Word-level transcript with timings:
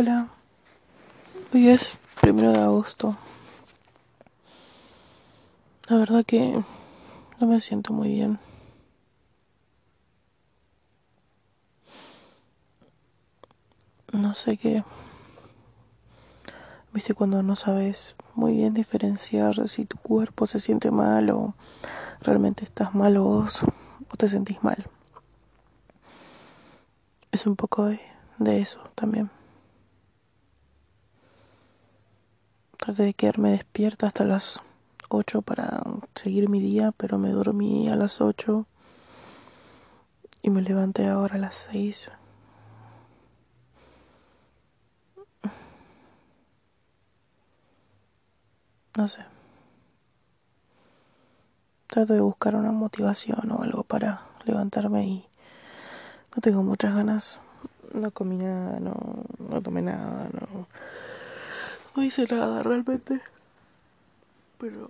Hola, 0.00 0.28
hoy 1.52 1.70
es 1.70 1.98
primero 2.20 2.52
de 2.52 2.60
agosto. 2.60 3.16
La 5.88 5.96
verdad 5.96 6.24
que 6.24 6.62
no 7.40 7.46
me 7.48 7.58
siento 7.58 7.92
muy 7.92 8.12
bien. 8.12 8.38
No 14.12 14.36
sé 14.36 14.56
qué. 14.56 14.84
Viste 16.92 17.14
cuando 17.14 17.42
no 17.42 17.56
sabes 17.56 18.14
muy 18.36 18.52
bien 18.52 18.74
diferenciar 18.74 19.66
si 19.66 19.84
tu 19.84 19.96
cuerpo 19.96 20.46
se 20.46 20.60
siente 20.60 20.92
mal 20.92 21.28
o 21.30 21.54
realmente 22.20 22.62
estás 22.62 22.94
mal 22.94 23.16
o 23.16 23.24
vos 23.24 23.62
o 24.08 24.16
te 24.16 24.28
sentís 24.28 24.62
mal. 24.62 24.86
Es 27.32 27.46
un 27.46 27.56
poco 27.56 27.86
de, 27.86 28.00
de 28.38 28.60
eso 28.60 28.78
también. 28.94 29.36
Traté 32.88 33.02
de 33.02 33.12
quedarme 33.12 33.50
despierta 33.50 34.06
hasta 34.06 34.24
las 34.24 34.62
8 35.10 35.42
para 35.42 35.82
seguir 36.14 36.48
mi 36.48 36.58
día, 36.58 36.90
pero 36.96 37.18
me 37.18 37.28
dormí 37.28 37.90
a 37.90 37.96
las 37.96 38.22
8 38.22 38.64
y 40.40 40.48
me 40.48 40.62
levanté 40.62 41.06
ahora 41.06 41.34
a 41.34 41.38
las 41.38 41.68
6. 41.70 42.10
No 48.96 49.06
sé. 49.06 49.20
Trato 51.88 52.14
de 52.14 52.22
buscar 52.22 52.56
una 52.56 52.72
motivación 52.72 53.52
o 53.52 53.64
algo 53.64 53.82
para 53.82 54.22
levantarme 54.46 55.06
y 55.06 55.28
no 56.34 56.40
tengo 56.40 56.62
muchas 56.62 56.94
ganas. 56.94 57.38
No 57.92 58.10
comí 58.12 58.38
nada, 58.38 58.80
no, 58.80 58.94
no 59.38 59.60
tomé 59.60 59.82
nada, 59.82 60.30
no, 60.32 60.66
no 61.98 62.04
hice 62.04 62.26
nada 62.26 62.62
realmente. 62.62 63.20
Pero 64.58 64.88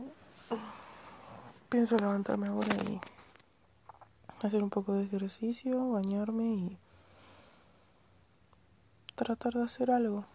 pienso 1.70 1.96
levantarme 1.96 2.48
ahora 2.48 2.74
y 2.86 3.00
hacer 4.44 4.62
un 4.62 4.68
poco 4.68 4.92
de 4.92 5.04
ejercicio, 5.04 5.90
bañarme 5.90 6.44
y 6.44 6.76
tratar 9.14 9.54
de 9.54 9.62
hacer 9.62 9.90
algo 9.90 10.26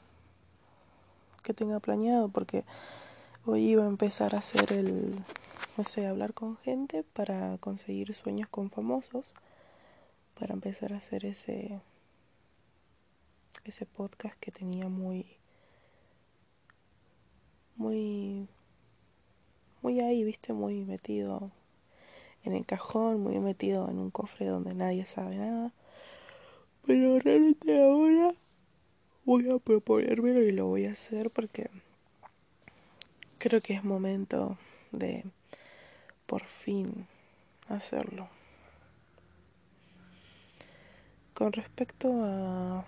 que 1.44 1.54
tenga 1.54 1.80
planeado 1.80 2.30
porque 2.30 2.66
hoy 3.46 3.70
iba 3.70 3.84
a 3.84 3.88
empezar 3.88 4.34
a 4.34 4.40
hacer 4.40 4.74
el, 4.74 5.24
no 5.78 5.84
sé, 5.84 6.08
hablar 6.08 6.34
con 6.34 6.58
gente 6.58 7.04
para 7.04 7.60
conseguir 7.60 8.16
sueños 8.16 8.50
con 8.50 8.72
famosos, 8.72 9.36
para 10.40 10.54
empezar 10.54 10.94
a 10.94 10.98
hacer 10.98 11.26
ese 11.26 11.82
ese 13.64 13.86
podcast 13.86 14.38
que 14.40 14.52
tenía 14.52 14.90
muy 14.90 15.38
muy 17.76 18.48
muy 19.84 20.00
ahí, 20.00 20.24
viste, 20.24 20.54
muy 20.54 20.86
metido 20.86 21.52
en 22.44 22.54
el 22.54 22.66
cajón, 22.66 23.22
muy 23.22 23.38
metido 23.40 23.90
en 23.90 24.00
un 24.00 24.12
cofre 24.12 24.46
donde 24.46 24.74
nadie 24.74 25.06
sabe 25.06 25.36
nada. 25.36 25.74
Pero 26.86 27.20
realmente 27.20 27.84
ahora 27.84 28.34
voy 29.26 29.50
a 29.50 29.60
proponérmelo 29.60 30.42
y 30.42 30.54
lo 30.54 30.68
voy 30.68 30.86
a 30.86 30.94
hacer 30.94 31.32
porque 31.32 31.70
creo 33.40 33.62
que 33.62 33.74
es 33.74 33.84
momento 33.84 34.58
de 34.92 35.26
por 36.26 36.44
fin 36.46 37.08
hacerlo. 37.68 38.30
Con 41.34 41.52
respecto 41.52 42.10
a, 42.24 42.86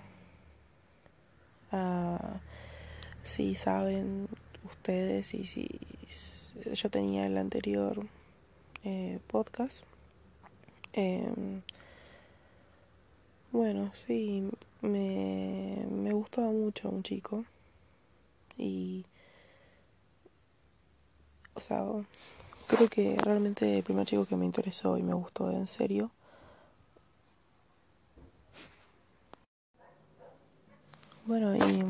a 1.71 2.39
si 3.23 3.53
saben 3.53 4.29
ustedes 4.65 5.33
y 5.33 5.45
si 5.45 5.67
yo 6.73 6.89
tenía 6.89 7.25
el 7.25 7.37
anterior 7.37 7.99
eh, 8.83 9.19
podcast. 9.27 9.83
Eh, 10.93 11.61
bueno, 13.51 13.91
sí, 13.93 14.49
me, 14.81 15.85
me 15.89 16.11
gustaba 16.13 16.47
mucho 16.47 16.89
un 16.89 17.03
chico 17.03 17.45
y, 18.57 19.05
o 21.53 21.61
sea, 21.61 21.85
creo 22.67 22.87
que 22.89 23.17
realmente 23.17 23.77
el 23.77 23.83
primer 23.83 24.05
chico 24.05 24.25
que 24.25 24.35
me 24.35 24.45
interesó 24.45 24.97
y 24.97 25.03
me 25.03 25.13
gustó 25.13 25.51
en 25.51 25.67
serio 25.67 26.11
Bueno, 31.25 31.55
y 31.55 31.83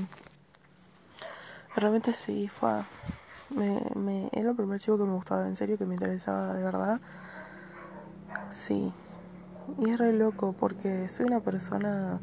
realmente 1.76 2.14
sí, 2.14 2.48
fue. 2.48 2.84
Me, 3.50 3.82
me, 3.96 4.30
era 4.34 4.50
el 4.52 4.56
primer 4.56 4.80
chico 4.80 4.98
que 4.98 5.04
me 5.06 5.14
gustaba 5.14 5.48
en 5.48 5.56
serio, 5.56 5.78
que 5.78 5.86
me 5.86 5.96
interesaba 5.96 6.54
de 6.54 6.64
verdad. 6.64 7.02
Sí. 8.50 8.94
Y 9.78 9.90
es 9.90 9.98
re 9.98 10.14
loco 10.14 10.54
porque 10.54 11.10
soy 11.10 11.26
una 11.28 11.40
persona 11.42 12.22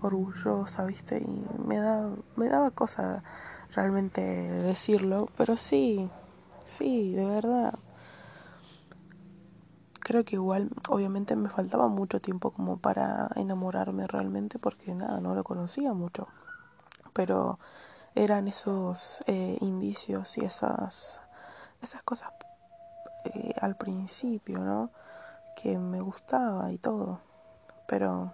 orgullosa, 0.00 0.84
¿viste? 0.86 1.18
Y 1.18 1.46
me, 1.66 1.78
da, 1.78 2.10
me 2.36 2.48
daba 2.48 2.70
cosa 2.70 3.22
realmente 3.74 4.20
decirlo, 4.20 5.28
pero 5.36 5.56
sí, 5.56 6.10
sí, 6.64 7.12
de 7.12 7.24
verdad. 7.24 7.74
Creo 10.00 10.24
que 10.24 10.36
igual, 10.36 10.70
obviamente 10.88 11.36
me 11.36 11.48
faltaba 11.50 11.88
mucho 11.88 12.20
tiempo 12.20 12.50
como 12.50 12.78
para 12.78 13.30
enamorarme 13.36 14.06
realmente 14.06 14.58
porque 14.58 14.94
nada, 14.94 15.20
no 15.20 15.34
lo 15.34 15.44
conocía 15.44 15.92
mucho. 15.92 16.26
Pero 17.12 17.58
eran 18.14 18.48
esos 18.48 19.22
eh, 19.26 19.56
indicios 19.60 20.36
y 20.38 20.44
esas, 20.44 21.20
esas 21.82 22.02
cosas 22.02 22.30
eh, 23.24 23.54
al 23.60 23.76
principio, 23.76 24.58
¿no? 24.58 24.90
Que 25.56 25.78
me 25.78 26.00
gustaba 26.00 26.72
y 26.72 26.78
todo. 26.78 27.20
Pero, 27.86 28.32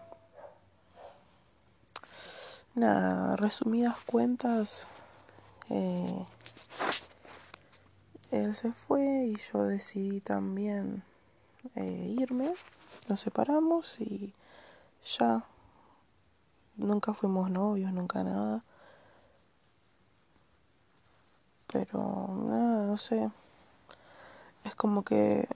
nada, 2.75 3.36
resumidas 3.36 3.97
cuentas, 4.06 4.86
eh, 5.70 6.26
él 8.31 8.54
se 8.54 8.72
fue 8.72 9.26
y 9.26 9.36
yo 9.53 9.65
decidí 9.65 10.20
también 10.20 11.03
irme. 11.75 12.54
Nos 13.09 13.20
separamos 13.20 14.00
y 14.00 14.34
ya 15.19 15.44
nunca 16.76 17.15
fuimos 17.15 17.50
novios, 17.50 17.92
nunca 17.92 18.25
nada. 18.25 18.65
Pero 21.72 22.28
nada, 22.44 22.87
no 22.87 22.97
sé. 22.97 23.31
Es 24.65 24.75
como 24.75 25.04
que 25.04 25.49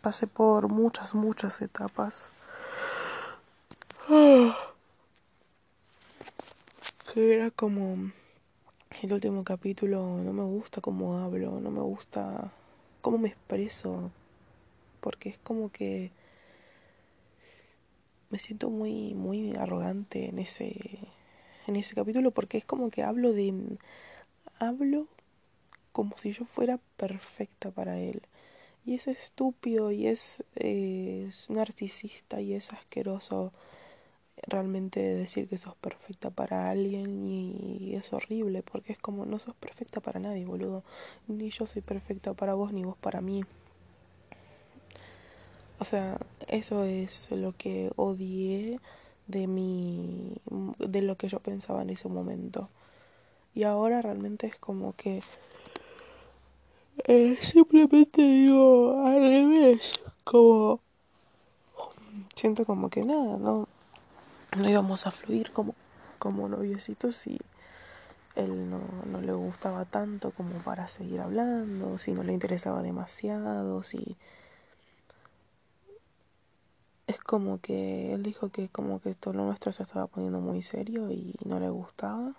pasé 0.00 0.26
por 0.26 0.68
muchas, 0.68 1.14
muchas 1.14 1.60
etapas. 1.60 2.30
Que 7.12 7.34
era 7.34 7.50
como 7.50 8.12
el 9.02 9.12
último 9.12 9.42
capítulo, 9.42 10.18
no 10.22 10.32
me 10.32 10.44
gusta 10.44 10.80
cómo 10.80 11.18
hablo, 11.18 11.58
no 11.58 11.70
me 11.72 11.80
gusta 11.80 12.52
cómo 13.00 13.18
me 13.18 13.28
expreso, 13.28 14.12
porque 15.00 15.30
es 15.30 15.38
como 15.38 15.70
que 15.72 16.12
me 18.30 18.38
siento 18.38 18.70
muy, 18.70 19.14
muy 19.14 19.56
arrogante 19.56 20.28
en 20.28 20.38
ese, 20.38 21.00
en 21.66 21.76
ese 21.76 21.94
capítulo, 21.94 22.30
porque 22.30 22.58
es 22.58 22.64
como 22.64 22.90
que 22.90 23.02
hablo 23.02 23.32
de 23.32 23.52
hablo 24.60 25.08
como 25.92 26.16
si 26.16 26.32
yo 26.32 26.44
fuera 26.44 26.78
perfecta 26.96 27.70
para 27.70 27.98
él. 27.98 28.22
Y 28.86 28.94
es 28.94 29.08
estúpido 29.08 29.90
y 29.90 30.06
es, 30.06 30.44
narcisista 31.48 32.40
y 32.40 32.54
es 32.54 32.72
asqueroso 32.72 33.52
realmente 34.46 35.00
decir 35.00 35.48
que 35.48 35.58
sos 35.58 35.74
perfecta 35.76 36.30
para 36.30 36.70
alguien 36.70 37.26
y 37.26 37.94
es 37.94 38.10
horrible 38.14 38.62
porque 38.62 38.92
es 38.92 38.98
como 38.98 39.26
no 39.26 39.38
sos 39.38 39.54
perfecta 39.54 40.00
para 40.00 40.20
nadie, 40.20 40.46
boludo. 40.46 40.82
Ni 41.28 41.50
yo 41.50 41.66
soy 41.66 41.82
perfecta 41.82 42.32
para 42.32 42.54
vos 42.54 42.72
ni 42.72 42.84
vos 42.84 42.96
para 42.96 43.20
mí. 43.20 43.44
O 45.78 45.84
sea, 45.84 46.18
eso 46.46 46.84
es 46.84 47.30
lo 47.30 47.52
que 47.52 47.90
odié 47.96 48.80
de 49.26 49.46
mi 49.46 50.36
de 50.78 51.02
lo 51.02 51.16
que 51.16 51.28
yo 51.28 51.40
pensaba 51.40 51.82
en 51.82 51.90
ese 51.90 52.08
momento. 52.08 52.68
Y 53.54 53.64
ahora 53.64 54.00
realmente 54.02 54.46
es 54.46 54.56
como 54.56 54.94
que 54.94 55.22
eh, 57.04 57.38
simplemente 57.40 58.22
digo 58.22 59.04
al 59.04 59.20
revés, 59.20 59.94
como 60.24 60.80
siento 62.34 62.64
como 62.64 62.90
que 62.90 63.02
nada, 63.04 63.36
no, 63.38 63.68
no 64.56 64.68
íbamos 64.68 65.06
a 65.06 65.10
fluir 65.10 65.52
como, 65.52 65.74
como 66.18 66.48
noviecitos 66.48 67.26
y 67.26 67.38
él 68.36 68.70
no, 68.70 68.80
no 69.06 69.20
le 69.20 69.32
gustaba 69.32 69.84
tanto 69.84 70.30
como 70.30 70.58
para 70.62 70.88
seguir 70.88 71.20
hablando, 71.20 71.98
si 71.98 72.12
no 72.12 72.22
le 72.22 72.32
interesaba 72.32 72.82
demasiado, 72.82 73.82
si 73.82 74.16
es 77.06 77.18
como 77.18 77.60
que 77.60 78.12
él 78.12 78.22
dijo 78.22 78.50
que 78.50 78.68
como 78.68 79.00
que 79.00 79.14
todo 79.14 79.34
lo 79.34 79.44
nuestro 79.44 79.72
se 79.72 79.82
estaba 79.82 80.06
poniendo 80.06 80.40
muy 80.40 80.62
serio 80.62 81.10
y 81.10 81.34
no 81.44 81.58
le 81.58 81.68
gustaba 81.68 82.34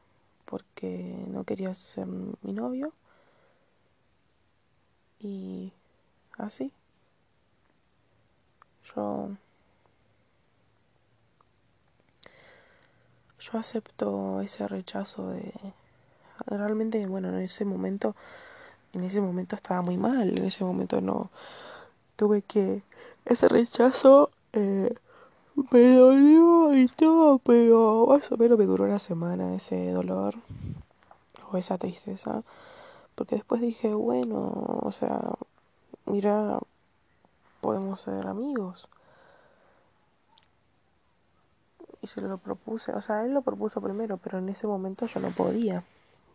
porque 0.52 1.24
no 1.30 1.46
quería 1.46 1.74
ser 1.74 2.08
mi 2.08 2.52
novio. 2.52 2.92
Y 5.18 5.72
así. 6.38 6.74
Yo 8.94 9.30
yo 13.40 13.58
acepto 13.58 14.42
ese 14.42 14.68
rechazo 14.68 15.30
de 15.30 15.54
realmente 16.46 17.06
bueno 17.08 17.30
en 17.30 17.40
ese 17.40 17.64
momento 17.66 18.16
en 18.94 19.04
ese 19.04 19.22
momento 19.22 19.56
estaba 19.56 19.82
muy 19.82 19.98
mal 19.98 20.38
en 20.38 20.44
ese 20.44 20.64
momento 20.66 21.00
no 21.02 21.32
tuve 22.18 22.42
que 22.42 22.84
ese 23.26 23.48
rechazo 23.48 24.30
eh, 24.54 24.94
me 25.56 25.96
dolió 25.96 26.76
y 26.76 26.88
todo 26.88 27.40
pero 27.40 28.08
más 28.10 28.32
o 28.32 28.38
menos 28.38 28.58
me 28.58 28.66
duró 28.66 28.86
una 28.86 29.00
semana 29.00 29.54
ese 29.54 29.92
dolor 29.92 30.36
o 31.52 31.58
esa 31.58 31.78
tristeza 31.78 32.44
porque 33.16 33.36
después 33.36 33.62
dije 33.62 33.94
bueno 33.94 34.80
o 34.82 34.92
sea 34.92 35.20
mira 36.06 36.60
podemos 37.62 38.02
ser 38.02 38.28
amigos 38.28 38.88
y 42.02 42.08
se 42.08 42.22
lo 42.22 42.38
propuse, 42.38 42.92
o 42.94 43.02
sea, 43.02 43.24
él 43.24 43.34
lo 43.34 43.42
propuso 43.44 43.80
primero, 43.80 44.18
pero 44.18 44.40
en 44.40 44.50
ese 44.50 44.66
momento 44.66 45.06
yo 45.06 45.20
no 45.20 45.30
podía, 45.30 45.84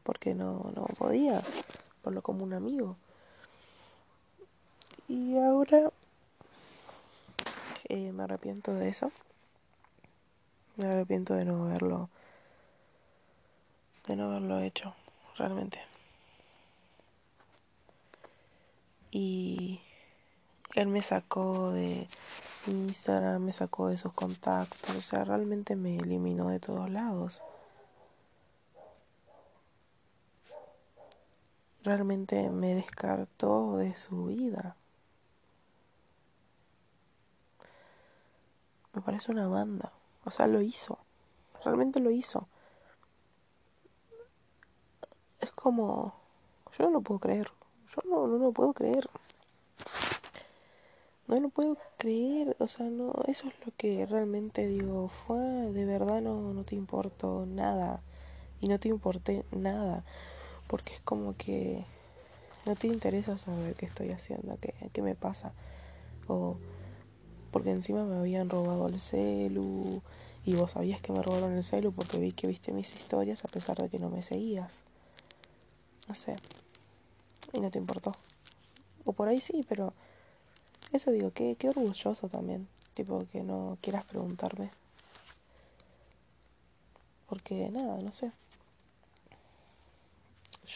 porque 0.05 0.35
no, 0.35 0.71
no 0.75 0.85
podía, 0.97 1.43
por 2.03 2.15
lo 2.15 2.23
como 2.23 2.45
un 2.45 2.53
amigo. 2.53 2.97
Y 5.09 5.37
ahora 5.37 5.91
eh, 7.89 8.13
me 8.13 8.25
arrepiento 8.25 8.73
de 8.75 8.89
eso, 8.89 9.13
me 10.77 10.87
arrepiento 10.89 11.35
de 11.35 11.45
no 11.45 11.65
haberlo, 11.65 12.09
de 14.07 14.17
no 14.17 14.25
haberlo 14.25 14.61
hecho, 14.61 14.95
realmente. 15.37 15.81
Y 19.11 19.81
él 20.75 20.89
me 20.89 21.01
sacó 21.01 21.73
de 21.73 22.09
Instagram, 22.67 23.43
me 23.43 23.53
sacó 23.53 23.89
de 23.89 23.97
sus 23.97 24.13
contactos, 24.13 24.95
o 24.95 25.01
sea, 25.01 25.25
realmente 25.25 25.77
me 25.77 25.97
eliminó 25.97 26.51
de 26.51 26.61
todos 26.61 26.91
lados. 26.91 27.43
Realmente 31.85 32.51
me 32.51 32.75
descartó 32.75 33.77
de 33.77 33.95
su 33.95 34.27
vida. 34.27 34.77
Me 38.97 39.03
parece 39.03 39.31
una 39.31 39.47
banda. 39.47 39.93
O 40.25 40.31
sea, 40.31 40.49
lo 40.49 40.61
hizo. 40.61 40.99
Realmente 41.65 42.01
lo 42.01 42.11
hizo. 42.11 42.49
Es 45.41 45.53
como... 45.53 46.15
Yo 46.77 46.87
no 46.87 46.91
lo 46.91 47.01
puedo 47.03 47.21
creer. 47.21 47.53
Yo 47.95 48.11
no, 48.11 48.27
no 48.27 48.39
lo 48.39 48.51
puedo 48.51 48.73
creer 48.73 49.09
no 51.29 51.41
lo 51.41 51.49
puedo 51.49 51.77
creer, 51.99 52.57
o 52.61 52.69
sea, 52.69 52.87
no, 52.87 53.13
eso 53.27 53.49
es 53.49 53.55
lo 53.67 53.73
que 53.77 54.07
realmente 54.07 54.67
digo, 54.67 55.09
fue, 55.09 55.39
de 55.39 55.85
verdad 55.85 56.21
no, 56.21 56.53
no 56.53 56.65
te 56.65 56.77
importó 56.77 57.47
nada, 57.47 58.01
y 58.61 58.69
no 58.69 58.79
te 58.79 58.89
importé 58.89 59.45
nada, 59.51 60.05
porque 60.69 60.95
es 60.95 61.01
como 61.01 61.37
que 61.37 61.85
no 62.65 62.77
te 62.77 62.87
interesa 62.87 63.39
saber 63.39 63.75
qué 63.75 63.87
estoy 63.87 64.11
haciendo, 64.13 64.57
qué, 64.61 64.75
qué 64.93 65.03
me 65.03 65.15
pasa, 65.15 65.53
o 66.29 66.57
porque 67.57 67.71
encima 67.71 68.05
me 68.05 68.17
habían 68.17 68.51
robado 68.51 68.87
el 68.87 69.01
celu, 69.01 70.03
y 70.45 70.55
vos 70.57 70.73
sabías 70.73 71.01
que 71.01 71.11
me 71.11 71.23
robaron 71.23 71.55
el 71.55 71.65
celu 71.65 71.91
porque 71.91 72.19
vi 72.19 72.33
que 72.33 72.47
viste 72.47 72.71
mis 72.71 72.95
historias 72.95 73.47
a 73.47 73.49
pesar 73.49 73.79
de 73.79 73.89
que 73.89 73.99
no 73.99 74.11
me 74.11 74.21
seguías. 74.21 74.83
No 76.07 76.15
sé. 76.15 76.37
Y 77.55 77.61
no 77.61 77.71
te 77.71 77.79
importó. 77.79 78.13
O 79.07 79.15
por 79.15 79.29
ahí 79.29 79.41
sí, 79.41 79.65
pero 79.67 79.95
eso 80.93 81.11
digo, 81.11 81.31
qué, 81.31 81.57
qué 81.59 81.71
orgulloso 81.71 82.29
también, 82.29 82.69
tipo 82.93 83.25
que 83.33 83.43
no 83.43 83.79
quieras 83.81 84.05
preguntarme. 84.05 84.71
Porque 87.27 87.71
nada, 87.71 88.03
no 88.03 88.13
sé. 88.13 88.33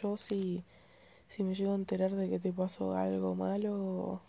Yo 0.00 0.16
si, 0.16 0.64
si 1.28 1.42
me 1.42 1.54
llego 1.54 1.72
a 1.72 1.74
enterar 1.74 2.12
de 2.12 2.30
que 2.30 2.38
te 2.38 2.54
pasó 2.54 2.94
algo 2.96 3.34
malo, 3.34 4.22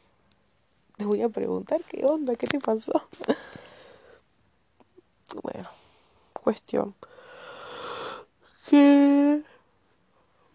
te 1.02 1.08
voy 1.08 1.24
a 1.24 1.30
preguntar 1.30 1.82
qué 1.86 2.06
onda, 2.06 2.36
qué 2.36 2.46
te 2.46 2.60
pasó. 2.60 3.02
bueno, 5.42 5.68
cuestión. 6.34 6.94
Que 8.70 9.42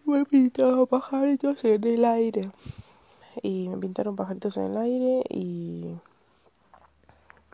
me 0.05 0.23
pintado 0.23 0.85
pajaritos 0.85 1.65
en 1.65 1.83
el 1.83 2.05
aire 2.05 2.49
y 3.43 3.67
me 3.67 3.77
pintaron 3.77 4.15
pajaritos 4.15 4.55
en 4.55 4.71
el 4.71 4.77
aire 4.77 5.23
y 5.29 5.97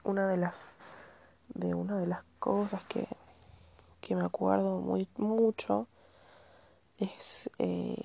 una 0.03 0.27
de 0.27 0.37
las 0.37 0.55
de 1.55 1.73
una 1.73 1.97
de 1.97 2.05
las 2.05 2.21
cosas 2.37 2.85
que, 2.85 3.07
que 4.01 4.15
me 4.15 4.23
acuerdo 4.23 4.81
muy 4.81 5.07
mucho 5.17 5.87
es 6.99 7.49
eh, 7.57 7.95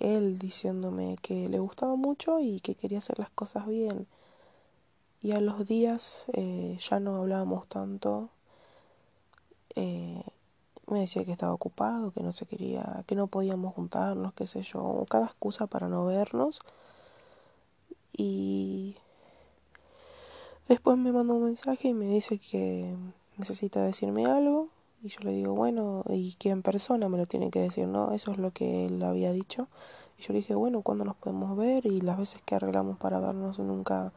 él 0.00 0.38
diciéndome 0.38 1.18
que 1.20 1.50
le 1.50 1.58
gustaba 1.58 1.96
mucho 1.96 2.40
y 2.40 2.60
que 2.60 2.74
quería 2.74 2.98
hacer 2.98 3.18
las 3.18 3.28
cosas 3.28 3.66
bien 3.66 4.06
y 5.20 5.32
a 5.32 5.40
los 5.40 5.66
días 5.66 6.26
eh, 6.32 6.78
ya 6.80 7.00
no 7.00 7.16
hablábamos 7.16 7.68
tanto 7.68 8.30
eh, 9.74 10.22
me 10.86 11.00
decía 11.00 11.24
que 11.24 11.32
estaba 11.32 11.52
ocupado 11.52 12.12
que 12.12 12.22
no 12.22 12.32
se 12.32 12.46
quería 12.46 13.04
que 13.06 13.14
no 13.14 13.26
podíamos 13.26 13.74
juntarnos 13.74 14.32
qué 14.34 14.46
sé 14.46 14.62
yo 14.62 15.04
cada 15.08 15.26
excusa 15.26 15.66
para 15.66 15.88
no 15.88 16.06
vernos 16.06 16.60
y 18.12 18.96
después 20.68 20.96
me 20.98 21.12
manda 21.12 21.34
un 21.34 21.44
mensaje 21.44 21.88
y 21.88 21.94
me 21.94 22.06
dice 22.06 22.38
que 22.38 22.94
necesita 23.36 23.82
decirme 23.82 24.26
algo 24.26 24.68
y 25.02 25.08
yo 25.10 25.20
le 25.22 25.30
digo, 25.30 25.54
bueno, 25.54 26.02
y 26.08 26.34
que 26.34 26.50
en 26.50 26.62
persona 26.62 27.08
me 27.08 27.18
lo 27.18 27.26
tiene 27.26 27.50
que 27.50 27.60
decir, 27.60 27.86
¿no? 27.86 28.12
Eso 28.12 28.32
es 28.32 28.38
lo 28.38 28.50
que 28.50 28.86
él 28.86 29.02
había 29.02 29.30
dicho. 29.32 29.68
Y 30.18 30.22
yo 30.22 30.32
le 30.32 30.40
dije, 30.40 30.54
bueno, 30.56 30.82
¿cuándo 30.82 31.04
nos 31.04 31.14
podemos 31.16 31.56
ver? 31.56 31.86
Y 31.86 32.00
las 32.00 32.18
veces 32.18 32.42
que 32.42 32.56
arreglamos 32.56 32.98
para 32.98 33.20
vernos 33.20 33.58
nunca, 33.60 34.12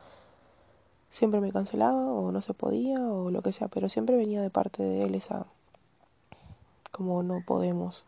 siempre 1.12 1.42
me 1.42 1.52
cancelaba 1.52 2.12
o 2.12 2.32
no 2.32 2.42
se 2.42 2.56
podía 2.56 3.00
o 3.00 3.30
lo 3.30 3.44
que 3.44 3.52
sea, 3.52 3.68
pero 3.68 3.88
siempre 3.90 4.16
venía 4.16 4.42
de 4.42 4.50
parte 4.50 4.82
de 4.82 5.04
él 5.04 5.14
esa, 5.14 5.46
como 6.92 7.22
no 7.22 7.44
podemos. 7.46 8.04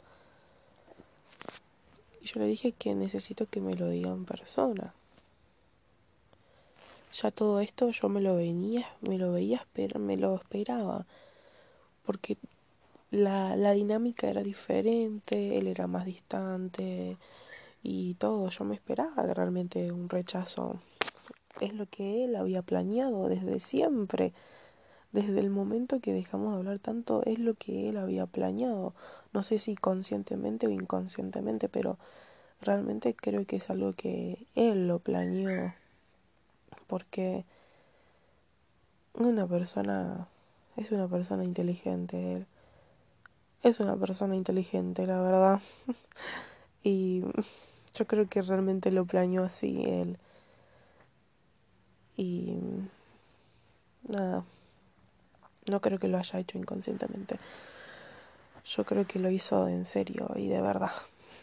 Y 2.24 2.26
yo 2.26 2.40
le 2.40 2.48
dije 2.48 2.72
que 2.72 2.96
necesito 2.96 3.46
que 3.46 3.62
me 3.62 3.76
lo 3.76 3.88
diga 3.90 4.10
en 4.10 4.26
persona 4.26 4.96
ya 7.14 7.30
todo 7.30 7.60
esto 7.60 7.92
yo 7.92 8.10
me 8.10 8.22
lo 8.22 8.36
venía, 8.36 8.88
me 9.08 9.18
lo 9.18 9.32
veía 9.32 9.66
me 10.00 10.18
lo 10.18 10.36
esperaba, 10.36 11.06
porque 12.06 12.38
la, 13.12 13.56
la 13.56 13.72
dinámica 13.72 14.28
era 14.28 14.42
diferente, 14.42 15.58
él 15.58 15.68
era 15.68 15.86
más 15.88 16.06
distante 16.06 17.18
y 17.84 18.16
todo, 18.16 18.50
yo 18.50 18.66
me 18.66 18.76
esperaba 18.76 19.24
realmente 19.34 19.92
un 19.92 20.10
rechazo. 20.10 20.80
Es 21.60 21.74
lo 21.74 21.86
que 21.86 22.26
él 22.26 22.36
había 22.36 22.62
planeado 22.62 23.30
desde 23.30 23.60
siempre, 23.60 24.34
desde 25.12 25.40
el 25.40 25.50
momento 25.50 26.00
que 26.00 26.14
dejamos 26.14 26.52
de 26.52 26.58
hablar 26.58 26.80
tanto, 26.80 27.24
es 27.26 27.40
lo 27.40 27.54
que 27.54 27.90
él 27.90 27.98
había 27.98 28.26
planeado. 28.26 28.94
No 29.34 29.44
sé 29.44 29.60
si 29.60 29.76
conscientemente 29.76 30.68
o 30.68 30.72
inconscientemente, 30.72 31.70
pero 31.70 31.98
realmente 32.62 33.16
creo 33.16 33.46
que 33.46 33.58
es 33.58 33.70
algo 33.70 33.94
que 33.94 34.46
él 34.56 34.88
lo 34.88 35.00
planeó 35.00 35.74
porque 36.88 37.46
una 39.16 39.48
persona 39.48 40.28
es 40.76 40.92
una 40.92 41.08
persona 41.08 41.44
inteligente, 41.44 42.36
él 42.36 42.48
es 43.64 43.80
una 43.80 43.96
persona 43.96 44.36
inteligente, 44.36 45.08
la 45.08 45.22
verdad. 45.22 45.62
y 46.84 47.24
yo 47.96 48.08
creo 48.08 48.28
que 48.28 48.42
realmente 48.42 48.92
lo 48.92 49.06
planeó 49.06 49.44
así 49.44 49.84
él. 49.86 50.18
Y 52.18 52.58
nada, 54.08 54.44
no 55.68 55.82
creo 55.82 56.00
que 56.00 56.08
lo 56.08 56.18
haya 56.18 56.40
hecho 56.40 56.58
inconscientemente. 56.58 57.40
Yo 58.66 58.86
creo 58.86 59.06
que 59.06 59.20
lo 59.20 59.30
hizo 59.30 59.68
en 59.68 59.86
serio 59.86 60.32
y 60.36 60.48
de 60.48 60.62
verdad. 60.62 60.92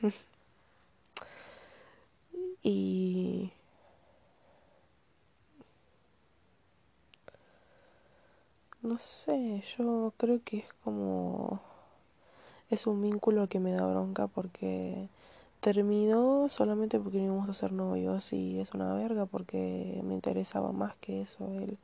y 2.62 3.52
No 8.82 8.96
sé, 8.98 9.62
yo 9.76 10.14
creo 10.16 10.42
que 10.42 10.58
es 10.58 10.72
como... 10.82 11.60
Es 12.70 12.86
un 12.86 13.02
vínculo 13.02 13.48
que 13.48 13.60
me 13.60 13.72
da 13.72 13.86
bronca 13.86 14.26
porque 14.26 15.08
terminó 15.60 16.48
solamente 16.48 16.98
porque 16.98 17.18
íbamos 17.18 17.48
a 17.48 17.54
ser 17.54 17.72
novios 17.72 18.32
y 18.32 18.58
es 18.60 18.72
una 18.74 18.94
verga 18.94 19.26
porque 19.26 20.00
me 20.04 20.14
interesaba 20.14 20.72
más 20.72 20.96
que 20.96 21.22
eso 21.22 21.46
él. 21.52 21.78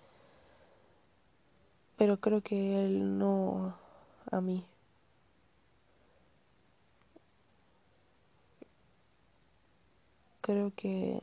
pero 1.97 2.19
creo 2.21 2.43
que 2.43 2.85
él 2.85 3.19
no 3.19 3.75
a 4.31 4.41
mí. 4.41 4.65
Creo 10.41 10.73
que 10.77 11.21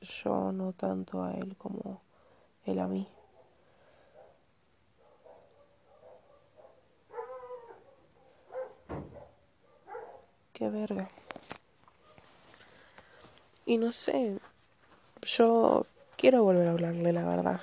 yo 0.00 0.52
no 0.52 0.72
tanto 0.72 1.22
a 1.22 1.32
él 1.34 1.56
como 1.56 2.00
él 2.64 2.78
a 2.78 2.86
mí. 2.86 3.08
Qué 10.52 10.70
verga. 10.70 11.08
Y 13.66 13.78
no 13.78 13.90
sé, 13.90 14.38
yo 15.22 15.86
quiero 16.16 16.44
volver 16.44 16.68
a 16.68 16.70
hablarle, 16.70 17.12
la 17.12 17.24
verdad. 17.26 17.60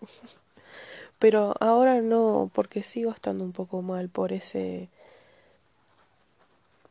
Pero 1.18 1.54
ahora 1.60 2.02
no, 2.02 2.50
porque 2.52 2.82
sigo 2.82 3.10
estando 3.12 3.42
un 3.42 3.52
poco 3.52 3.80
mal 3.80 4.10
por 4.10 4.32
ese... 4.32 4.88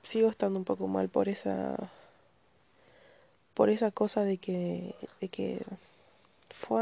Sigo 0.03 0.29
estando 0.29 0.57
un 0.57 0.65
poco 0.65 0.87
mal 0.87 1.09
por 1.09 1.29
esa... 1.29 1.91
Por 3.53 3.69
esa 3.69 3.91
cosa 3.91 4.23
de 4.23 4.37
que... 4.37 4.95
De 5.19 5.29
que... 5.29 5.61
Fue... 6.49 6.81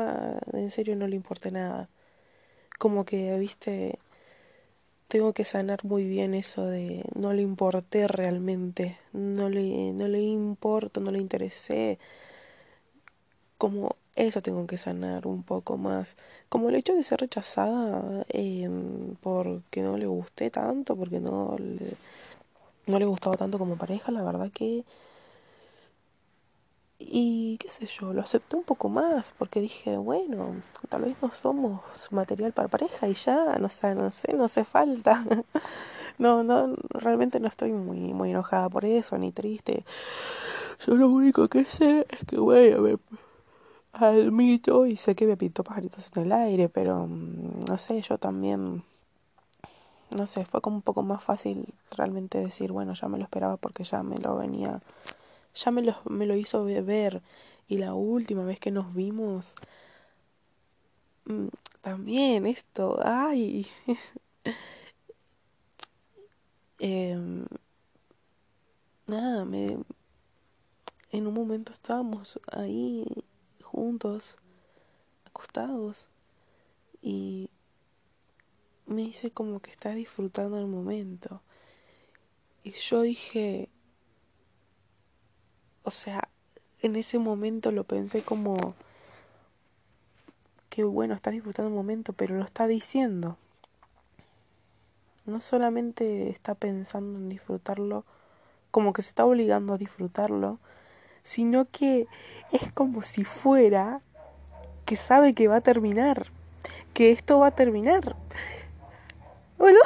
En 0.54 0.72
serio 0.72 0.96
no 0.96 1.08
le 1.08 1.16
importa 1.18 1.52
nada. 1.52 1.90
Como 2.78 3.04
que, 3.04 3.38
viste... 3.38 4.00
Tengo 5.10 5.34
que 5.34 5.44
sanar 5.44 5.84
muy 5.84 6.06
bien 6.06 6.34
eso 6.34 6.66
de 6.66 7.04
no 7.16 7.34
le 7.34 7.42
importé 7.42 8.08
realmente, 8.08 8.98
no 9.12 9.50
le, 9.50 9.92
no 9.92 10.08
le 10.08 10.22
importo, 10.22 11.02
no 11.02 11.12
le 11.12 11.20
interesé. 11.20 12.00
Como 13.58 13.98
eso 14.16 14.42
tengo 14.42 14.66
que 14.68 14.78
sanar 14.78 15.28
un 15.28 15.44
poco 15.44 15.78
más. 15.78 16.16
Como 16.50 16.70
el 16.70 16.76
hecho 16.76 16.94
de 16.96 17.04
ser 17.04 17.20
rechazada 17.22 18.26
eh, 18.30 18.70
porque 19.22 19.82
no 19.82 19.98
le 19.98 20.06
gusté 20.08 20.50
tanto, 20.52 20.96
porque 20.96 21.20
no 21.20 21.58
no 22.88 23.00
le 23.00 23.06
gustaba 23.06 23.38
tanto 23.38 23.58
como 23.60 23.78
pareja, 23.78 24.12
la 24.12 24.24
verdad 24.24 24.52
que... 24.52 24.84
Y 27.00 27.58
qué 27.60 27.70
sé 27.70 27.86
yo, 27.86 28.14
lo 28.14 28.22
acepté 28.22 28.58
un 28.58 28.64
poco 28.64 28.90
más 28.90 29.34
porque 29.38 29.62
dije, 29.62 29.98
bueno, 29.98 30.62
tal 30.90 31.04
vez 31.04 31.16
no 31.22 31.32
somos 31.32 31.82
material 32.12 32.52
para 32.52 32.68
pareja 32.68 33.08
y 33.08 33.14
ya, 33.14 33.58
no 33.58 33.70
sé, 33.70 33.96
no 33.96 34.12
sé, 34.12 34.34
no 34.34 34.46
hace 34.46 34.66
falta. 34.66 35.26
No, 36.18 36.44
no, 36.44 36.76
realmente 36.90 37.40
no 37.40 37.48
estoy 37.48 37.72
muy, 37.72 38.14
muy 38.14 38.32
enojada 38.32 38.68
por 38.70 38.84
eso, 38.84 39.18
ni 39.18 39.32
triste. 39.32 39.86
Yo 40.86 40.96
lo 40.96 41.08
único 41.08 41.48
que 41.48 41.64
sé 41.64 42.06
es 42.10 42.26
que, 42.28 42.38
voy 42.38 42.72
a 42.72 42.82
ver 42.82 43.00
al 43.94 44.32
mito 44.32 44.86
y 44.86 44.96
sé 44.98 45.16
que 45.16 45.26
me 45.28 45.38
pintó 45.38 45.64
pajaritos 45.64 46.12
en 46.16 46.24
el 46.24 46.32
aire, 46.34 46.70
pero 46.70 47.08
mm, 47.08 47.66
no 47.70 47.78
sé, 47.78 48.02
yo 48.02 48.18
también, 48.18 48.84
no 50.12 50.26
sé, 50.26 50.46
fue 50.46 50.62
como 50.62 50.78
un 50.78 50.82
poco 50.82 51.04
más 51.04 51.24
fácil 51.24 51.74
realmente 51.96 52.40
decir, 52.40 52.72
bueno, 52.72 52.94
ya 52.94 53.08
me 53.08 53.18
lo 53.18 53.24
esperaba 53.24 53.58
porque 53.58 53.84
ya 53.84 54.04
me 54.04 54.18
lo 54.18 54.38
venía, 54.38 54.82
ya 55.54 55.72
me 55.72 55.82
lo, 55.82 55.96
me 56.10 56.26
lo 56.26 56.36
hizo 56.36 56.64
ver 56.64 57.22
y 57.68 57.78
la 57.78 57.94
última 57.94 58.44
vez 58.44 58.60
que 58.60 58.72
nos 58.72 58.94
vimos, 58.94 59.56
mm, 61.26 61.48
también 61.82 62.46
esto, 62.48 63.00
ay, 63.04 63.68
em, 66.80 67.46
nada, 69.08 69.46
me, 69.46 69.78
en 71.12 71.28
un 71.28 71.34
momento 71.34 71.72
estábamos 71.72 72.40
ahí 72.52 73.06
juntos, 73.62 74.38
acostados, 75.26 76.08
y 77.02 77.50
me 78.88 79.04
dice 79.04 79.32
como 79.32 79.60
que 79.60 79.72
está 79.72 79.94
disfrutando 79.94 80.60
el 80.60 80.68
momento. 80.68 81.42
Y 82.64 82.72
yo 82.72 83.04
dije, 83.04 83.70
o 85.84 85.92
sea, 85.92 86.28
en 86.82 86.96
ese 86.96 87.20
momento 87.20 87.72
lo 87.72 87.84
pensé 87.84 88.22
como 88.22 88.76
que 90.70 90.84
bueno, 90.84 91.16
está 91.16 91.32
disfrutando 91.32 91.70
el 91.70 91.76
momento, 91.76 92.14
pero 92.14 92.36
lo 92.36 92.46
está 92.46 92.68
diciendo. 92.68 93.38
No 95.26 95.40
solamente 95.40 96.30
está 96.30 96.56
pensando 96.56 97.20
en 97.20 97.30
disfrutarlo, 97.30 98.06
como 98.72 98.94
que 98.94 99.02
se 99.02 99.10
está 99.10 99.26
obligando 99.26 99.74
a 99.74 99.78
disfrutarlo, 99.78 100.60
sino 101.24 101.66
que 101.70 102.08
es 102.52 102.72
como 102.72 103.02
si 103.02 103.24
fuera 103.24 104.02
que 104.86 104.96
sabe 104.96 105.34
que 105.34 105.48
va 105.48 105.58
a 105.58 105.62
terminar, 105.62 106.28
que 106.94 107.12
esto 107.12 107.40
va 107.40 107.48
a 107.48 107.56
terminar. 107.56 108.16
Bueno, 109.58 109.80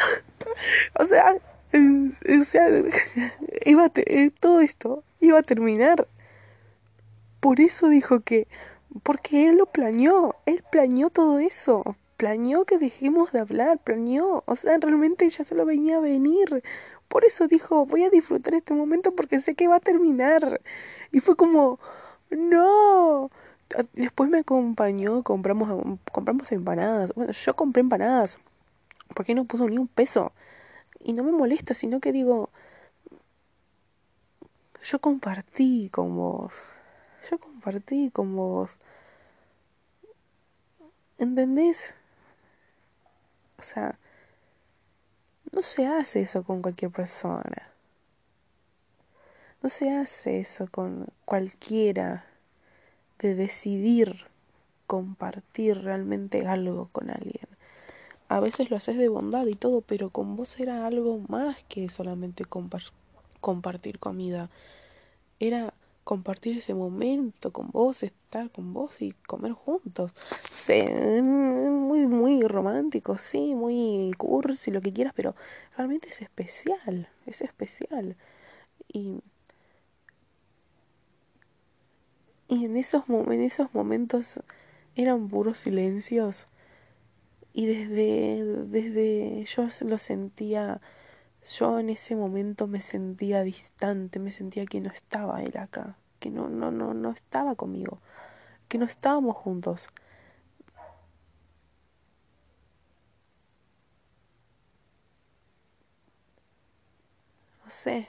o 0.99 1.05
sea, 1.05 1.35
o 1.73 2.43
sea, 2.43 2.67
iba 3.65 3.91
eh, 3.95 4.31
todo 4.39 4.61
esto 4.61 5.03
iba 5.23 5.39
a 5.39 5.43
terminar. 5.43 6.07
Por 7.39 7.59
eso 7.59 7.89
dijo 7.89 8.21
que, 8.21 8.47
porque 9.03 9.49
él 9.49 9.57
lo 9.57 9.65
planeó, 9.65 10.35
él 10.45 10.63
planeó 10.71 11.09
todo 11.09 11.39
eso, 11.39 11.97
planeó 12.17 12.65
que 12.65 12.77
dejemos 12.77 13.31
de 13.31 13.39
hablar, 13.39 13.79
planeó, 13.79 14.43
o 14.45 14.55
sea, 14.55 14.77
realmente 14.79 15.29
ya 15.29 15.43
se 15.43 15.55
lo 15.55 15.65
venía 15.65 15.97
a 15.97 16.01
venir. 16.01 16.63
Por 17.07 17.25
eso 17.25 17.47
dijo, 17.47 17.85
voy 17.85 18.03
a 18.03 18.09
disfrutar 18.09 18.53
este 18.55 18.73
momento 18.73 19.13
porque 19.15 19.39
sé 19.39 19.55
que 19.55 19.67
va 19.67 19.77
a 19.77 19.79
terminar. 19.79 20.61
Y 21.11 21.19
fue 21.19 21.35
como, 21.35 21.79
no. 22.31 23.29
Después 23.93 24.29
me 24.29 24.39
acompañó, 24.39 25.23
compramos, 25.23 25.99
compramos 26.11 26.51
empanadas. 26.51 27.13
Bueno, 27.15 27.31
yo 27.33 27.55
compré 27.55 27.81
empanadas. 27.81 28.39
porque 29.15 29.35
no 29.35 29.45
puso 29.45 29.69
ni 29.69 29.77
un 29.77 29.87
peso? 29.87 30.33
Y 30.99 31.13
no 31.13 31.23
me 31.23 31.31
molesta, 31.31 31.73
sino 31.73 31.99
que 31.99 32.11
digo, 32.11 32.49
yo 34.83 34.99
compartí 34.99 35.89
con 35.89 36.15
vos. 36.15 36.53
Yo 37.29 37.39
compartí 37.39 38.11
con 38.11 38.35
vos. 38.35 38.79
¿Entendés? 41.17 41.93
O 43.57 43.63
sea, 43.63 43.97
no 45.53 45.61
se 45.61 45.87
hace 45.87 46.21
eso 46.21 46.43
con 46.43 46.61
cualquier 46.61 46.91
persona. 46.91 47.71
No 49.61 49.69
se 49.69 49.95
hace 49.95 50.39
eso 50.39 50.67
con 50.69 51.07
cualquiera 51.23 52.25
de 53.19 53.35
decidir 53.35 54.27
compartir 54.85 55.81
realmente 55.81 56.45
algo 56.45 56.89
con 56.91 57.09
alguien. 57.09 57.47
A 58.27 58.41
veces 58.41 58.69
lo 58.69 58.75
haces 58.75 58.97
de 58.97 59.07
bondad 59.07 59.45
y 59.45 59.55
todo, 59.55 59.79
pero 59.79 60.09
con 60.09 60.35
vos 60.35 60.59
era 60.59 60.85
algo 60.85 61.19
más 61.29 61.63
que 61.69 61.87
solamente 61.87 62.43
compartir 62.43 63.02
comida. 63.99 64.49
Era 65.39 65.73
compartir 66.03 66.57
ese 66.57 66.73
momento 66.73 67.51
con 67.51 67.69
vos, 67.71 68.03
estar 68.03 68.51
con 68.51 68.73
vos 68.73 69.01
y 69.01 69.13
comer 69.27 69.53
juntos. 69.53 70.13
No 70.51 70.57
sé, 70.57 71.21
muy, 71.21 72.07
muy 72.07 72.41
romántico, 72.41 73.17
sí, 73.17 73.55
muy 73.55 74.11
cursi, 74.17 74.71
lo 74.71 74.81
que 74.81 74.93
quieras, 74.93 75.13
pero 75.15 75.35
realmente 75.77 76.09
es 76.09 76.21
especial, 76.21 77.09
es 77.25 77.41
especial. 77.41 78.17
Y 78.87 79.21
Y 82.47 82.65
en 82.65 82.77
esos, 82.77 83.03
en 83.09 83.41
esos 83.41 83.73
momentos 83.73 84.39
eran 84.95 85.27
puros 85.27 85.57
silencios. 85.59 86.47
Y 87.53 87.65
desde, 87.65 88.43
desde 88.65 89.43
yo 89.45 89.67
lo 89.87 89.97
sentía, 89.97 90.81
yo 91.47 91.79
en 91.79 91.89
ese 91.89 92.15
momento 92.15 92.67
me 92.67 92.81
sentía 92.81 93.43
distante, 93.43 94.19
me 94.19 94.31
sentía 94.31 94.65
que 94.65 94.81
no 94.81 94.89
estaba 94.89 95.43
él 95.43 95.57
acá, 95.57 95.97
que 96.19 96.29
no, 96.31 96.49
no, 96.49 96.71
no, 96.71 96.93
no 96.93 97.11
estaba 97.11 97.55
conmigo, 97.55 97.99
que 98.69 98.77
no 98.77 98.85
estábamos 98.85 99.35
juntos. 99.37 99.89
No 107.65 107.69
sé. 107.71 108.07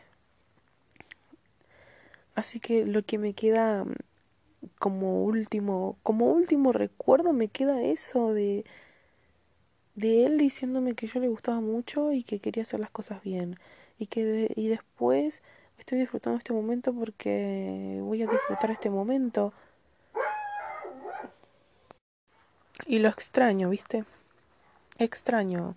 Así 2.35 2.59
que 2.61 2.85
lo 2.85 3.05
que 3.05 3.19
me 3.19 3.35
queda 3.35 3.85
como 4.79 5.25
último, 5.25 5.99
como 6.03 6.27
último 6.27 6.73
recuerdo 6.73 7.33
me 7.33 7.49
queda 7.49 7.83
eso 7.83 8.33
de 8.35 8.65
de 9.95 10.27
él 10.27 10.39
diciéndome 10.39 10.95
que 10.95 11.07
yo 11.07 11.21
le 11.21 11.29
gustaba 11.29 11.61
mucho 11.61 12.13
y 12.13 12.23
que 12.23 12.41
quería 12.41 12.63
hacer 12.63 12.81
las 12.81 12.91
cosas 12.91 13.23
bien 13.23 13.59
y 13.99 14.07
que 14.07 14.53
y 14.57 14.69
después 14.69 15.43
estoy 15.79 15.99
disfrutando 15.99 16.39
este 16.39 16.53
momento 16.53 16.93
porque 16.93 17.99
voy 18.03 18.23
a 18.23 18.27
disfrutar 18.27 18.71
este 18.71 18.91
momento 18.91 19.53
y 22.87 22.99
lo 22.99 23.09
extraño, 23.09 23.71
¿viste? 23.71 24.05
Extraño 24.99 25.77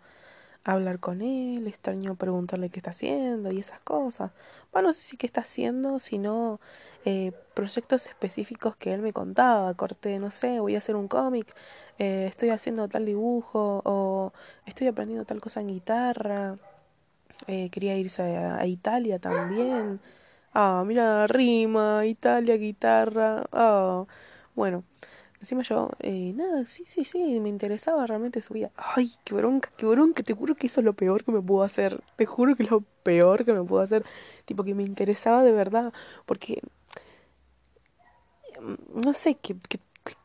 hablar 0.67 0.99
con 0.99 1.21
él, 1.21 1.67
extraño 1.67 2.15
preguntarle 2.15 2.69
qué 2.69 2.79
está 2.79 2.91
haciendo 2.91 3.51
y 3.53 3.59
esas 3.59 3.79
cosas. 3.81 4.31
Bueno, 4.71 4.89
no 4.89 4.93
sé 4.93 5.01
si 5.01 5.17
qué 5.17 5.25
está 5.25 5.41
haciendo, 5.41 5.99
sino 5.99 6.59
eh, 7.05 7.31
proyectos 7.53 8.07
específicos 8.07 8.75
que 8.75 8.93
él 8.93 9.01
me 9.01 9.13
contaba. 9.13 9.73
Corté, 9.75 10.19
no 10.19 10.31
sé, 10.31 10.59
voy 10.59 10.75
a 10.75 10.79
hacer 10.79 10.95
un 10.95 11.07
cómic, 11.07 11.55
eh, 11.99 12.27
estoy 12.27 12.49
haciendo 12.49 12.87
tal 12.89 13.05
dibujo 13.05 13.81
o 13.85 14.33
estoy 14.65 14.87
aprendiendo 14.87 15.25
tal 15.25 15.41
cosa 15.41 15.61
en 15.61 15.67
guitarra. 15.67 16.57
Eh, 17.47 17.69
quería 17.71 17.97
irse 17.97 18.23
a, 18.37 18.65
Italia 18.67 19.19
también. 19.19 20.01
Ah, 20.53 20.83
mira, 20.85 21.27
rima, 21.27 22.05
Italia, 22.05 22.57
guitarra. 22.57 23.45
Ah, 23.51 24.05
bueno. 24.55 24.83
Encima 25.39 25.61
yo, 25.61 25.89
eh, 25.99 26.33
nada, 26.35 26.65
sí, 26.65 26.83
sí, 26.87 27.03
sí, 27.03 27.39
me 27.39 27.49
interesaba 27.49 28.07
realmente 28.07 28.41
su 28.41 28.55
vida. 28.55 28.71
Ay, 28.75 29.11
qué 29.23 29.35
bronca, 29.35 29.71
qué 29.77 29.85
bronca, 29.85 30.23
te 30.23 30.33
juro 30.33 30.55
que 30.55 30.65
eso 30.67 30.81
es 30.81 30.85
lo 30.85 30.93
peor 30.93 31.23
que 31.23 31.31
me 31.31 31.41
puedo 31.41 31.63
hacer. 31.63 32.01
Te 32.15 32.25
juro 32.25 32.55
que 32.55 32.63
es 32.63 32.71
lo 32.71 32.81
peor 33.03 33.45
que 33.45 33.53
me 33.53 33.63
puedo 33.63 33.83
hacer. 33.83 34.03
Tipo, 34.45 34.63
que 34.63 34.73
me 34.73 34.83
interesaba 34.83 35.43
de 35.43 35.51
verdad. 35.51 35.93
Porque, 36.25 36.61
mm, 38.61 39.01
no 39.05 39.13
sé, 39.13 39.35
que, 39.35 39.55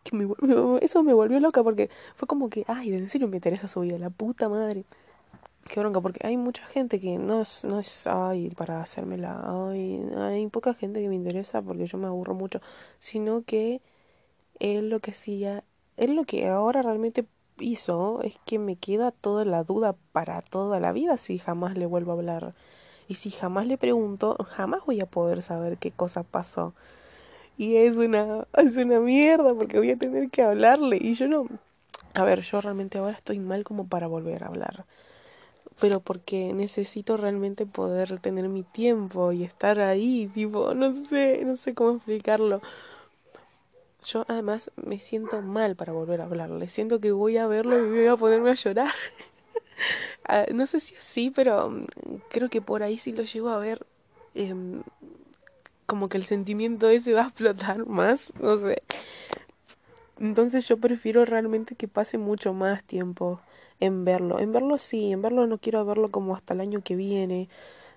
que 0.05 0.17
me, 0.17 0.27
eso 0.83 1.03
me 1.03 1.13
volvió 1.15 1.41
loca 1.41 1.63
porque 1.63 1.91
fue 2.15 2.29
como 2.29 2.49
que, 2.51 2.65
ay, 2.69 2.95
en 2.95 3.09
serio 3.09 3.29
me 3.29 3.37
interesa 3.37 3.69
su 3.69 3.81
vida, 3.81 3.99
la 3.99 4.11
puta 4.11 4.49
madre. 4.49 4.85
Qué 5.69 5.81
bronca, 5.81 6.01
porque 6.01 6.27
hay 6.27 6.37
mucha 6.37 6.67
gente 6.67 7.01
que 7.01 7.19
no 7.19 7.43
es, 7.43 7.65
no 7.65 7.79
es, 7.81 8.07
ay, 8.09 8.51
para 8.57 8.81
hacérmela, 8.83 9.43
ay, 9.71 10.03
hay 10.17 10.47
poca 10.49 10.75
gente 10.75 11.01
que 11.03 11.09
me 11.09 11.17
interesa 11.17 11.63
porque 11.63 11.87
yo 11.87 11.99
me 11.99 12.09
aburro 12.09 12.35
mucho, 12.35 12.61
sino 13.01 13.43
que 13.45 13.81
él 14.61 14.91
lo 14.91 15.01
que 15.01 15.13
hacía, 15.13 15.65
él 15.97 16.15
lo 16.15 16.25
que 16.25 16.49
ahora 16.49 16.83
realmente 16.83 17.27
hizo 17.59 18.21
es 18.23 18.37
que 18.45 18.59
me 18.59 18.77
queda 18.77 19.11
toda 19.11 19.45
la 19.45 19.65
duda 19.65 19.95
para 20.13 20.41
toda 20.43 20.81
la 20.81 20.93
vida 20.93 21.17
si 21.19 21.39
jamás 21.39 21.77
le 21.77 21.87
vuelvo 21.87 22.13
a 22.13 22.15
hablar. 22.15 22.55
Y 23.09 23.17
si 23.17 23.31
jamás 23.31 23.67
le 23.67 23.79
pregunto, 23.79 24.37
jamás 24.51 24.85
voy 24.87 25.01
a 25.01 25.07
poder 25.07 25.43
saber 25.43 25.79
qué 25.79 25.91
cosa 25.91 26.23
pasó. 26.23 26.75
Y 27.59 27.77
es 27.77 27.97
una, 27.97 28.47
es 28.57 28.77
una 28.77 29.01
mierda 29.01 29.55
porque 29.55 29.79
voy 29.79 29.91
a 29.91 29.99
tener 29.99 30.31
que 30.31 30.43
hablarle. 30.43 30.99
Y 31.01 31.15
yo 31.15 31.29
no... 31.29 31.47
A 32.15 32.25
ver, 32.25 32.41
yo 32.43 32.61
realmente 32.61 32.99
ahora 32.99 33.17
estoy 33.17 33.39
mal 33.39 33.65
como 33.65 33.87
para 33.87 34.07
volver 34.07 34.45
a 34.45 34.49
hablar. 34.49 34.85
Pero 35.81 36.01
porque 36.01 36.53
necesito 36.53 37.17
realmente 37.17 37.67
poder 37.67 38.21
tener 38.21 38.49
mi 38.49 38.63
tiempo 38.63 39.33
y 39.33 39.45
estar 39.45 39.81
ahí, 39.81 40.31
tipo, 40.33 40.75
no 40.75 41.05
sé, 41.07 41.43
no 41.45 41.57
sé 41.57 41.75
cómo 41.75 41.97
explicarlo. 41.97 42.61
Yo 44.05 44.25
además 44.29 44.71
me 44.77 44.99
siento 44.99 45.43
mal 45.43 45.77
para 45.77 45.93
volver 45.93 46.21
a 46.21 46.25
hablarle. 46.25 46.69
Siento 46.69 47.01
que 47.01 47.13
voy 47.13 47.37
a 47.37 47.47
verlo 47.47 47.79
y 47.79 47.89
voy 47.89 48.07
a 48.07 48.17
ponerme 48.17 48.51
a 48.51 48.55
llorar. 48.55 48.93
Ah, 50.25 50.47
no 50.55 50.69
sé 50.69 50.79
si 50.79 50.95
así, 50.95 51.31
pero 51.31 51.69
mm, 51.69 51.87
creo 52.31 52.49
que 52.49 52.63
por 52.63 52.85
ahí 52.85 52.97
si 52.97 53.11
lo 53.11 53.25
llego 53.25 53.49
a 53.49 53.59
ver, 53.59 53.85
em, 54.35 54.83
como 55.87 56.09
que 56.09 56.17
el 56.17 56.25
sentimiento 56.25 56.89
ese 56.89 57.13
va 57.13 57.23
a 57.23 57.29
explotar 57.29 57.85
más, 57.87 58.33
no 58.41 58.57
sé. 58.57 58.83
Entonces 60.21 60.69
yo 60.69 60.77
prefiero 60.79 61.25
realmente 61.25 61.75
que 61.75 61.89
pase 61.89 62.19
mucho 62.19 62.55
más 62.55 62.85
tiempo 62.85 63.41
en 63.81 64.05
verlo. 64.05 64.39
En 64.39 64.53
verlo 64.53 64.79
sí, 64.79 65.11
en 65.11 65.23
verlo 65.23 65.47
no 65.49 65.59
quiero 65.59 65.85
verlo 65.85 66.11
como 66.11 66.37
hasta 66.37 66.55
el 66.55 66.61
año 66.61 66.81
que 66.83 66.95
viene 66.95 67.49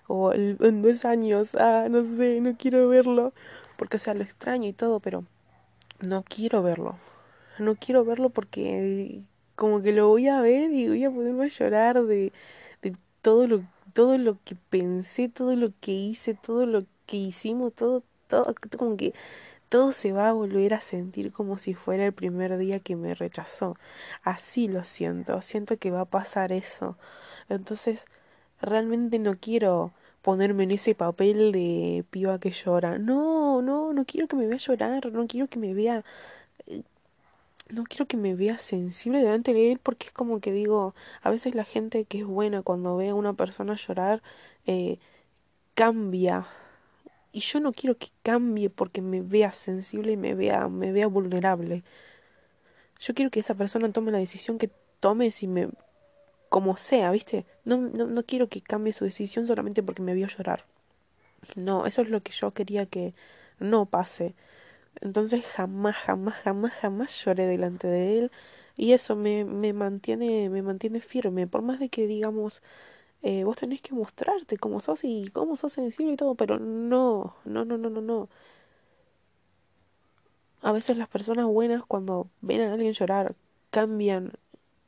o 0.08 0.34
en 0.34 0.82
dos 0.82 1.06
años. 1.06 1.56
Ah, 1.56 1.88
no 1.90 2.04
sé, 2.04 2.42
no 2.42 2.56
quiero 2.58 2.88
verlo 2.90 3.34
porque 3.78 3.98
o 3.98 4.00
sea 4.00 4.16
lo 4.16 4.24
extraño 4.24 4.68
y 4.68 4.74
todo, 4.74 5.00
pero 5.00 5.26
no 6.00 6.24
quiero 6.24 6.64
verlo. 6.64 6.98
No 7.60 7.76
quiero 7.76 8.04
verlo 8.06 8.30
porque 8.30 9.24
como 9.56 9.82
que 9.82 9.94
lo 9.94 10.10
voy 10.10 10.28
a 10.28 10.42
ver 10.42 10.72
y 10.72 10.88
voy 10.88 11.04
a 11.06 11.12
ponerme 11.12 11.46
a 11.46 11.48
llorar 11.48 12.04
de, 12.04 12.34
de 12.82 12.96
todo 13.22 13.48
lo 13.48 13.64
todo 13.94 14.18
lo 14.18 14.38
que 14.44 14.56
pensé, 14.56 15.30
todo 15.30 15.56
lo 15.56 15.72
que 15.80 15.94
hice, 15.94 16.34
todo 16.34 16.66
lo 16.66 16.86
que 17.06 17.16
hicimos, 17.18 17.74
todo 17.74 18.04
todo 18.28 18.54
como 18.78 18.98
que 18.98 19.14
todo 19.70 19.92
se 19.94 20.12
va 20.12 20.30
a 20.30 20.34
volver 20.34 20.74
a 20.74 20.82
sentir 20.82 21.32
como 21.32 21.58
si 21.58 21.74
fuera 21.74 22.06
el 22.06 22.14
primer 22.14 22.58
día 22.58 22.80
que 22.80 22.96
me 22.96 23.16
rechazó. 23.16 23.76
Así 24.24 24.68
lo 24.68 24.84
siento, 24.84 25.42
siento 25.42 25.78
que 25.78 25.92
va 25.92 26.02
a 26.02 26.06
pasar 26.06 26.52
eso. 26.52 26.98
Entonces, 27.50 28.06
realmente 28.62 29.20
no 29.20 29.38
quiero 29.40 29.94
ponerme 30.26 30.64
en 30.64 30.72
ese 30.72 30.96
papel 30.96 31.52
de 31.52 32.04
piba 32.10 32.40
que 32.40 32.50
llora. 32.50 32.98
No, 32.98 33.62
no, 33.62 33.94
no 33.94 34.06
quiero 34.06 34.28
que 34.28 34.36
me 34.36 34.48
vea 34.48 34.58
llorar, 34.58 35.12
no 35.12 35.28
quiero 35.28 35.48
que 35.48 35.60
me 35.60 35.76
vea 35.76 36.04
eh, 36.66 36.82
no 37.70 37.84
quiero 37.84 38.08
que 38.08 38.18
me 38.18 38.36
vea 38.36 38.58
sensible 38.58 39.20
delante 39.20 39.54
de 39.54 39.72
él 39.72 39.80
porque 39.80 40.08
es 40.08 40.14
como 40.14 40.40
que 40.42 40.52
digo, 40.52 40.96
a 41.22 41.30
veces 41.30 41.56
la 41.56 41.64
gente 41.64 42.06
que 42.06 42.20
es 42.20 42.26
buena 42.26 42.64
cuando 42.64 42.98
ve 42.98 43.10
a 43.10 43.16
una 43.16 43.34
persona 43.34 43.76
llorar 43.76 44.24
eh, 44.66 44.98
cambia 45.76 46.48
y 47.32 47.42
yo 47.42 47.60
no 47.60 47.72
quiero 47.74 47.98
que 47.98 48.08
cambie 48.24 48.72
porque 48.72 49.02
me 49.02 49.22
vea 49.22 49.54
sensible 49.54 50.14
y 50.14 50.18
me 50.18 50.34
vea 50.36 50.70
me 50.70 50.92
vea 50.92 51.08
vulnerable. 51.08 51.84
Yo 53.00 53.14
quiero 53.14 53.30
que 53.32 53.42
esa 53.42 53.56
persona 53.56 53.92
tome 53.92 54.12
la 54.12 54.20
decisión 54.20 54.58
que 54.58 54.72
tome 55.00 55.32
si 55.32 55.48
me 55.48 55.70
como 56.56 56.78
sea, 56.78 57.12
¿viste? 57.12 57.46
No, 57.66 57.76
no, 57.76 58.08
no 58.08 58.24
quiero 58.24 58.48
que 58.48 58.62
cambie 58.62 58.94
su 58.94 59.04
decisión 59.04 59.46
solamente 59.46 59.84
porque 59.84 60.02
me 60.02 60.14
vio 60.14 60.28
llorar. 60.28 60.64
No, 61.58 61.86
eso 61.86 62.02
es 62.02 62.10
lo 62.10 62.24
que 62.24 62.32
yo 62.32 62.54
quería 62.54 62.86
que 62.86 63.14
no 63.60 63.86
pase. 63.88 64.36
Entonces 65.02 65.46
jamás, 65.46 65.98
jamás, 65.98 66.36
jamás, 66.36 66.74
jamás 66.74 67.26
lloré 67.26 67.46
delante 67.48 67.88
de 67.90 68.20
él. 68.20 68.32
Y 68.78 68.94
eso 68.94 69.16
me, 69.18 69.46
me 69.46 69.74
mantiene, 69.74 70.50
me 70.50 70.62
mantiene 70.62 71.02
firme. 71.02 71.48
Por 71.48 71.62
más 71.62 71.80
de 71.80 71.90
que 71.90 72.08
digamos, 72.08 72.62
eh, 73.24 73.44
vos 73.46 73.58
tenés 73.58 73.82
que 73.82 73.94
mostrarte 73.96 74.58
como 74.58 74.80
sos 74.82 75.04
y 75.06 75.30
cómo 75.34 75.58
sos 75.58 75.74
sensible 75.74 76.14
y 76.14 76.18
todo, 76.18 76.36
pero 76.36 76.60
no, 76.60 77.36
no, 77.46 77.66
no, 77.66 77.78
no, 77.78 77.90
no, 77.90 78.02
no. 78.02 78.30
A 80.62 80.72
veces 80.72 80.98
las 80.98 81.08
personas 81.08 81.46
buenas 81.46 81.84
cuando 81.86 82.30
ven 82.42 82.62
a 82.62 82.74
alguien 82.74 82.94
llorar 82.94 83.36
cambian 83.72 84.34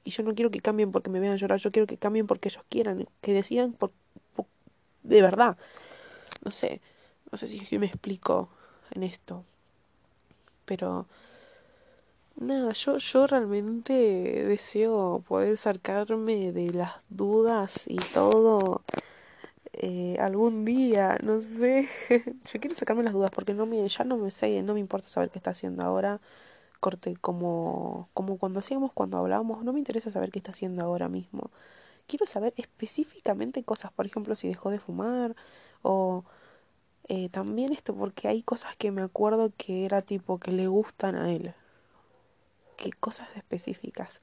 y 0.07 0.09
yo 0.11 0.23
no 0.23 0.33
quiero 0.33 0.49
que 0.49 0.61
cambien 0.61 0.93
porque 0.93 1.09
me 1.09 1.19
vean 1.19 1.37
llorar, 1.37 1.59
yo 1.59 1.69
quiero 1.69 1.85
que 1.85 1.97
cambien 1.97 2.27
porque 2.27 2.47
ellos 2.47 2.63
quieran, 2.69 3.05
que 3.19 3.33
decidan 3.33 3.73
por, 3.73 3.91
de 5.03 5.21
verdad. 5.21 5.57
No 6.45 6.51
sé, 6.51 6.79
no 7.29 7.37
sé 7.37 7.47
si 7.49 7.77
me 7.77 7.87
explico 7.87 8.47
en 8.91 9.03
esto. 9.03 9.43
Pero 10.63 11.07
nada, 12.37 12.71
yo, 12.71 12.97
yo 12.97 13.27
realmente 13.27 13.91
deseo 14.45 15.25
poder 15.27 15.57
sacarme 15.57 16.53
de 16.53 16.71
las 16.71 16.93
dudas 17.09 17.83
y 17.87 17.97
todo 17.97 18.83
eh, 19.73 20.15
algún 20.21 20.63
día, 20.63 21.17
no 21.21 21.41
sé. 21.41 21.89
yo 22.09 22.59
quiero 22.61 22.75
sacarme 22.75 23.03
las 23.03 23.13
dudas 23.13 23.31
porque 23.31 23.53
no 23.53 23.65
me, 23.65 23.85
ya 23.85 24.05
no 24.05 24.15
me 24.15 24.31
sé, 24.31 24.61
no 24.63 24.73
me 24.73 24.79
importa 24.79 25.09
saber 25.09 25.31
qué 25.31 25.39
está 25.39 25.51
haciendo 25.51 25.83
ahora 25.83 26.21
corte 26.79 27.15
como, 27.17 28.09
como 28.13 28.37
cuando 28.37 28.59
hacíamos, 28.59 28.91
cuando 28.93 29.17
hablábamos, 29.17 29.63
no 29.63 29.73
me 29.73 29.79
interesa 29.79 30.11
saber 30.11 30.31
qué 30.31 30.39
está 30.39 30.51
haciendo 30.51 30.83
ahora 30.85 31.09
mismo. 31.09 31.51
Quiero 32.07 32.25
saber 32.25 32.53
específicamente 32.57 33.63
cosas, 33.63 33.91
por 33.91 34.05
ejemplo, 34.05 34.35
si 34.35 34.47
dejó 34.47 34.69
de 34.69 34.79
fumar 34.79 35.35
o 35.81 36.23
eh, 37.09 37.29
también 37.29 37.73
esto, 37.73 37.95
porque 37.95 38.27
hay 38.27 38.43
cosas 38.43 38.75
que 38.75 38.91
me 38.91 39.01
acuerdo 39.01 39.51
que 39.57 39.85
era 39.85 40.01
tipo 40.01 40.39
que 40.39 40.51
le 40.51 40.67
gustan 40.67 41.15
a 41.15 41.31
él. 41.31 41.53
¿Qué 42.77 42.91
cosas 42.91 43.29
específicas? 43.35 44.21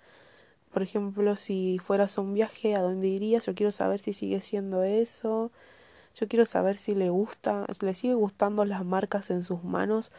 Por 0.73 0.83
ejemplo, 0.83 1.37
si 1.37 1.79
fueras 1.79 2.19
a 2.19 2.21
un 2.21 2.35
viaje, 2.35 2.75
¿a 2.75 2.83
dónde 2.83 3.09
irías? 3.09 3.47
Yo 3.47 3.55
quiero 3.55 3.73
saber 3.73 4.01
si 4.01 4.13
sigue 4.13 4.41
siendo 4.41 4.83
eso. 4.83 5.51
Yo 6.17 6.29
quiero 6.29 6.45
saber 6.47 6.79
si 6.79 6.95
le 6.95 7.11
gusta, 7.11 7.67
si 7.73 7.87
le 7.87 7.95
sigue 7.95 8.15
gustando 8.15 8.65
las 8.65 8.85
marcas 8.85 9.31
en 9.31 9.45
sus 9.45 9.65
manos 9.65 10.13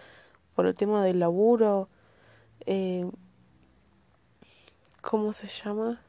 por 0.56 0.66
el 0.68 0.74
tema 0.74 1.04
del 1.04 1.20
laburo 1.20 1.90
eh, 2.66 3.06
¿cómo 5.02 5.34
se 5.34 5.48
llama? 5.48 6.02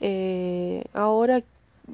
Eh, 0.00 0.84
ahora 0.92 1.42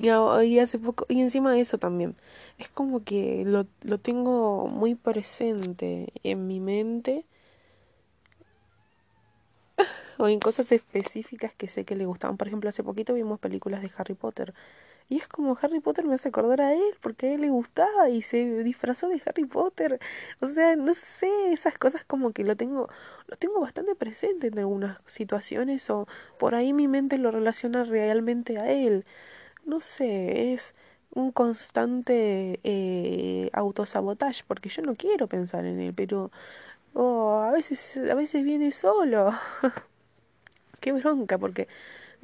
y, 0.00 0.58
hace 0.58 0.78
poco 0.78 1.06
y 1.08 1.20
encima 1.20 1.52
de 1.52 1.60
eso 1.60 1.78
también 1.78 2.16
es 2.58 2.68
como 2.68 3.04
que 3.04 3.44
lo, 3.46 3.66
lo 3.82 3.98
tengo 3.98 4.66
muy 4.68 4.94
presente 4.94 6.12
en 6.22 6.46
mi 6.46 6.60
mente 6.60 7.24
o 10.18 10.28
en 10.28 10.40
cosas 10.40 10.70
específicas 10.72 11.54
que 11.54 11.68
sé 11.68 11.84
que 11.84 11.96
le 11.96 12.06
gustaban 12.06 12.36
por 12.36 12.48
ejemplo 12.48 12.68
hace 12.68 12.82
poquito 12.82 13.14
vimos 13.14 13.38
películas 13.40 13.82
de 13.82 13.90
Harry 13.96 14.14
Potter 14.14 14.52
y 15.08 15.18
es 15.18 15.28
como 15.28 15.56
Harry 15.60 15.80
Potter 15.80 16.06
me 16.06 16.14
hace 16.14 16.28
acordar 16.28 16.60
a 16.62 16.72
él 16.74 16.94
porque 17.00 17.28
a 17.28 17.34
él 17.34 17.42
le 17.42 17.50
gustaba 17.50 18.08
y 18.08 18.22
se 18.22 18.62
disfrazó 18.64 19.08
de 19.08 19.20
Harry 19.26 19.44
Potter. 19.44 20.00
O 20.40 20.46
sea, 20.46 20.76
no 20.76 20.94
sé, 20.94 21.52
esas 21.52 21.76
cosas 21.78 22.04
como 22.04 22.32
que 22.32 22.44
lo 22.44 22.56
tengo, 22.56 22.88
lo 23.26 23.36
tengo 23.36 23.60
bastante 23.60 23.94
presente 23.94 24.46
en 24.48 24.58
algunas 24.58 24.98
situaciones 25.06 25.88
o 25.90 26.08
por 26.38 26.54
ahí 26.54 26.72
mi 26.72 26.88
mente 26.88 27.18
lo 27.18 27.30
relaciona 27.30 27.84
realmente 27.84 28.58
a 28.58 28.70
él. 28.72 29.04
No 29.66 29.80
sé, 29.80 30.54
es 30.54 30.74
un 31.14 31.32
constante 31.32 32.60
eh, 32.64 33.50
autosabotaje 33.52 34.42
porque 34.46 34.68
yo 34.68 34.82
no 34.82 34.94
quiero 34.96 35.26
pensar 35.28 35.64
en 35.66 35.80
él, 35.80 35.94
pero 35.94 36.30
oh, 36.94 37.40
a 37.40 37.52
veces 37.52 37.98
a 38.10 38.14
veces 38.14 38.44
viene 38.44 38.72
solo. 38.72 39.32
Qué 40.80 40.92
bronca 40.92 41.38
porque 41.38 41.68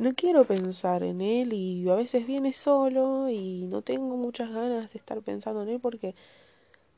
no 0.01 0.15
quiero 0.15 0.45
pensar 0.47 1.03
en 1.03 1.21
él 1.21 1.53
y 1.53 1.89
a 1.91 1.95
veces 1.95 2.27
viene 2.27 2.53
solo 2.55 3.29
y 3.29 3.67
no 3.67 3.83
tengo 3.83 4.17
muchas 4.17 4.51
ganas 4.51 4.91
de 4.93 4.99
estar 4.99 5.21
pensando 5.23 5.63
en 5.63 5.69
él 5.69 5.81
porque 5.81 6.15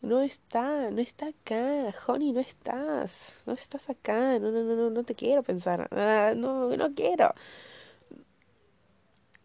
no 0.02 0.22
está, 0.22 0.90
no 0.90 1.00
está 1.00 1.28
acá, 1.28 1.94
Honey, 2.06 2.32
no 2.32 2.40
estás, 2.40 3.42
no 3.46 3.54
estás 3.54 3.90
acá, 3.90 4.38
no, 4.38 4.52
no, 4.52 4.62
no, 4.64 4.76
no, 4.76 4.90
no 4.90 5.04
te 5.04 5.14
quiero 5.16 5.42
pensar, 5.42 5.88
ah, 5.92 6.34
no, 6.36 6.76
no 6.76 6.94
quiero. 6.94 7.34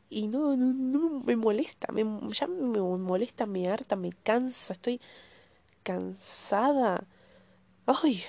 Y 0.09 0.27
no, 0.27 0.55
no, 0.55 0.73
no 0.73 1.21
me 1.25 1.35
molesta, 1.35 1.91
me, 1.91 2.03
ya 2.31 2.47
me 2.47 2.79
molesta, 2.79 3.45
me 3.45 3.69
harta, 3.69 3.95
me 3.95 4.11
cansa, 4.11 4.73
estoy 4.73 5.01
cansada. 5.83 7.05
Ay, 7.87 8.23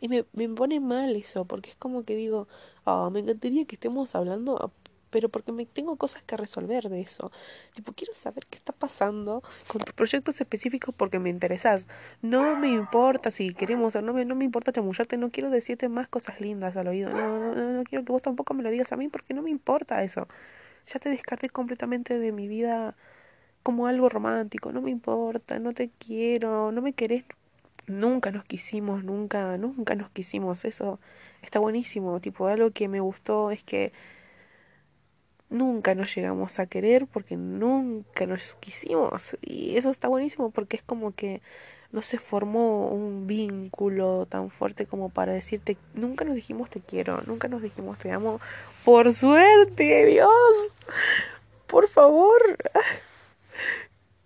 y 0.00 0.08
me, 0.08 0.24
me 0.32 0.48
pone 0.48 0.80
mal 0.80 1.14
eso, 1.16 1.44
porque 1.44 1.70
es 1.70 1.76
como 1.76 2.04
que 2.04 2.16
digo, 2.16 2.48
oh, 2.84 3.10
me 3.10 3.20
encantaría 3.20 3.64
que 3.66 3.76
estemos 3.76 4.14
hablando 4.14 4.72
pero 5.10 5.28
porque 5.28 5.52
me 5.52 5.66
tengo 5.66 5.96
cosas 5.96 6.22
que 6.22 6.36
resolver 6.36 6.88
de 6.88 7.00
eso. 7.00 7.30
Tipo, 7.74 7.92
quiero 7.92 8.14
saber 8.14 8.46
qué 8.46 8.56
está 8.56 8.72
pasando 8.72 9.42
con 9.68 9.82
tus 9.82 9.94
proyectos 9.94 10.40
específicos 10.40 10.94
porque 10.96 11.18
me 11.18 11.30
interesas. 11.30 11.88
No 12.22 12.56
me 12.56 12.68
importa 12.68 13.30
si 13.30 13.52
queremos 13.54 13.96
o 13.96 14.02
no 14.02 14.12
me, 14.12 14.24
no 14.24 14.34
me 14.34 14.44
importa 14.44 14.72
chamullarte, 14.72 15.16
no 15.16 15.30
quiero 15.30 15.50
decirte 15.50 15.88
más 15.88 16.08
cosas 16.08 16.40
lindas 16.40 16.76
al 16.76 16.88
oído. 16.88 17.10
No, 17.10 17.38
no, 17.38 17.54
no, 17.54 17.70
no 17.70 17.84
quiero 17.84 18.04
que 18.04 18.12
vos 18.12 18.22
tampoco 18.22 18.54
me 18.54 18.62
lo 18.62 18.70
digas 18.70 18.92
a 18.92 18.96
mí 18.96 19.08
porque 19.08 19.34
no 19.34 19.42
me 19.42 19.50
importa 19.50 20.02
eso. 20.02 20.28
Ya 20.86 20.98
te 21.00 21.10
descarté 21.10 21.50
completamente 21.50 22.18
de 22.18 22.32
mi 22.32 22.48
vida 22.48 22.96
como 23.62 23.86
algo 23.86 24.08
romántico. 24.08 24.72
No 24.72 24.80
me 24.82 24.90
importa, 24.90 25.58
no 25.58 25.72
te 25.72 25.90
quiero, 25.90 26.72
no 26.72 26.82
me 26.82 26.92
querés. 26.94 27.24
Nunca 27.90 28.30
nos 28.30 28.44
quisimos, 28.44 29.04
nunca, 29.04 29.56
nunca 29.58 29.94
nos 29.94 30.10
quisimos. 30.10 30.64
Eso 30.64 31.00
está 31.42 31.58
buenísimo. 31.58 32.20
Tipo, 32.20 32.46
algo 32.46 32.70
que 32.70 32.88
me 32.88 33.00
gustó 33.00 33.50
es 33.50 33.62
que 33.62 33.92
nunca 35.50 35.94
nos 35.94 36.14
llegamos 36.14 36.58
a 36.58 36.66
querer 36.66 37.06
porque 37.06 37.36
nunca 37.36 38.26
nos 38.26 38.54
quisimos. 38.56 39.36
Y 39.42 39.76
eso 39.76 39.90
está 39.90 40.08
buenísimo 40.08 40.50
porque 40.50 40.76
es 40.76 40.82
como 40.82 41.12
que 41.12 41.42
no 41.92 42.02
se 42.02 42.18
formó 42.18 42.88
un 42.88 43.26
vínculo 43.26 44.26
tan 44.26 44.50
fuerte 44.50 44.86
como 44.86 45.08
para 45.08 45.32
decirte, 45.32 45.76
nunca 45.94 46.24
nos 46.24 46.36
dijimos 46.36 46.70
te 46.70 46.80
quiero, 46.80 47.20
nunca 47.26 47.48
nos 47.48 47.62
dijimos 47.62 47.98
te 47.98 48.12
amo. 48.12 48.40
Por 48.84 49.12
suerte, 49.12 50.06
Dios. 50.06 50.30
Por 51.66 51.88
favor. 51.88 52.40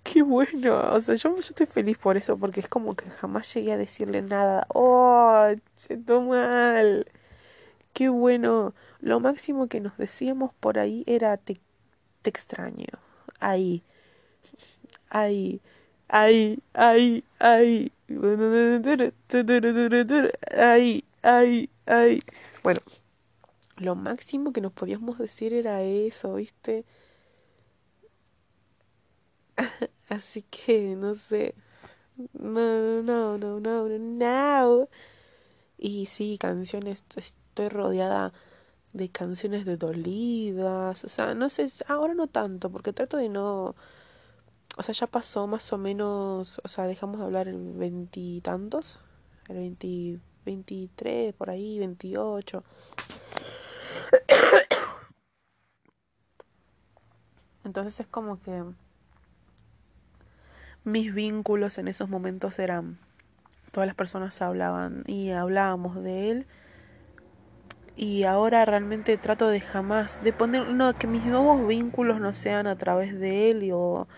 Qué 0.04 0.22
bueno, 0.22 0.80
o 0.92 1.00
sea, 1.00 1.14
yo, 1.16 1.34
yo, 1.36 1.40
estoy 1.40 1.66
feliz 1.66 1.98
por 1.98 2.16
eso, 2.16 2.36
porque 2.38 2.60
es 2.60 2.68
como 2.68 2.94
que 2.94 3.10
jamás 3.10 3.52
llegué 3.54 3.72
a 3.72 3.76
decirle 3.78 4.22
nada. 4.22 4.66
¡Oh, 4.74 5.46
todo 6.06 6.20
mal! 6.22 7.06
¡Qué 7.94 8.08
bueno! 8.10 8.74
Lo 9.00 9.20
máximo 9.20 9.68
que 9.68 9.80
nos 9.80 9.96
decíamos 9.98 10.52
por 10.60 10.78
ahí 10.78 11.04
era 11.06 11.36
te, 11.38 11.60
te 12.22 12.30
extraño. 12.30 12.86
Ahí, 13.40 13.82
ahí, 15.10 15.60
ahí, 16.08 16.60
ahí, 16.74 17.24
ahí, 17.38 17.92
ahí, 20.56 21.04
ahí, 21.22 21.70
ahí. 21.86 22.20
Bueno, 22.62 22.80
lo 23.76 23.94
máximo 23.94 24.52
que 24.52 24.60
nos 24.60 24.72
podíamos 24.72 25.18
decir 25.18 25.52
era 25.54 25.82
eso, 25.82 26.34
¿viste? 26.34 26.84
Así 30.08 30.42
que, 30.42 30.96
no 30.96 31.14
sé. 31.14 31.54
No, 32.34 33.02
no, 33.02 33.38
no, 33.38 33.60
no, 33.60 33.88
no, 33.88 33.98
no. 33.98 34.88
Y 35.78 36.06
sí, 36.06 36.38
canciones, 36.38 37.04
estoy 37.16 37.68
rodeada 37.68 38.32
de 38.94 39.10
canciones 39.10 39.66
de 39.66 39.76
dolidas, 39.76 41.04
o 41.04 41.08
sea, 41.08 41.34
no 41.34 41.48
sé, 41.48 41.66
ahora 41.88 42.14
no 42.14 42.28
tanto, 42.28 42.70
porque 42.70 42.92
trato 42.92 43.16
de 43.16 43.28
no, 43.28 43.74
o 44.76 44.82
sea, 44.82 44.94
ya 44.94 45.06
pasó 45.08 45.46
más 45.46 45.72
o 45.72 45.78
menos, 45.78 46.60
o 46.64 46.68
sea, 46.68 46.86
dejamos 46.86 47.18
de 47.18 47.24
hablar 47.26 47.48
en 47.48 47.78
veintitantos, 47.78 48.98
el 49.48 49.56
veinti, 49.56 50.20
veintitrés, 50.44 51.34
por 51.34 51.50
ahí, 51.50 51.78
veintiocho. 51.78 52.64
Entonces 57.64 58.00
es 58.00 58.06
como 58.06 58.40
que 58.40 58.62
mis 60.84 61.14
vínculos 61.14 61.78
en 61.78 61.88
esos 61.88 62.08
momentos 62.08 62.58
eran, 62.58 62.98
todas 63.72 63.86
las 63.86 63.96
personas 63.96 64.40
hablaban 64.42 65.04
y 65.06 65.30
hablábamos 65.30 66.02
de 66.02 66.30
él. 66.30 66.46
Y 67.96 68.24
ahora 68.24 68.64
realmente 68.64 69.16
trato 69.16 69.48
de 69.48 69.60
jamás 69.60 70.22
de 70.22 70.32
poner 70.32 70.68
no 70.68 70.92
que 70.94 71.06
mis 71.06 71.24
nuevos 71.24 71.66
vínculos 71.66 72.20
no 72.20 72.32
sean 72.32 72.66
a 72.66 72.76
través 72.76 73.18
de 73.18 73.50
él 73.50 73.70
o 73.72 74.08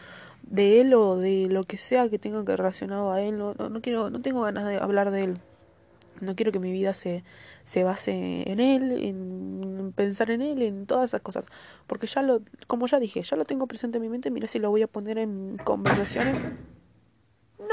de 0.43 0.81
él 0.81 0.95
o 0.95 1.17
de 1.17 1.49
lo 1.51 1.65
que 1.65 1.77
sea 1.77 2.09
que 2.09 2.19
tenga 2.19 2.45
que 2.45 2.57
relacionado 2.57 3.13
a 3.13 3.21
él. 3.21 3.39
No, 3.39 3.55
no, 3.55 3.81
quiero 3.83 4.11
no 4.11 4.21
tengo 4.21 4.43
ganas 4.43 4.67
de 4.67 4.77
hablar 4.79 5.11
de 5.11 5.25
él 5.25 5.41
no 6.21 6.37
quiero 6.37 6.53
que 6.53 6.59
mi 6.59 6.73
vida 6.73 6.95
se, 6.95 7.25
se 7.65 7.85
base 7.85 8.51
en 8.51 8.61
él, 8.61 9.05
en 9.05 9.93
pensar 9.95 10.31
en 10.31 10.43
él, 10.43 10.63
en 10.63 10.87
todas 10.87 11.11
esas 11.11 11.21
cosas. 11.21 11.47
Porque 11.87 12.07
ya 12.07 12.23
lo, 12.23 12.43
como 12.67 12.87
ya 12.87 12.99
dije, 12.99 13.23
ya 13.23 13.37
lo 13.37 13.45
tengo 13.45 13.67
presente 13.67 13.99
en 13.99 14.03
mi 14.03 14.09
mente, 14.09 14.31
mira 14.31 14.47
si 14.47 14.59
lo 14.59 14.71
voy 14.71 14.83
a 14.83 14.87
poner 14.87 15.19
en 15.19 15.59
conversaciones. 15.65 16.37
¡No! 17.59 17.67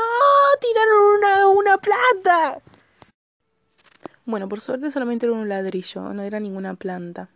¡Tiraron 0.61 1.17
una, 1.17 1.47
una 1.49 1.77
planta! 1.77 2.61
Bueno, 4.25 4.47
por 4.47 4.61
suerte 4.61 4.89
solamente 4.89 5.25
era 5.25 5.35
un 5.35 5.49
ladrillo, 5.49 6.13
no 6.13 6.23
era 6.23 6.39
ninguna 6.39 6.75
planta. 6.75 7.29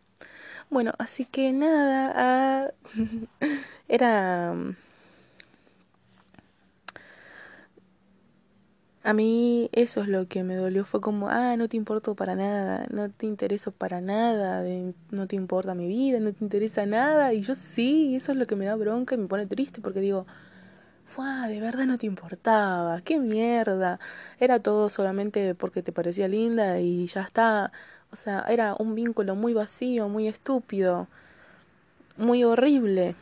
Bueno, 0.70 0.94
así 0.98 1.26
que 1.26 1.52
nada, 1.52 2.14
ah, 2.16 2.72
era... 3.88 4.54
A 9.08 9.14
mí 9.14 9.70
eso 9.72 10.02
es 10.02 10.10
lo 10.10 10.28
que 10.28 10.44
me 10.44 10.58
dolió, 10.58 10.84
fue 10.84 11.00
como, 11.00 11.30
ah, 11.30 11.56
no 11.56 11.70
te 11.70 11.78
importo 11.78 12.14
para 12.14 12.36
nada, 12.36 12.88
no 12.90 13.10
te 13.10 13.26
intereso 13.26 13.72
para 13.72 14.02
nada, 14.02 14.66
no 15.12 15.28
te 15.28 15.38
importa 15.38 15.76
mi 15.76 15.88
vida, 15.88 16.20
no 16.20 16.34
te 16.34 16.44
interesa 16.44 16.86
nada, 16.86 17.34
y 17.34 17.42
yo 17.42 17.56
sí, 17.56 18.18
eso 18.18 18.34
es 18.34 18.38
lo 18.38 18.46
que 18.46 18.58
me 18.58 18.66
da 18.66 18.76
bronca 18.76 19.16
y 19.16 19.18
me 19.18 19.28
pone 19.28 19.46
triste 19.46 19.80
porque 19.80 20.02
digo, 20.02 20.26
fue 21.06 21.26
de 21.48 21.62
verdad 21.62 21.86
no 21.86 21.98
te 21.98 22.06
importaba, 22.06 23.02
qué 23.02 23.18
mierda. 23.18 24.00
Era 24.42 24.60
todo 24.60 24.90
solamente 24.90 25.56
porque 25.56 25.82
te 25.82 25.94
parecía 25.94 26.28
linda 26.28 26.82
y 26.82 27.08
ya 27.08 27.22
está. 27.22 27.72
O 28.12 28.18
sea, 28.18 28.46
era 28.50 28.76
un 28.78 28.94
vínculo 28.94 29.36
muy 29.36 29.54
vacío, 29.54 30.10
muy 30.10 30.28
estúpido, 30.28 31.08
muy 32.18 32.44
horrible. 32.44 33.16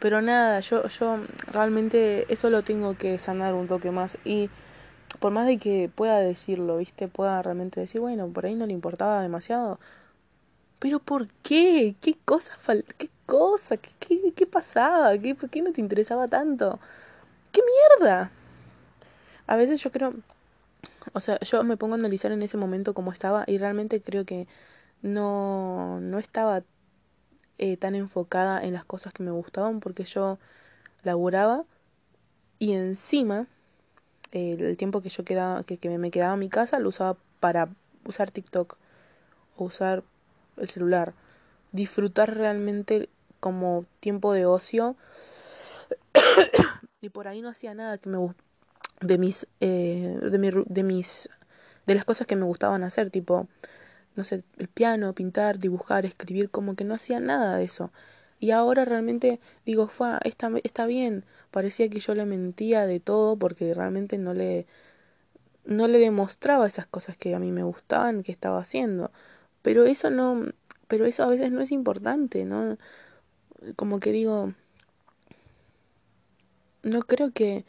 Pero 0.00 0.20
nada, 0.22 0.60
yo, 0.60 0.86
yo 0.88 1.18
realmente 1.52 2.26
eso 2.32 2.50
lo 2.50 2.62
tengo 2.62 2.96
que 2.96 3.18
sanar 3.18 3.54
un 3.54 3.66
toque 3.68 3.90
más. 3.90 4.18
Y 4.24 4.50
por 5.20 5.32
más 5.32 5.46
de 5.46 5.58
que 5.58 5.90
pueda 5.94 6.18
decirlo, 6.18 6.78
¿viste? 6.78 7.08
Pueda 7.08 7.42
realmente 7.42 7.80
decir, 7.80 8.00
bueno, 8.00 8.28
por 8.28 8.46
ahí 8.46 8.54
no 8.54 8.66
le 8.66 8.72
importaba 8.72 9.22
demasiado. 9.22 9.78
Pero 10.78 10.98
¿por 11.00 11.28
qué? 11.42 11.96
¿Qué 12.00 12.16
cosa 12.24 12.52
¿Qué 12.98 13.10
cosa? 13.26 13.76
¿Qué, 13.78 13.90
qué, 13.98 14.32
qué 14.36 14.46
pasaba? 14.46 15.16
¿Qué, 15.18 15.34
¿Por 15.34 15.48
qué 15.50 15.62
no 15.62 15.72
te 15.72 15.80
interesaba 15.80 16.28
tanto? 16.28 16.78
¿Qué 17.52 17.62
mierda? 18.00 18.30
A 19.46 19.56
veces 19.56 19.82
yo 19.82 19.90
creo, 19.92 20.14
o 21.12 21.20
sea, 21.20 21.38
yo 21.40 21.62
me 21.64 21.76
pongo 21.76 21.94
a 21.94 21.98
analizar 21.98 22.32
en 22.32 22.42
ese 22.42 22.56
momento 22.56 22.94
cómo 22.94 23.12
estaba 23.12 23.44
y 23.46 23.58
realmente 23.58 24.02
creo 24.02 24.24
que 24.24 24.46
no, 25.02 26.00
no 26.00 26.18
estaba 26.18 26.62
eh, 27.58 27.76
tan 27.76 27.94
enfocada 27.94 28.62
en 28.62 28.72
las 28.72 28.84
cosas 28.84 29.12
que 29.12 29.22
me 29.22 29.30
gustaban 29.30 29.80
porque 29.80 30.04
yo 30.04 30.38
laburaba 31.02 31.64
y 32.58 32.72
encima 32.72 33.46
el 34.32 34.76
tiempo 34.76 35.00
que 35.00 35.08
yo 35.08 35.24
quedaba, 35.24 35.62
que, 35.62 35.78
que 35.78 35.96
me 35.96 36.10
quedaba 36.10 36.34
en 36.34 36.40
mi 36.40 36.48
casa 36.48 36.80
lo 36.80 36.88
usaba 36.88 37.16
para 37.38 37.68
usar 38.04 38.30
TikTok 38.30 38.78
o 39.56 39.64
usar 39.64 40.02
el 40.56 40.68
celular. 40.68 41.14
Disfrutar 41.72 42.34
realmente 42.36 43.08
como 43.40 43.84
tiempo 44.00 44.32
de 44.32 44.46
ocio. 44.46 44.96
Y 47.00 47.10
por 47.10 47.28
ahí 47.28 47.42
no 47.42 47.50
hacía 47.50 47.74
nada 47.74 47.98
que 47.98 48.08
me 48.08 48.16
de 49.02 49.18
mis 49.18 49.46
eh, 49.60 50.18
de, 50.22 50.38
mi, 50.38 50.48
de 50.50 50.82
mis 50.82 51.28
de 51.84 51.94
las 51.94 52.06
cosas 52.06 52.26
que 52.26 52.34
me 52.34 52.46
gustaban 52.46 52.82
hacer 52.82 53.10
tipo 53.10 53.46
no 54.16 54.24
sé 54.24 54.44
el 54.58 54.68
piano 54.68 55.14
pintar 55.14 55.58
dibujar 55.58 56.06
escribir 56.06 56.50
como 56.50 56.76
que 56.76 56.84
no 56.84 56.94
hacía 56.94 57.20
nada 57.20 57.56
de 57.56 57.64
eso. 57.64 57.92
Y 58.40 58.50
ahora 58.50 58.84
realmente 58.84 59.40
digo 59.66 59.86
fue 59.86 60.18
está 60.24 60.50
está 60.64 60.86
bien 60.86 61.24
parecía 61.50 61.88
que 61.88 62.00
yo 62.00 62.14
le 62.14 62.26
mentía 62.26 62.86
de 62.86 63.00
todo 63.00 63.36
porque 63.38 63.74
realmente 63.74 64.18
no 64.18 64.34
le 64.34 64.66
no 65.64 65.88
le 65.88 65.98
demostraba 65.98 66.66
esas 66.66 66.86
cosas 66.86 67.16
que 67.16 67.34
a 67.34 67.38
mí 67.38 67.52
me 67.52 67.62
gustaban 67.62 68.22
que 68.22 68.32
estaba 68.32 68.58
haciendo. 68.58 69.10
Pero 69.62 69.84
eso 69.84 70.10
no 70.10 70.52
pero 70.88 71.06
eso 71.06 71.24
a 71.24 71.28
veces 71.28 71.50
no 71.52 71.60
es 71.60 71.72
importante, 71.72 72.44
¿no? 72.44 72.78
Como 73.76 74.00
que 74.00 74.12
digo, 74.12 74.52
no 76.82 77.00
creo 77.02 77.32
que 77.32 77.64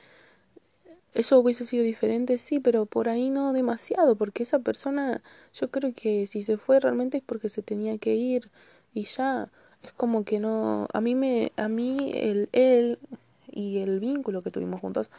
eso 1.15 1.39
hubiese 1.39 1.65
sido 1.65 1.83
diferente, 1.83 2.37
sí, 2.37 2.59
pero 2.59 2.85
por 2.85 3.09
ahí 3.09 3.29
no 3.29 3.53
demasiado, 3.53 4.15
porque 4.15 4.43
esa 4.43 4.59
persona, 4.59 5.23
yo 5.53 5.71
creo 5.71 5.93
que 5.95 6.27
si 6.27 6.43
se 6.43 6.57
fue 6.57 6.79
realmente 6.79 7.17
es 7.17 7.23
porque 7.23 7.49
se 7.49 7.61
tenía 7.63 7.97
que 7.97 8.15
ir 8.15 8.51
y 8.93 9.05
ya, 9.05 9.49
es 9.83 9.93
como 9.93 10.25
que 10.25 10.39
no, 10.39 10.87
a 10.93 11.01
mí 11.01 11.15
me, 11.15 11.51
a 11.57 11.67
mí 11.69 12.11
el 12.13 12.49
él 12.53 12.99
y 13.51 13.79
el 13.79 13.99
vínculo 13.99 14.41
que 14.41 14.51
tuvimos 14.51 14.81
juntos 14.81 15.09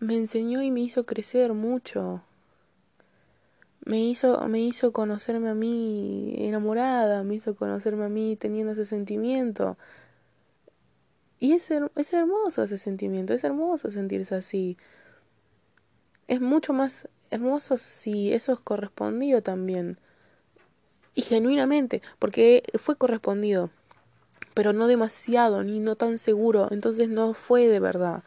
me 0.00 0.16
enseñó 0.16 0.62
y 0.62 0.70
me 0.70 0.80
hizo 0.80 1.04
crecer 1.06 1.52
mucho. 1.54 2.22
Me 3.84 4.00
hizo, 4.00 4.40
me 4.48 4.60
hizo 4.60 4.92
conocerme 4.92 5.50
a 5.50 5.54
mí 5.54 6.34
enamorada, 6.38 7.22
me 7.22 7.34
hizo 7.34 7.54
conocerme 7.54 8.04
a 8.06 8.08
mí 8.08 8.36
teniendo 8.36 8.72
ese 8.72 8.86
sentimiento. 8.86 9.76
Y 11.44 11.52
es, 11.52 11.70
es 11.70 12.12
hermoso 12.14 12.62
ese 12.62 12.78
sentimiento, 12.78 13.34
es 13.34 13.44
hermoso 13.44 13.90
sentirse 13.90 14.34
así. 14.34 14.78
Es 16.26 16.40
mucho 16.40 16.72
más 16.72 17.06
hermoso 17.30 17.76
si 17.76 18.32
eso 18.32 18.54
es 18.54 18.60
correspondido 18.60 19.42
también. 19.42 19.98
Y 21.14 21.20
genuinamente, 21.20 22.00
porque 22.18 22.62
fue 22.78 22.96
correspondido, 22.96 23.68
pero 24.54 24.72
no 24.72 24.86
demasiado, 24.86 25.62
ni 25.62 25.80
no 25.80 25.96
tan 25.96 26.16
seguro, 26.16 26.68
entonces 26.70 27.10
no 27.10 27.34
fue 27.34 27.68
de 27.68 27.78
verdad. 27.78 28.22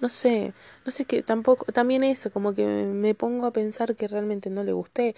No 0.00 0.08
sé, 0.08 0.54
no 0.86 0.92
sé 0.92 1.04
qué, 1.04 1.24
tampoco, 1.24 1.72
también 1.72 2.04
eso, 2.04 2.30
como 2.30 2.54
que 2.54 2.64
me 2.64 3.16
pongo 3.16 3.46
a 3.46 3.52
pensar 3.52 3.96
que 3.96 4.06
realmente 4.06 4.50
no 4.50 4.62
le 4.62 4.72
gusté. 4.72 5.16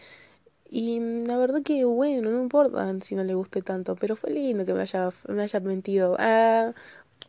Y 0.71 0.99
la 1.27 1.37
verdad 1.37 1.63
que 1.63 1.85
bueno, 1.85 2.31
no 2.31 2.43
importa 2.43 2.93
si 3.03 3.15
no 3.15 3.23
le 3.23 3.35
gusté 3.35 3.63
tanto, 3.63 3.97
pero 3.97 4.17
fue 4.17 4.31
lindo 4.31 4.65
que 4.65 4.73
me 4.75 4.81
haya, 4.83 5.13
me 5.29 5.43
haya 5.43 5.61
mentido. 5.61 6.17
Ah, 6.19 6.73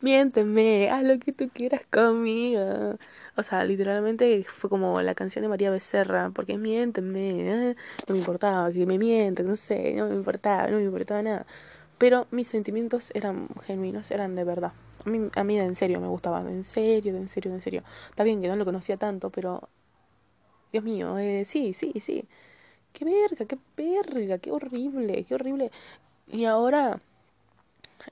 miénteme, 0.00 0.90
haz 0.90 1.04
lo 1.04 1.18
que 1.18 1.32
tú 1.32 1.48
quieras 1.52 1.82
conmigo. 1.90 2.96
O 3.36 3.42
sea, 3.42 3.64
literalmente 3.64 4.44
fue 4.44 4.70
como 4.70 5.00
la 5.02 5.14
canción 5.14 5.42
de 5.42 5.48
María 5.48 5.70
Becerra, 5.70 6.30
porque 6.30 6.58
miénteme, 6.58 7.70
¿eh? 7.70 7.76
no 8.08 8.14
me 8.14 8.18
importaba 8.20 8.70
que 8.72 8.86
me 8.86 8.98
mienten, 8.98 9.46
no 9.46 9.56
sé, 9.56 9.94
no 9.94 10.08
me 10.08 10.14
importaba, 10.14 10.68
no 10.68 10.78
me 10.78 10.84
importaba 10.84 11.22
nada. 11.22 11.46
Pero 11.98 12.26
mis 12.30 12.48
sentimientos 12.48 13.10
eran 13.14 13.48
genuinos, 13.62 14.10
eran 14.10 14.34
de 14.34 14.44
verdad. 14.44 14.72
A 15.04 15.08
mí, 15.10 15.30
a 15.34 15.44
mí 15.44 15.56
de 15.58 15.64
en 15.64 15.74
serio 15.74 16.00
me 16.00 16.08
gustaban, 16.08 16.48
en 16.48 16.64
serio, 16.64 17.12
de 17.12 17.20
en 17.20 17.28
serio, 17.28 17.50
de 17.52 17.58
en 17.58 17.62
serio. 17.62 17.82
Está 18.10 18.24
bien 18.24 18.40
que 18.42 18.48
no 18.48 18.56
lo 18.56 18.64
conocía 18.64 18.96
tanto, 18.96 19.30
pero... 19.30 19.68
Dios 20.72 20.84
mío, 20.84 21.18
eh, 21.18 21.44
sí, 21.44 21.72
sí, 21.72 21.92
sí. 22.00 22.28
Qué 22.92 23.04
verga, 23.04 23.46
qué 23.46 23.58
verga, 23.76 24.38
qué 24.38 24.52
horrible, 24.52 25.24
qué 25.24 25.34
horrible. 25.34 25.70
Y 26.28 26.44
ahora 26.46 27.00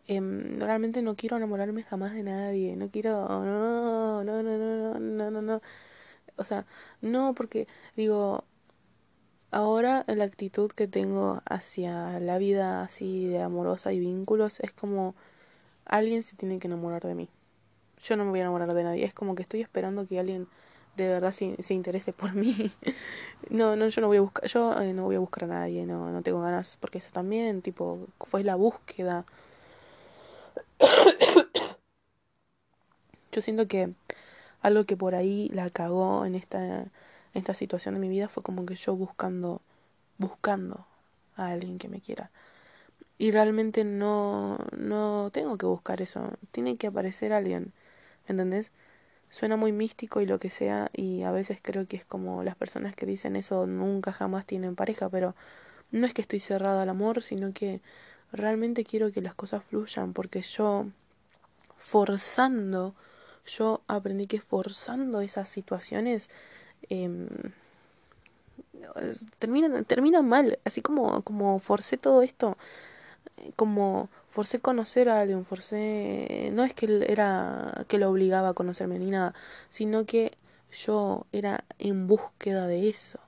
Em, 0.06 0.60
realmente 0.60 1.02
no 1.02 1.16
quiero 1.16 1.36
enamorarme 1.36 1.82
jamás 1.82 2.12
de 2.14 2.22
nadie, 2.22 2.76
no 2.76 2.90
quiero, 2.90 3.28
no, 3.28 4.24
no, 4.24 4.42
no, 4.42 4.58
no, 4.58 4.98
no, 4.98 5.30
no, 5.30 5.42
no, 5.42 5.62
o 6.36 6.44
sea, 6.44 6.66
no 7.00 7.34
porque 7.34 7.68
digo, 7.96 8.44
ahora 9.50 10.04
la 10.08 10.24
actitud 10.24 10.70
que 10.72 10.88
tengo 10.88 11.42
hacia 11.46 12.18
la 12.20 12.38
vida 12.38 12.82
así 12.82 13.26
de 13.28 13.40
amorosa 13.42 13.92
y 13.92 14.00
vínculos 14.00 14.60
es 14.60 14.72
como 14.72 15.14
alguien 15.86 16.22
se 16.22 16.36
tiene 16.36 16.58
que 16.58 16.66
enamorar 16.68 17.02
de 17.02 17.14
mí. 17.14 17.28
Yo 18.02 18.16
no 18.16 18.24
me 18.24 18.30
voy 18.30 18.40
a 18.40 18.42
enamorar 18.42 18.74
de 18.74 18.82
nadie, 18.84 19.04
es 19.04 19.14
como 19.14 19.34
que 19.34 19.42
estoy 19.42 19.60
esperando 19.62 20.06
que 20.06 20.18
alguien 20.18 20.48
de 20.96 21.08
verdad 21.08 21.32
se, 21.32 21.62
se 21.62 21.74
interese 21.74 22.12
por 22.12 22.34
mí. 22.34 22.70
no, 23.50 23.76
no, 23.76 23.88
yo 23.88 24.00
no 24.00 24.08
voy 24.08 24.18
a 24.18 24.20
buscar, 24.22 24.46
yo 24.48 24.80
eh, 24.80 24.92
no 24.92 25.04
voy 25.04 25.16
a 25.16 25.20
buscar 25.20 25.44
a 25.44 25.48
nadie, 25.48 25.86
no, 25.86 26.10
no 26.10 26.22
tengo 26.22 26.40
ganas, 26.40 26.76
porque 26.80 26.98
eso 26.98 27.10
también, 27.12 27.62
tipo, 27.62 28.08
fue 28.20 28.44
la 28.44 28.56
búsqueda 28.56 29.24
yo 33.32 33.40
siento 33.40 33.66
que 33.68 33.94
algo 34.60 34.84
que 34.84 34.96
por 34.96 35.14
ahí 35.14 35.50
la 35.52 35.68
cagó 35.70 36.24
en 36.24 36.34
esta, 36.34 36.86
esta 37.34 37.54
situación 37.54 37.94
de 37.94 38.00
mi 38.00 38.08
vida 38.08 38.28
fue 38.28 38.42
como 38.42 38.64
que 38.66 38.76
yo 38.76 38.96
buscando, 38.96 39.60
buscando 40.18 40.86
a 41.36 41.48
alguien 41.48 41.78
que 41.78 41.88
me 41.88 42.00
quiera. 42.00 42.30
Y 43.18 43.30
realmente 43.30 43.84
no, 43.84 44.58
no 44.76 45.30
tengo 45.32 45.58
que 45.58 45.66
buscar 45.66 46.02
eso, 46.02 46.30
tiene 46.50 46.76
que 46.76 46.88
aparecer 46.88 47.32
alguien, 47.32 47.72
¿entendés? 48.26 48.72
Suena 49.30 49.56
muy 49.56 49.72
místico 49.72 50.20
y 50.20 50.26
lo 50.26 50.38
que 50.40 50.50
sea, 50.50 50.90
y 50.92 51.22
a 51.22 51.32
veces 51.32 51.58
creo 51.62 51.86
que 51.88 51.96
es 51.96 52.04
como 52.04 52.42
las 52.44 52.56
personas 52.56 52.96
que 52.96 53.06
dicen 53.06 53.36
eso 53.36 53.66
nunca 53.66 54.12
jamás 54.12 54.46
tienen 54.46 54.76
pareja, 54.76 55.08
pero 55.10 55.34
no 55.92 56.06
es 56.06 56.14
que 56.14 56.22
estoy 56.22 56.40
cerrada 56.40 56.82
al 56.82 56.88
amor, 56.88 57.22
sino 57.22 57.52
que 57.52 57.80
realmente 58.34 58.84
quiero 58.84 59.12
que 59.12 59.22
las 59.22 59.34
cosas 59.34 59.64
fluyan 59.64 60.12
porque 60.12 60.42
yo 60.42 60.86
forzando, 61.78 62.94
yo 63.46 63.82
aprendí 63.88 64.26
que 64.26 64.40
forzando 64.40 65.20
esas 65.20 65.48
situaciones 65.48 66.30
eh, 66.90 67.28
terminan, 69.38 69.84
terminan 69.84 70.28
mal, 70.28 70.58
así 70.64 70.82
como, 70.82 71.22
como 71.22 71.58
forcé 71.58 71.96
todo 71.96 72.22
esto, 72.22 72.56
como 73.56 74.08
forcé 74.28 74.60
conocer 74.60 75.08
a 75.08 75.20
alguien, 75.20 75.44
forcé, 75.44 76.50
no 76.52 76.64
es 76.64 76.74
que 76.74 77.06
era 77.08 77.84
que 77.88 77.98
lo 77.98 78.10
obligaba 78.10 78.50
a 78.50 78.54
conocerme 78.54 78.98
ni 78.98 79.10
nada, 79.10 79.34
sino 79.68 80.06
que 80.06 80.36
yo 80.72 81.26
era 81.32 81.64
en 81.78 82.06
búsqueda 82.06 82.66
de 82.66 82.88
eso. 82.88 83.20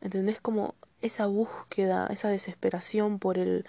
¿Entendés? 0.00 0.40
Como 0.40 0.74
esa 1.02 1.26
búsqueda, 1.26 2.06
esa 2.10 2.28
desesperación 2.28 3.18
por 3.18 3.38
el 3.38 3.64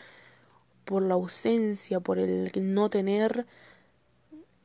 por 0.85 1.03
la 1.03 1.13
ausencia, 1.13 1.99
por 1.99 2.17
el 2.19 2.51
no 2.73 2.89
tener 2.89 3.45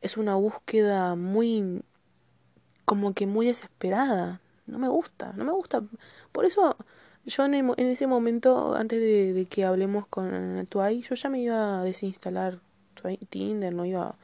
es 0.01 0.17
una 0.17 0.37
búsqueda 0.37 1.17
muy 1.17 1.83
como 2.85 3.15
que 3.15 3.27
muy 3.27 3.47
desesperada. 3.47 4.41
No 4.67 4.79
me 4.79 4.89
gusta, 4.89 5.33
no 5.35 5.45
me 5.45 5.53
gusta. 5.53 5.83
Por 6.33 6.45
eso 6.45 6.77
yo 7.25 7.45
en, 7.47 7.55
en 7.55 7.87
ese 7.87 8.07
momento, 8.07 8.75
antes 8.75 9.01
de, 9.01 9.47
que 9.47 9.65
hablemos 9.65 10.07
con 10.07 10.67
Tuay, 10.69 11.03
yo 11.03 11.15
ya 11.15 11.29
me 11.31 11.41
iba 11.41 11.81
a 11.81 11.85
desinstalar 11.85 12.59
Tinder, 13.31 13.73
no 13.75 13.85
iba, 13.85 14.17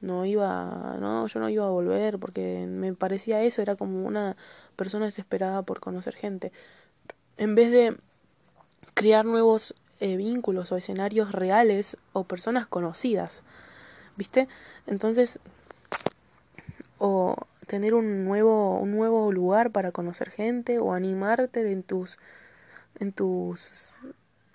no 0.00 0.26
iba, 0.26 0.96
no, 1.00 1.26
yo 1.26 1.40
no 1.40 1.48
iba 1.48 1.66
a 1.66 1.70
volver 1.70 2.18
porque 2.18 2.66
me 2.68 2.92
parecía 2.94 3.42
eso, 3.42 3.62
era 3.62 3.76
como 3.76 4.06
una 4.06 4.36
persona 4.76 5.06
desesperada 5.06 5.62
por 5.62 5.80
conocer 5.80 6.14
gente 6.14 6.52
en 7.38 7.54
vez 7.54 7.70
de 7.70 7.96
crear 8.94 9.24
nuevos 9.24 9.74
eh, 10.00 10.16
vínculos 10.16 10.70
o 10.70 10.76
escenarios 10.76 11.32
reales 11.32 11.96
o 12.12 12.24
personas 12.24 12.66
conocidas, 12.66 13.42
¿viste? 14.16 14.48
Entonces, 14.86 15.40
o 16.98 17.36
tener 17.66 17.94
un 17.94 18.24
nuevo, 18.24 18.78
un 18.78 18.90
nuevo 18.90 19.32
lugar 19.32 19.70
para 19.70 19.92
conocer 19.92 20.30
gente 20.30 20.78
o 20.78 20.92
animarte 20.92 21.70
en 21.70 21.82
tus, 21.82 22.18
en 22.98 23.12
tus 23.12 23.90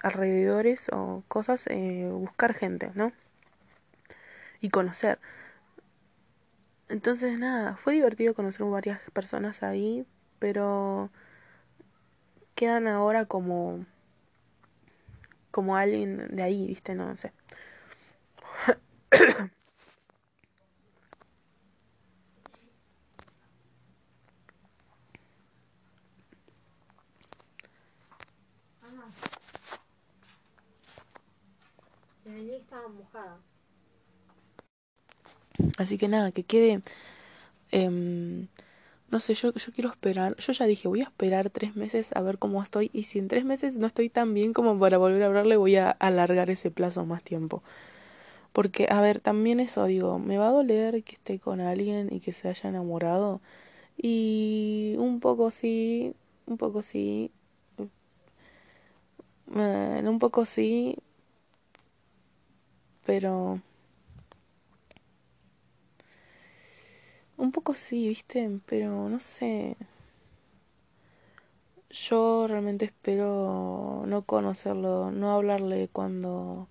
alrededores 0.02 0.90
o 0.92 1.24
cosas, 1.28 1.68
eh, 1.68 2.10
buscar 2.12 2.54
gente, 2.54 2.92
¿no? 2.96 3.14
Y 4.60 4.70
conocer. 4.70 5.20
Entonces, 6.90 7.40
nada, 7.40 7.76
fue 7.76 7.94
divertido 7.94 8.34
conocer 8.34 8.66
varias 8.66 9.10
personas 9.12 9.64
ahí, 9.64 10.06
pero 10.40 11.10
quedan 12.56 12.88
ahora 12.88 13.26
como 13.26 13.86
como 15.52 15.76
alguien 15.76 16.36
de 16.36 16.44
ahí, 16.44 16.66
¿viste? 16.68 16.96
No, 16.96 17.16
sé. 17.16 17.32
Así 35.78 35.98
que 35.98 36.08
nada, 36.08 36.32
que 36.32 36.44
quede 36.44 36.82
eh, 37.72 38.48
no 39.14 39.20
sé, 39.20 39.36
yo, 39.36 39.54
yo 39.54 39.72
quiero 39.74 39.92
esperar, 39.92 40.36
yo 40.38 40.54
ya 40.54 40.66
dije, 40.66 40.88
voy 40.88 41.02
a 41.02 41.04
esperar 41.06 41.52
tres 41.52 41.76
meses 41.76 42.12
a 42.16 42.22
ver 42.22 42.40
cómo 42.40 42.64
estoy 42.64 42.90
y 42.94 43.04
si 43.04 43.20
en 43.20 43.28
tres 43.28 43.46
meses 43.46 43.78
no 43.78 43.86
estoy 43.88 44.10
tan 44.10 44.34
bien 44.34 44.54
como 44.54 44.80
para 44.80 44.98
volver 44.98 45.22
a 45.24 45.28
hablarle, 45.28 45.56
voy 45.56 45.76
a 45.76 45.92
alargar 45.92 46.50
ese 46.50 46.72
plazo 46.72 47.06
más 47.06 47.24
tiempo. 47.24 47.62
Porque, 48.54 48.88
a 48.92 49.02
ver, 49.02 49.22
también 49.22 49.60
eso 49.60 49.86
digo, 49.86 50.20
me 50.20 50.38
va 50.38 50.48
a 50.50 50.52
doler 50.52 51.04
que 51.04 51.16
esté 51.16 51.40
con 51.40 51.62
alguien 51.62 52.10
y 52.14 52.20
que 52.22 52.34
se 52.34 52.50
haya 52.50 52.70
enamorado. 52.70 53.42
Y 53.98 54.96
un 55.00 55.20
poco 55.22 55.52
sí, 55.52 56.16
un 56.48 56.58
poco 56.58 56.82
sí, 56.84 57.32
eh, 59.56 60.02
un 60.06 60.20
poco 60.20 60.46
sí, 60.46 60.98
pero... 63.06 63.62
Un 67.38 67.52
poco 67.52 67.74
sí, 67.76 68.08
viste, 68.08 68.50
pero 68.66 69.08
no 69.10 69.20
sé. 69.20 69.76
Yo 71.90 72.48
realmente 72.48 72.86
espero 72.86 74.04
no 74.08 74.24
conocerlo, 74.24 75.12
no 75.12 75.32
hablarle 75.34 75.88
cuando 75.92 76.68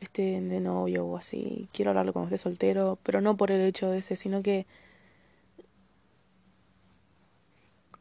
esté 0.00 0.40
de 0.42 0.60
novio 0.60 1.06
o 1.06 1.16
así. 1.16 1.68
Quiero 1.72 1.90
hablarle 1.92 2.12
cuando 2.12 2.34
esté 2.34 2.38
soltero, 2.42 2.98
pero 3.04 3.20
no 3.22 3.36
por 3.36 3.52
el 3.52 3.62
hecho 3.62 3.90
de 3.90 3.98
ese, 3.98 4.16
sino 4.16 4.42
que 4.42 4.66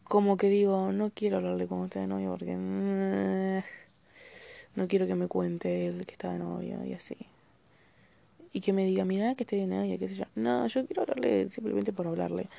como 0.04 0.38
que 0.38 0.50
digo, 0.50 0.92
no 0.92 1.12
quiero 1.12 1.38
hablarle 1.38 1.68
con 1.68 1.80
usted 1.82 2.02
de 2.02 2.08
novio 2.08 2.32
porque 2.32 2.56
mm, 2.58 3.62
no 4.76 4.88
quiero 4.88 5.08
que 5.08 5.16
me 5.16 5.28
cuente 5.28 5.88
él 5.88 6.06
que 6.06 6.14
está 6.14 6.32
de 6.32 6.40
novio 6.40 6.84
y 6.86 6.94
así. 6.94 7.18
Y 8.58 8.60
que 8.60 8.74
me 8.74 8.86
diga, 8.86 9.06
mira 9.06 9.36
que 9.36 9.44
estoy 9.44 9.60
de 9.60 9.68
novio, 9.68 10.00
qué 10.00 10.08
sé 10.08 10.16
yo. 10.16 10.26
No, 10.34 10.66
yo 10.66 10.84
quiero 10.88 11.04
hablarle 11.04 11.48
simplemente 11.52 11.94
por 11.94 12.08
hablarle. 12.08 12.50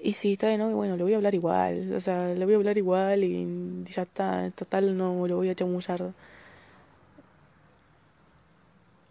Y 0.00 0.12
si 0.12 0.34
está 0.34 0.46
de 0.46 0.58
novio, 0.58 0.76
bueno, 0.76 0.96
le 0.96 1.02
voy 1.02 1.12
a 1.12 1.16
hablar 1.16 1.34
igual. 1.34 1.92
O 1.92 1.98
sea, 1.98 2.32
le 2.34 2.44
voy 2.44 2.54
a 2.54 2.58
hablar 2.58 2.78
igual 2.78 3.24
y 3.24 3.82
ya 3.90 4.02
está. 4.02 4.48
Total 4.52 4.96
no 4.96 5.26
lo 5.26 5.34
voy 5.34 5.48
a 5.48 5.56
chamullar. 5.56 6.12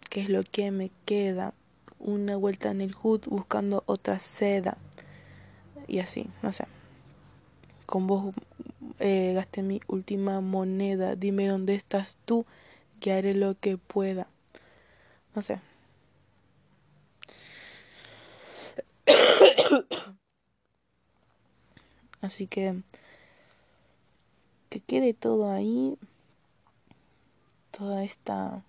¿Qué 0.08 0.22
es 0.22 0.30
lo 0.30 0.44
que 0.44 0.70
me 0.70 0.90
queda? 1.04 1.52
Una 1.98 2.36
vuelta 2.36 2.70
en 2.70 2.80
el 2.80 2.94
hood 2.94 3.26
buscando 3.26 3.82
otra 3.84 4.18
seda. 4.18 4.78
Y 5.88 5.98
así, 5.98 6.26
no 6.42 6.52
sé. 6.52 6.64
Con 7.84 8.06
vos 8.06 8.34
eh, 8.98 9.32
gasté 9.34 9.60
mi 9.60 9.82
última 9.88 10.40
moneda. 10.40 11.16
Dime 11.16 11.46
dónde 11.46 11.74
estás 11.74 12.16
tú, 12.24 12.46
que 12.98 13.12
haré 13.12 13.34
lo 13.34 13.60
que 13.60 13.76
pueda. 13.76 14.26
No 15.36 15.42
sé. 15.42 15.60
Así 22.20 22.46
que 22.46 22.82
que 24.68 24.80
quede 24.80 25.14
todo 25.14 25.50
ahí, 25.50 25.96
toda 27.70 28.04
esta 28.04 28.62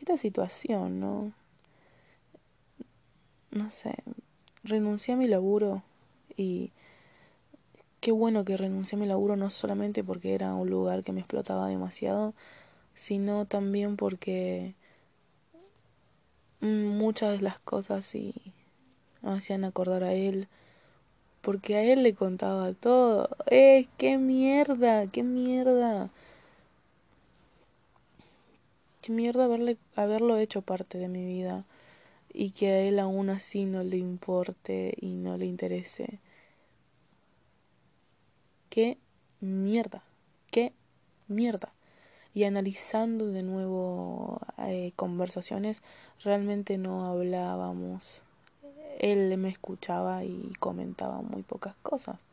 esta 0.00 0.16
situación, 0.16 1.00
¿no? 1.00 1.32
No 3.50 3.70
sé, 3.70 3.94
renuncié 4.64 5.14
a 5.14 5.16
mi 5.16 5.26
laburo 5.26 5.82
y 6.36 6.72
qué 8.00 8.12
bueno 8.12 8.44
que 8.44 8.56
renuncié 8.56 8.96
a 8.96 9.00
mi 9.00 9.06
laburo 9.06 9.36
no 9.36 9.50
solamente 9.50 10.04
porque 10.04 10.34
era 10.34 10.54
un 10.54 10.70
lugar 10.70 11.02
que 11.02 11.12
me 11.12 11.20
explotaba 11.20 11.68
demasiado, 11.68 12.34
sino 12.94 13.46
también 13.46 13.96
porque 13.96 14.74
muchas 16.60 17.32
de 17.32 17.42
las 17.42 17.58
cosas 17.60 18.04
me 18.04 18.34
hacían 19.32 19.64
acordar 19.64 20.04
a 20.04 20.12
él, 20.12 20.48
porque 21.42 21.76
a 21.76 21.82
él 21.82 22.02
le 22.02 22.14
contaba 22.14 22.72
todo. 22.72 23.28
¡Eh, 23.46 23.88
qué 23.98 24.18
mierda! 24.18 25.06
¡Qué 25.08 25.22
mierda! 25.22 26.10
¡Qué 29.02 29.12
mierda 29.12 29.44
haberle, 29.44 29.76
haberlo 29.94 30.36
hecho 30.36 30.62
parte 30.62 30.98
de 30.98 31.08
mi 31.08 31.24
vida! 31.24 31.64
Y 32.32 32.50
que 32.50 32.68
a 32.70 32.80
él 32.80 32.98
aún 32.98 33.30
así 33.30 33.64
no 33.64 33.82
le 33.82 33.96
importe 33.98 34.94
y 35.00 35.14
no 35.16 35.38
le 35.38 35.46
interese. 35.46 36.20
¡Qué 38.68 38.98
mierda! 39.40 40.02
¡Qué 40.50 40.72
mierda! 41.28 41.72
y 42.36 42.44
analizando 42.44 43.28
de 43.28 43.42
nuevo 43.42 44.42
eh, 44.58 44.92
conversaciones, 44.94 45.82
realmente 46.22 46.76
no 46.76 47.06
hablábamos. 47.06 48.24
Él 48.98 49.36
me 49.38 49.48
escuchaba 49.48 50.24
y 50.24 50.52
comentaba 50.58 51.20
muy 51.22 51.42
pocas 51.42 51.74
cosas. 51.82 52.26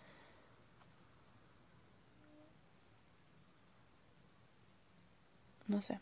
No 5.67 5.81
sé. 5.81 5.99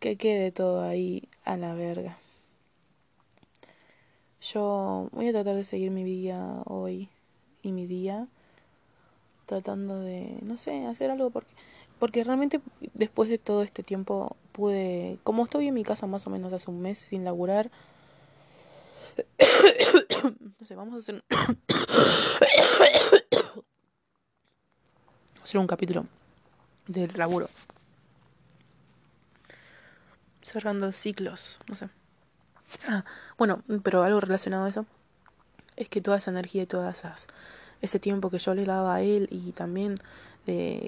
Que 0.00 0.16
quede 0.16 0.52
todo 0.52 0.82
ahí 0.82 1.28
a 1.44 1.56
la 1.56 1.74
verga. 1.74 2.18
Yo 4.40 5.08
voy 5.12 5.28
a 5.28 5.32
tratar 5.32 5.56
de 5.56 5.64
seguir 5.64 5.90
mi 5.90 6.04
vida 6.04 6.62
hoy 6.64 7.08
y 7.62 7.72
mi 7.72 7.86
día 7.86 8.28
tratando 9.46 10.00
de, 10.00 10.38
no 10.42 10.56
sé, 10.56 10.86
hacer 10.86 11.10
algo 11.10 11.30
porque, 11.30 11.50
porque 11.98 12.24
realmente 12.24 12.60
después 12.94 13.28
de 13.28 13.38
todo 13.38 13.62
este 13.62 13.82
tiempo 13.82 14.36
pude, 14.52 15.18
como 15.24 15.44
estoy 15.44 15.68
en 15.68 15.74
mi 15.74 15.82
casa 15.82 16.06
más 16.06 16.26
o 16.26 16.30
menos 16.30 16.52
hace 16.52 16.70
un 16.70 16.80
mes 16.80 16.98
sin 16.98 17.24
laburar, 17.24 17.70
no 20.58 20.66
sé, 20.66 20.74
vamos 20.74 20.94
a 20.94 20.98
hacer, 20.98 21.22
hacer 25.42 25.60
un 25.60 25.66
capítulo 25.66 26.06
del 26.86 27.10
laburo. 27.16 27.48
Cerrando 30.42 30.92
ciclos, 30.92 31.58
no 31.68 31.74
sé. 31.74 31.88
Ah, 32.86 33.04
bueno, 33.36 33.62
pero 33.82 34.02
algo 34.02 34.20
relacionado 34.20 34.64
a 34.64 34.68
eso 34.68 34.86
es 35.76 35.88
que 35.88 36.00
toda 36.00 36.18
esa 36.18 36.30
energía 36.30 36.62
y 36.62 36.66
todas 36.66 36.98
esas 36.98 37.26
ese 37.80 38.00
tiempo 38.00 38.30
que 38.30 38.38
yo 38.38 38.54
le 38.54 38.64
daba 38.64 38.96
a 38.96 39.02
él 39.02 39.28
y 39.30 39.52
también, 39.52 39.96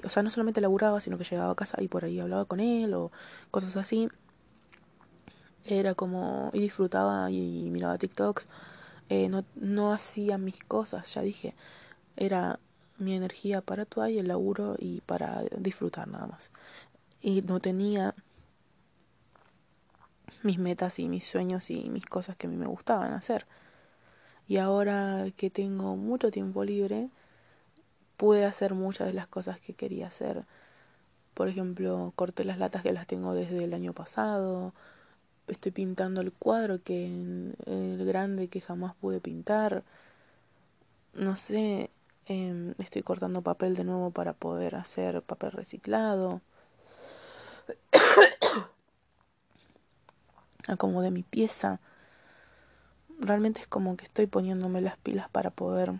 o 0.03 0.09
sea, 0.09 0.23
no 0.23 0.29
solamente 0.29 0.61
laburaba, 0.61 0.99
sino 0.99 1.17
que 1.17 1.23
llegaba 1.23 1.51
a 1.51 1.55
casa 1.55 1.81
y 1.81 1.87
por 1.87 2.03
ahí 2.03 2.19
hablaba 2.19 2.45
con 2.45 2.59
él 2.59 2.93
o 2.93 3.11
cosas 3.49 3.77
así. 3.77 4.09
Era 5.65 5.95
como, 5.95 6.49
y 6.53 6.59
disfrutaba 6.59 7.29
y 7.31 7.69
miraba 7.69 7.97
TikToks, 7.97 8.47
eh, 9.09 9.29
no, 9.29 9.45
no 9.55 9.93
hacía 9.93 10.37
mis 10.37 10.63
cosas, 10.63 11.13
ya 11.13 11.21
dije, 11.21 11.53
era 12.15 12.59
mi 12.97 13.15
energía 13.15 13.61
para 13.61 13.83
actuar 13.83 14.11
y 14.11 14.19
el 14.19 14.27
laburo 14.27 14.75
y 14.77 15.01
para 15.01 15.43
disfrutar 15.57 16.07
nada 16.07 16.27
más. 16.27 16.51
Y 17.21 17.41
no 17.41 17.59
tenía 17.59 18.15
mis 20.43 20.57
metas 20.57 20.99
y 20.99 21.07
mis 21.07 21.27
sueños 21.27 21.69
y 21.69 21.89
mis 21.89 22.05
cosas 22.05 22.35
que 22.35 22.47
a 22.47 22.49
mí 22.49 22.55
me 22.55 22.67
gustaban 22.67 23.13
hacer. 23.13 23.45
Y 24.47 24.57
ahora 24.57 25.25
que 25.37 25.49
tengo 25.49 25.95
mucho 25.95 26.31
tiempo 26.31 26.63
libre, 26.63 27.09
pude 28.17 28.45
hacer 28.45 28.73
muchas 28.73 29.07
de 29.07 29.13
las 29.13 29.27
cosas 29.27 29.59
que 29.59 29.73
quería 29.73 30.07
hacer. 30.07 30.45
Por 31.33 31.47
ejemplo, 31.47 32.13
corté 32.15 32.43
las 32.43 32.57
latas 32.59 32.83
que 32.83 32.91
las 32.91 33.07
tengo 33.07 33.33
desde 33.33 33.63
el 33.63 33.73
año 33.73 33.93
pasado. 33.93 34.73
Estoy 35.51 35.73
pintando 35.73 36.21
el 36.21 36.31
cuadro 36.31 36.79
que 36.79 37.05
el 37.07 38.05
grande 38.05 38.47
que 38.47 38.61
jamás 38.61 38.95
pude 38.95 39.19
pintar. 39.19 39.83
No 41.13 41.35
sé, 41.35 41.89
em, 42.25 42.73
estoy 42.77 43.03
cortando 43.03 43.41
papel 43.41 43.75
de 43.75 43.83
nuevo 43.83 44.11
para 44.11 44.31
poder 44.31 44.75
hacer 44.75 45.21
papel 45.23 45.51
reciclado. 45.51 46.39
Acomodé 50.69 51.11
mi 51.11 51.23
pieza 51.23 51.81
realmente 53.19 53.59
es 53.59 53.67
como 53.67 53.97
que 53.97 54.05
estoy 54.05 54.27
poniéndome 54.27 54.79
las 54.79 54.95
pilas 54.97 55.27
para 55.29 55.49
poder 55.49 55.99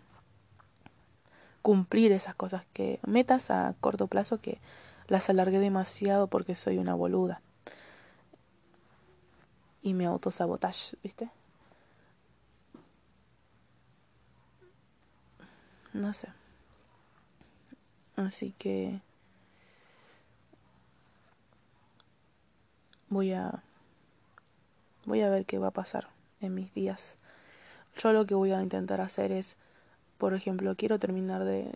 cumplir 1.61 2.13
esas 2.13 2.35
cosas 2.35 2.65
que 2.71 3.01
metas 3.05 3.51
a 3.51 3.75
corto 3.81 4.07
plazo 4.07 4.39
que 4.39 4.59
las 5.07 5.29
alargué 5.29 5.59
demasiado 5.59 6.27
porque 6.27 6.55
soy 6.55 6.77
una 6.77 6.95
boluda 6.95 7.41
y 9.81 9.93
me 9.93 10.05
autosabotage, 10.05 10.95
¿viste? 11.03 11.29
No 15.93 16.13
sé. 16.13 16.29
Así 18.15 18.53
que 18.57 19.01
voy 23.09 23.33
a 23.33 23.63
voy 25.05 25.21
a 25.21 25.29
ver 25.29 25.45
qué 25.45 25.57
va 25.57 25.67
a 25.67 25.71
pasar 25.71 26.07
en 26.39 26.53
mis 26.55 26.73
días. 26.73 27.17
Yo 27.97 28.13
lo 28.13 28.25
que 28.25 28.35
voy 28.35 28.51
a 28.51 28.61
intentar 28.61 29.01
hacer 29.01 29.31
es, 29.31 29.57
por 30.21 30.35
ejemplo, 30.35 30.75
quiero 30.75 30.99
terminar 30.99 31.43
de, 31.45 31.73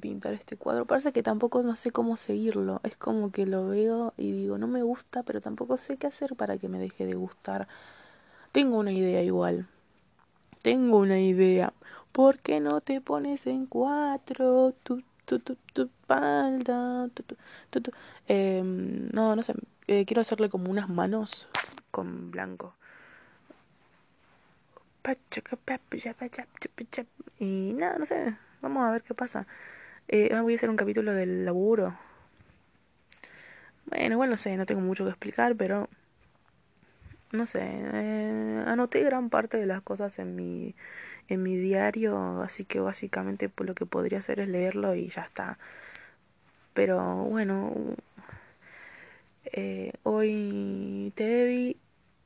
pintar 0.00 0.32
este 0.32 0.56
cuadro. 0.56 0.84
Parece 0.84 1.12
que 1.12 1.22
tampoco 1.22 1.62
no 1.62 1.76
sé 1.76 1.92
cómo 1.92 2.16
seguirlo. 2.16 2.80
Es 2.82 2.96
como 2.96 3.30
que 3.30 3.46
lo 3.46 3.68
veo 3.68 4.12
y 4.16 4.32
digo, 4.32 4.58
no 4.58 4.66
me 4.66 4.82
gusta, 4.82 5.22
pero 5.22 5.40
tampoco 5.40 5.76
sé 5.76 5.96
qué 5.96 6.08
hacer 6.08 6.34
para 6.34 6.58
que 6.58 6.68
me 6.68 6.80
deje 6.80 7.06
de 7.06 7.14
gustar. 7.14 7.68
Tengo 8.50 8.78
una 8.78 8.90
idea 8.90 9.22
igual. 9.22 9.68
Tengo 10.60 10.98
una 10.98 11.20
idea. 11.20 11.72
¿Por 12.10 12.40
qué 12.40 12.58
no 12.58 12.80
te 12.80 13.00
pones 13.00 13.46
en 13.46 13.66
cuatro? 13.66 14.74
Tu, 14.82 15.04
tu, 15.24 15.38
tu, 15.38 15.56
tu 15.72 15.82
espalda. 15.82 17.08
Eh, 18.26 18.60
no, 18.64 19.36
no 19.36 19.42
sé. 19.44 19.54
Eh, 19.86 20.04
quiero 20.04 20.20
hacerle 20.22 20.48
como 20.50 20.68
unas 20.68 20.88
manos 20.88 21.46
con 21.92 22.32
blanco. 22.32 22.74
Y 27.38 27.74
nada, 27.74 27.98
no 27.98 28.06
sé, 28.06 28.36
vamos 28.62 28.84
a 28.84 28.90
ver 28.90 29.02
qué 29.02 29.14
pasa. 29.14 29.46
Eh, 30.08 30.34
voy 30.40 30.54
a 30.54 30.56
hacer 30.56 30.70
un 30.70 30.76
capítulo 30.76 31.12
del 31.12 31.44
laburo. 31.44 31.98
Bueno, 33.86 34.14
igual 34.14 34.30
no 34.30 34.36
sé, 34.36 34.56
no 34.56 34.66
tengo 34.66 34.80
mucho 34.80 35.04
que 35.04 35.10
explicar, 35.10 35.56
pero 35.56 35.88
no 37.32 37.46
sé, 37.46 37.60
eh, 37.62 38.64
anoté 38.66 39.02
gran 39.02 39.28
parte 39.28 39.58
de 39.58 39.66
las 39.66 39.82
cosas 39.82 40.18
en 40.18 40.36
mi 40.36 40.74
en 41.28 41.42
mi 41.42 41.56
diario, 41.56 42.42
así 42.42 42.64
que 42.64 42.80
básicamente 42.80 43.50
lo 43.58 43.74
que 43.74 43.86
podría 43.86 44.18
hacer 44.20 44.40
es 44.40 44.48
leerlo 44.48 44.94
y 44.94 45.08
ya 45.08 45.22
está. 45.22 45.58
Pero 46.74 47.24
bueno, 47.24 47.72
eh, 49.44 49.92
hoy 50.02 51.12
te 51.14 51.46
vi 51.46 51.76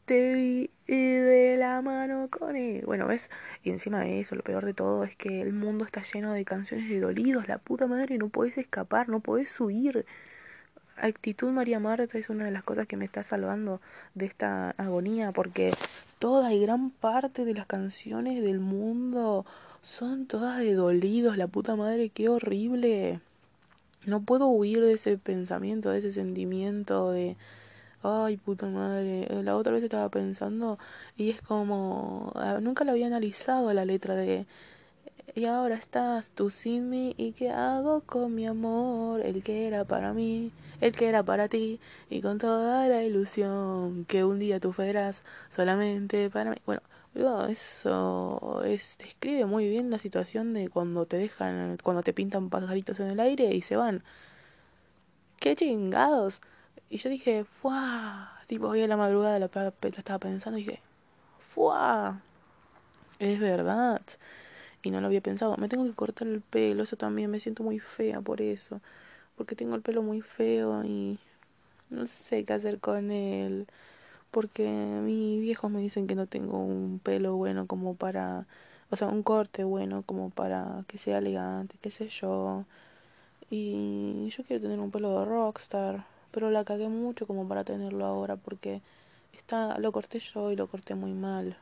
te 0.09 0.33
vi 0.33 0.71
de 0.87 1.57
la 1.59 1.83
mano 1.83 2.29
con 2.31 2.57
él. 2.57 2.83
Bueno, 2.87 3.07
¿ves? 3.07 3.29
Y 3.63 3.69
encima 3.69 4.01
de 4.01 4.21
eso, 4.21 4.35
lo 4.37 4.43
peor 4.43 4.65
de 4.65 4.73
todo 4.73 5.05
es 5.05 5.15
que 5.17 5.43
el 5.43 5.53
mundo 5.53 5.85
está 5.85 6.01
lleno 6.01 6.33
de 6.33 6.47
canciones 6.47 6.89
de 6.89 6.99
dolidos. 6.99 7.47
La 7.47 7.59
puta 7.59 7.87
madre, 7.87 8.17
no 8.17 8.31
podés 8.31 8.57
escapar, 8.57 9.11
no 9.11 9.21
podés 9.21 9.61
huir. 9.61 10.07
Actitud 10.97 11.51
María 11.51 11.79
Marta 11.79 12.17
es 12.17 12.31
una 12.31 12.47
de 12.47 12.51
las 12.51 12.63
cosas 12.63 12.87
que 12.87 12.97
me 12.97 13.05
está 13.05 13.23
salvando 13.23 13.83
de 14.15 14.25
esta 14.25 14.71
agonía, 14.79 15.31
porque 15.33 15.75
toda 16.19 16.55
y 16.55 16.61
gran 16.61 16.89
parte 16.91 17.45
de 17.45 17.53
las 17.53 17.67
canciones 17.67 18.43
del 18.43 18.61
mundo 18.61 19.45
son 19.83 20.25
todas 20.25 20.59
de 20.59 20.73
dolidos. 20.73 21.37
La 21.37 21.49
puta 21.49 21.77
madre, 21.77 22.09
qué 22.09 22.31
horrible. 22.31 23.21
No 24.07 24.23
puedo 24.23 24.49
huir 24.49 24.81
de 24.81 24.95
ese 24.95 25.19
pensamiento, 25.19 25.91
de 25.91 25.99
ese 25.99 26.13
sentimiento 26.13 27.11
de 27.11 27.37
Ay, 28.03 28.37
puta 28.37 28.67
madre. 28.67 29.27
Eh, 29.31 29.43
la 29.43 29.57
otra 29.57 29.73
vez 29.73 29.83
estaba 29.83 30.09
pensando 30.09 30.79
y 31.17 31.31
es 31.31 31.43
como... 31.43 32.33
Nunca 32.61 32.85
lo 32.85 32.93
había 32.93 33.07
analizado 33.07 33.73
la 33.73 33.85
letra 33.85 34.15
de... 34.15 34.47
Y 35.35 35.45
ahora 35.45 35.77
estás 35.77 36.31
tú 36.31 36.51
sin 36.51 36.91
mí 36.91 37.15
y 37.17 37.33
qué 37.33 37.51
hago 37.51 38.01
con 38.03 38.35
mi 38.35 38.47
amor, 38.47 39.21
el 39.21 39.43
que 39.45 39.67
era 39.69 39.85
para 39.85 40.13
mí, 40.13 40.51
el 40.81 40.93
que 40.93 41.09
era 41.09 41.23
para 41.23 41.49
ti 41.49 41.81
y 42.11 42.23
con 42.23 42.39
toda 42.39 42.89
la 42.89 43.05
ilusión 43.05 44.05
que 44.07 44.25
un 44.25 44.39
día 44.39 44.59
tú 44.59 44.73
fueras 44.73 45.23
solamente 45.51 46.31
para 46.31 46.51
mí. 46.51 46.57
Bueno, 46.67 46.83
eso 47.49 48.63
es, 48.65 48.97
describe 48.99 49.45
muy 49.47 49.69
bien 49.69 49.91
la 49.91 49.99
situación 49.99 50.55
de 50.55 50.69
cuando 50.71 51.07
te 51.07 51.19
dejan, 51.19 51.79
cuando 51.83 52.03
te 52.03 52.13
pintan 52.13 52.49
pajaritos 52.51 52.99
en 53.01 53.11
el 53.11 53.21
aire 53.21 53.55
y 53.55 53.63
se 53.63 53.77
van. 53.77 54.03
¡Qué 55.41 55.55
chingados! 55.57 56.41
Y 56.91 56.99
yo 56.99 57.11
dije, 57.11 57.45
¡fuah! 57.45 58.31
Tipo, 58.47 58.69
hoy 58.69 58.83
a 58.83 58.89
la 58.89 58.97
madrugada 58.97 59.39
la, 59.39 59.47
estaba 59.47 60.19
pensando 60.19 60.59
y 60.59 60.65
dije, 60.65 60.81
¡fuah! 61.47 62.21
Es 63.19 63.41
verdad. 63.41 64.03
Y 64.83 64.91
no 64.91 65.01
lo 65.01 65.09
había 65.09 65.21
pensado. 65.21 65.57
Me 65.59 65.69
tengo 65.69 65.85
que 65.85 65.95
cortar 65.95 66.29
el 66.29 66.41
pelo, 66.41 66.85
eso 66.85 66.97
también. 66.97 67.31
Me 67.31 67.41
siento 67.41 67.63
muy 67.63 67.79
fea 67.79 68.21
por 68.21 68.41
eso. 68.41 68.81
Porque 69.37 69.57
tengo 69.57 69.75
el 69.77 69.83
pelo 69.83 70.03
muy 70.03 70.23
feo 70.23 70.85
y 70.85 71.19
no 71.91 72.07
sé 72.07 72.45
qué 72.45 72.55
hacer 72.55 72.81
con 72.81 73.11
él. 73.11 73.67
Porque 74.31 74.67
mis 74.69 75.41
viejos 75.41 75.71
me 75.71 75.81
dicen 75.81 76.07
que 76.07 76.15
no 76.15 76.27
tengo 76.27 76.59
un 76.59 77.01
pelo 77.03 77.37
bueno 77.37 77.67
como 77.67 77.97
para... 77.97 78.47
O 78.91 78.97
sea, 78.97 79.09
un 79.09 79.23
corte 79.23 79.65
bueno 79.65 80.03
como 80.07 80.31
para 80.31 80.85
que 80.89 80.99
sea 80.99 81.19
elegante, 81.19 81.77
qué 81.83 81.91
sé 81.91 82.09
yo. 82.09 82.65
Y 83.51 84.29
yo 84.31 84.45
quiero 84.45 84.63
tener 84.63 84.81
un 84.81 84.91
pelo 84.91 85.21
de 85.21 85.27
rockstar 85.27 86.07
pero 86.31 86.51
la 86.51 86.65
cagué 86.65 86.89
mucho 86.89 87.27
como 87.27 87.47
para 87.49 87.65
tenerlo 87.65 88.05
ahora 88.05 88.37
porque 88.37 88.83
está 89.33 89.79
lo 89.79 89.93
corté 89.93 90.19
yo 90.19 90.51
y 90.51 90.57
lo 90.57 90.67
corté 90.67 90.95
muy 90.95 91.13
mal. 91.13 91.57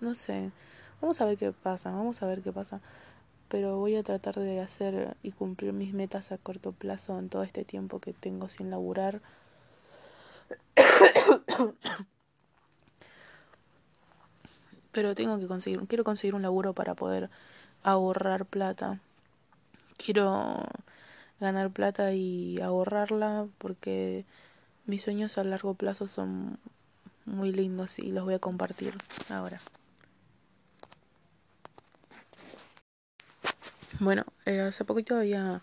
No 0.00 0.14
sé, 0.14 0.50
vamos 1.00 1.20
a 1.20 1.24
ver 1.24 1.36
qué 1.36 1.52
pasa, 1.52 1.90
vamos 1.90 2.22
a 2.22 2.26
ver 2.26 2.42
qué 2.42 2.52
pasa. 2.52 2.80
Pero 3.48 3.78
voy 3.78 3.96
a 3.96 4.02
tratar 4.02 4.36
de 4.36 4.60
hacer 4.60 5.16
y 5.22 5.32
cumplir 5.32 5.72
mis 5.72 5.94
metas 5.94 6.32
a 6.32 6.38
corto 6.38 6.72
plazo 6.72 7.18
en 7.18 7.28
todo 7.30 7.42
este 7.42 7.64
tiempo 7.64 7.98
que 7.98 8.12
tengo 8.12 8.48
sin 8.48 8.70
laburar. 8.70 9.20
Pero 14.92 15.14
tengo 15.14 15.38
que 15.38 15.46
conseguir, 15.46 15.80
quiero 15.86 16.04
conseguir 16.04 16.34
un 16.34 16.42
laburo 16.42 16.72
para 16.74 16.94
poder 16.94 17.30
ahorrar 17.82 18.44
plata. 18.46 19.00
Quiero 19.96 20.62
ganar 21.40 21.70
plata 21.70 22.12
y 22.12 22.60
ahorrarla 22.60 23.46
porque 23.58 24.24
mis 24.86 25.02
sueños 25.02 25.38
a 25.38 25.44
largo 25.44 25.74
plazo 25.74 26.08
son 26.08 26.58
muy 27.26 27.52
lindos 27.52 27.98
y 27.98 28.10
los 28.10 28.24
voy 28.24 28.34
a 28.34 28.38
compartir 28.38 28.94
ahora. 29.28 29.60
Bueno, 34.00 34.24
eh, 34.46 34.60
hace 34.60 34.84
poquito 34.84 35.16
había, 35.16 35.60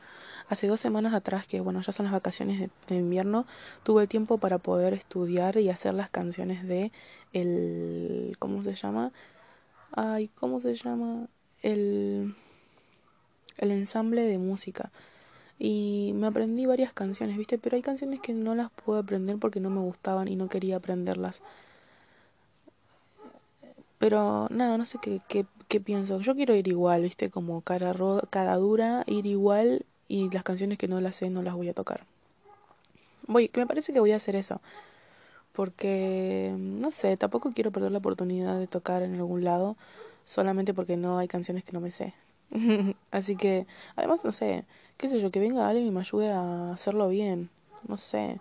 hace 0.49 0.67
dos 0.67 0.82
semanas 0.82 1.13
atrás, 1.13 1.47
que 1.47 1.61
bueno, 1.61 1.80
ya 1.82 1.93
son 1.93 2.05
las 2.05 2.13
vacaciones 2.13 2.69
de, 2.88 2.95
invierno, 2.95 3.45
tuve 3.84 4.07
tiempo 4.07 4.38
para 4.38 4.57
poder 4.57 4.93
estudiar 4.93 5.57
y 5.57 5.69
hacer 5.69 5.93
las 5.93 6.09
canciones 6.09 6.67
de 6.67 6.91
el, 7.32 8.36
¿cómo 8.39 8.61
se 8.61 8.73
llama? 8.73 9.13
Ay, 9.93 10.28
¿cómo 10.36 10.59
se 10.59 10.76
llama? 10.76 11.28
El, 11.61 12.36
el 13.57 13.71
ensamble 13.71 14.23
de 14.23 14.38
música 14.38 14.91
y 15.57 16.11
me 16.15 16.27
aprendí 16.27 16.65
varias 16.65 16.93
canciones, 16.93 17.37
¿viste? 17.37 17.57
Pero 17.57 17.75
hay 17.75 17.81
canciones 17.81 18.19
que 18.19 18.33
no 18.33 18.55
las 18.55 18.71
pude 18.71 18.99
aprender 18.99 19.37
porque 19.37 19.59
no 19.59 19.69
me 19.69 19.79
gustaban 19.79 20.27
y 20.27 20.35
no 20.35 20.49
quería 20.49 20.77
aprenderlas. 20.77 21.41
Pero 23.97 24.47
nada, 24.49 24.77
no 24.77 24.85
sé 24.85 24.99
qué, 25.01 25.21
qué, 25.27 25.79
pienso. 25.79 26.19
Yo 26.19 26.35
quiero 26.35 26.55
ir 26.55 26.67
igual, 26.67 27.03
¿viste? 27.03 27.29
Como 27.29 27.61
cara, 27.61 27.93
cara 28.29 28.55
dura, 28.57 29.03
ir 29.07 29.25
igual 29.25 29.85
y 30.07 30.29
las 30.29 30.43
canciones 30.43 30.77
que 30.77 30.87
no 30.87 31.01
las 31.01 31.15
sé 31.17 31.29
no 31.29 31.41
las 31.41 31.55
voy 31.55 31.69
a 31.69 31.73
tocar. 31.73 32.05
Voy, 33.27 33.49
me 33.55 33.65
parece 33.65 33.93
que 33.93 33.99
voy 33.99 34.11
a 34.11 34.17
hacer 34.17 34.35
eso. 34.35 34.61
Porque, 35.53 36.53
no 36.57 36.91
sé, 36.91 37.15
tampoco 37.17 37.51
quiero 37.53 37.71
perder 37.71 37.91
la 37.91 37.99
oportunidad 37.99 38.59
de 38.59 38.67
tocar 38.67 39.01
en 39.03 39.15
algún 39.15 39.43
lado 39.45 39.77
solamente 40.25 40.73
porque 40.73 40.97
no 40.97 41.17
hay 41.17 41.27
canciones 41.27 41.63
que 41.63 41.71
no 41.71 41.81
me 41.81 41.91
sé. 41.91 42.13
Así 43.11 43.35
que, 43.35 43.67
además, 43.95 44.23
no 44.23 44.31
sé, 44.31 44.65
qué 44.97 45.09
sé 45.09 45.19
yo, 45.19 45.31
que 45.31 45.39
venga 45.39 45.67
alguien 45.67 45.87
y 45.87 45.91
me 45.91 45.99
ayude 45.99 46.31
a 46.31 46.71
hacerlo 46.71 47.09
bien, 47.09 47.49
no 47.87 47.97
sé, 47.97 48.39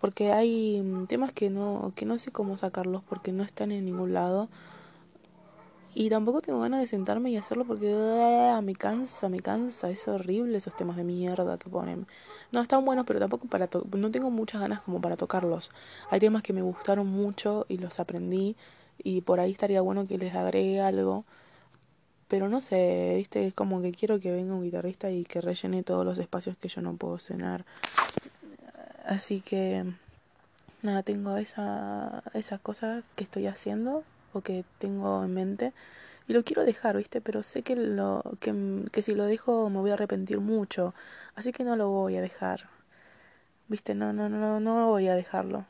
porque 0.00 0.32
hay 0.32 0.80
mm, 0.82 1.06
temas 1.06 1.32
que 1.32 1.50
no, 1.50 1.92
que 1.96 2.06
no 2.06 2.18
sé 2.18 2.30
cómo 2.32 2.56
sacarlos 2.56 3.02
porque 3.08 3.32
no 3.32 3.44
están 3.44 3.72
en 3.72 3.84
ningún 3.84 4.12
lado. 4.14 4.48
Y 5.94 6.08
tampoco 6.08 6.40
tengo 6.40 6.60
ganas 6.60 6.80
de 6.80 6.86
sentarme 6.86 7.30
y 7.30 7.36
hacerlo 7.36 7.66
porque 7.66 7.92
ah, 7.94 8.60
me 8.62 8.74
cansa, 8.74 9.28
me 9.28 9.40
cansa, 9.40 9.90
es 9.90 10.08
horrible 10.08 10.56
esos 10.56 10.74
temas 10.74 10.96
de 10.96 11.04
mierda 11.04 11.58
que 11.58 11.68
ponen. 11.68 12.06
No 12.50 12.62
están 12.62 12.84
buenos, 12.84 13.04
pero 13.06 13.20
tampoco 13.20 13.46
para 13.46 13.68
no 13.98 14.10
tengo 14.10 14.30
muchas 14.30 14.62
ganas 14.62 14.80
como 14.80 15.02
para 15.02 15.16
tocarlos. 15.16 15.70
Hay 16.10 16.18
temas 16.18 16.42
que 16.42 16.54
me 16.54 16.62
gustaron 16.62 17.06
mucho 17.08 17.66
y 17.68 17.76
los 17.76 18.00
aprendí 18.00 18.56
y 19.04 19.20
por 19.20 19.38
ahí 19.38 19.52
estaría 19.52 19.82
bueno 19.82 20.06
que 20.06 20.16
les 20.16 20.34
agregue 20.34 20.80
algo 20.80 21.24
pero 22.32 22.48
no 22.48 22.62
sé, 22.62 23.12
viste, 23.18 23.46
es 23.46 23.52
como 23.52 23.82
que 23.82 23.92
quiero 23.92 24.18
que 24.18 24.32
venga 24.32 24.54
un 24.54 24.62
guitarrista 24.62 25.10
y 25.10 25.22
que 25.22 25.42
rellene 25.42 25.82
todos 25.82 26.02
los 26.06 26.16
espacios 26.16 26.56
que 26.56 26.68
yo 26.68 26.80
no 26.80 26.96
puedo 26.96 27.18
cenar. 27.18 27.66
Así 29.04 29.42
que, 29.42 29.84
nada, 30.80 31.02
tengo 31.02 31.36
esa, 31.36 32.22
esa 32.32 32.56
cosa 32.56 33.02
que 33.16 33.24
estoy 33.24 33.48
haciendo 33.48 34.02
o 34.32 34.40
que 34.40 34.64
tengo 34.78 35.22
en 35.22 35.34
mente 35.34 35.74
y 36.26 36.32
lo 36.32 36.42
quiero 36.42 36.64
dejar, 36.64 36.96
¿viste? 36.96 37.20
Pero 37.20 37.42
sé 37.42 37.62
que 37.62 37.76
lo 37.76 38.22
que, 38.40 38.54
que 38.90 39.02
si 39.02 39.14
lo 39.14 39.26
dejo 39.26 39.68
me 39.68 39.80
voy 39.80 39.90
a 39.90 39.94
arrepentir 39.94 40.40
mucho, 40.40 40.94
así 41.34 41.52
que 41.52 41.64
no 41.64 41.76
lo 41.76 41.90
voy 41.90 42.16
a 42.16 42.22
dejar. 42.22 42.70
¿Viste? 43.68 43.94
No, 43.94 44.14
no, 44.14 44.30
no, 44.30 44.58
no 44.58 44.88
voy 44.88 45.06
a 45.08 45.14
dejarlo. 45.14 45.66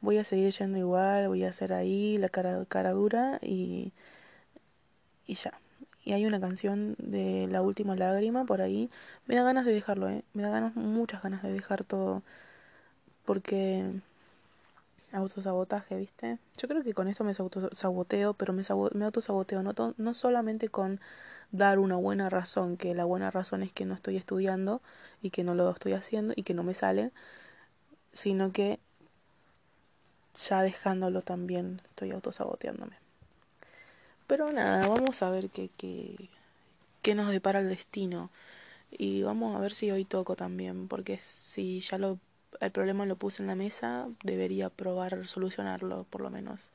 Voy 0.00 0.18
a 0.18 0.24
seguir 0.24 0.52
yendo 0.52 0.78
igual, 0.78 1.26
voy 1.26 1.42
a 1.42 1.48
hacer 1.48 1.72
ahí 1.72 2.16
la 2.16 2.28
cara, 2.28 2.64
cara 2.68 2.92
dura 2.92 3.40
y 3.42 3.92
y 5.26 5.34
ya. 5.34 5.52
Y 6.04 6.12
hay 6.12 6.26
una 6.26 6.40
canción 6.40 6.96
de 6.98 7.46
La 7.50 7.62
Última 7.62 7.96
Lágrima 7.96 8.44
por 8.44 8.60
ahí. 8.60 8.90
Me 9.26 9.36
da 9.36 9.42
ganas 9.42 9.64
de 9.64 9.72
dejarlo, 9.72 10.08
¿eh? 10.08 10.22
Me 10.34 10.42
da 10.42 10.50
ganas, 10.50 10.76
muchas 10.76 11.22
ganas 11.22 11.42
de 11.42 11.52
dejar 11.52 11.84
todo. 11.84 12.22
Porque... 13.24 13.84
Autosabotaje, 15.12 15.94
¿viste? 15.94 16.38
Yo 16.58 16.66
creo 16.66 16.82
que 16.82 16.92
con 16.92 17.06
esto 17.06 17.22
me 17.22 17.32
autosaboteo, 17.38 18.34
pero 18.34 18.52
me, 18.52 18.64
me 18.94 19.04
autosaboteo 19.04 19.62
no, 19.62 19.72
no 19.96 20.12
solamente 20.12 20.68
con 20.68 21.00
dar 21.52 21.78
una 21.78 21.94
buena 21.94 22.28
razón, 22.28 22.76
que 22.76 22.94
la 22.96 23.04
buena 23.04 23.30
razón 23.30 23.62
es 23.62 23.72
que 23.72 23.84
no 23.84 23.94
estoy 23.94 24.16
estudiando 24.16 24.82
y 25.22 25.30
que 25.30 25.44
no 25.44 25.54
lo 25.54 25.70
estoy 25.70 25.92
haciendo 25.92 26.32
y 26.34 26.42
que 26.42 26.52
no 26.52 26.64
me 26.64 26.74
sale, 26.74 27.12
sino 28.12 28.50
que 28.50 28.80
ya 30.34 30.62
dejándolo 30.62 31.22
también 31.22 31.80
estoy 31.90 32.10
autosaboteándome. 32.10 33.03
Pero 34.26 34.52
nada, 34.52 34.86
vamos 34.88 35.22
a 35.22 35.30
ver 35.30 35.50
qué, 35.50 35.70
qué, 35.76 36.28
qué 37.02 37.14
nos 37.14 37.30
depara 37.30 37.60
el 37.60 37.68
destino. 37.68 38.30
Y 38.92 39.22
vamos 39.24 39.56
a 39.56 39.60
ver 39.60 39.74
si 39.74 39.90
hoy 39.90 40.04
toco 40.04 40.36
también, 40.36 40.88
porque 40.88 41.20
si 41.26 41.80
ya 41.80 41.98
lo, 41.98 42.18
el 42.60 42.70
problema 42.72 43.06
lo 43.06 43.16
puse 43.16 43.42
en 43.42 43.48
la 43.48 43.56
mesa, 43.56 44.08
debería 44.24 44.70
probar 44.70 45.26
solucionarlo, 45.28 46.04
por 46.10 46.22
lo 46.22 46.30
menos. 46.30 46.70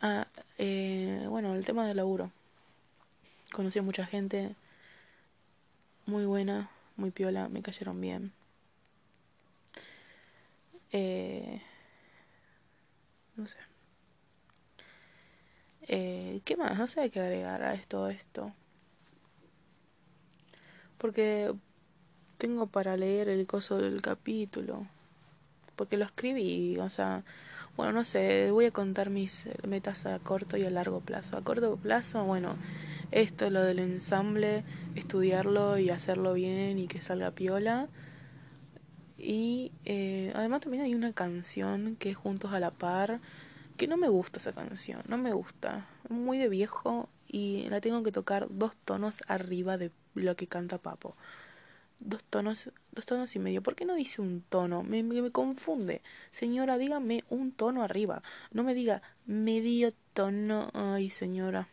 Ah, 0.00 0.26
eh, 0.58 1.26
bueno, 1.28 1.54
el 1.54 1.64
tema 1.64 1.86
del 1.86 1.98
laburo. 1.98 2.30
Conocí 3.52 3.78
a 3.78 3.82
mucha 3.82 4.06
gente 4.06 4.54
muy 6.06 6.26
buena, 6.26 6.70
muy 6.96 7.10
piola, 7.10 7.48
me 7.48 7.62
cayeron 7.62 8.00
bien. 8.00 8.32
Eh, 10.92 11.60
no 13.36 13.46
sé. 13.46 13.69
Eh, 15.88 16.40
¿Qué 16.44 16.56
más? 16.56 16.78
No 16.78 16.86
sé 16.86 17.10
qué 17.10 17.20
agregar 17.20 17.62
a 17.62 17.74
esto 17.74 18.08
esto. 18.08 18.52
Porque 20.98 21.52
tengo 22.38 22.66
para 22.66 22.96
leer 22.96 23.28
el 23.28 23.46
coso 23.46 23.78
del 23.78 24.02
capítulo. 24.02 24.86
porque 25.76 25.96
lo 25.98 26.04
escribí, 26.06 26.78
o 26.78 26.90
sea, 26.90 27.24
bueno, 27.76 27.92
no 27.92 28.04
sé, 28.04 28.50
voy 28.52 28.66
a 28.66 28.72
contar 28.72 29.10
mis 29.10 29.46
metas 29.66 30.06
a 30.06 30.18
corto 30.20 30.56
y 30.58 30.64
a 30.64 30.70
largo 30.70 31.00
plazo. 31.00 31.36
A 31.38 31.42
corto 31.44 31.76
plazo, 31.76 32.24
bueno, 32.24 32.56
esto, 33.12 33.50
lo 33.50 33.62
del 33.62 33.80
ensamble, 33.80 34.64
estudiarlo 34.96 35.78
y 35.78 35.90
hacerlo 35.90 36.34
bien 36.34 36.78
y 36.78 36.88
que 36.88 37.02
salga 37.02 37.32
piola. 37.32 37.88
Y 39.18 39.72
eh, 39.84 40.32
además 40.34 40.62
también 40.62 40.84
hay 40.84 40.94
una 40.94 41.12
canción 41.12 41.96
que 41.96 42.14
Juntos 42.14 42.52
a 42.52 42.60
la 42.60 42.70
Par, 42.70 43.20
que 43.80 43.88
no 43.88 43.96
me 43.96 44.10
gusta 44.10 44.40
esa 44.40 44.52
canción, 44.52 45.02
no 45.08 45.16
me 45.16 45.32
gusta. 45.32 45.86
Muy 46.10 46.36
de 46.36 46.50
viejo 46.50 47.08
y 47.26 47.66
la 47.70 47.80
tengo 47.80 48.02
que 48.02 48.12
tocar 48.12 48.46
dos 48.50 48.76
tonos 48.84 49.22
arriba 49.26 49.78
de 49.78 49.90
lo 50.14 50.36
que 50.36 50.46
canta 50.46 50.76
Papo. 50.76 51.16
Dos 51.98 52.22
tonos, 52.28 52.68
dos 52.92 53.06
tonos 53.06 53.34
y 53.36 53.38
medio. 53.38 53.62
¿Por 53.62 53.76
qué 53.76 53.86
no 53.86 53.94
dice 53.94 54.20
un 54.20 54.42
tono? 54.46 54.82
Me, 54.82 55.02
me, 55.02 55.30
confunde. 55.30 56.02
Señora, 56.28 56.76
dígame 56.76 57.24
un 57.30 57.52
tono 57.52 57.82
arriba. 57.82 58.22
No 58.52 58.64
me 58.64 58.74
diga 58.74 59.00
medio 59.24 59.94
tono. 60.12 60.68
Ay, 60.74 61.08
señora. 61.08 61.66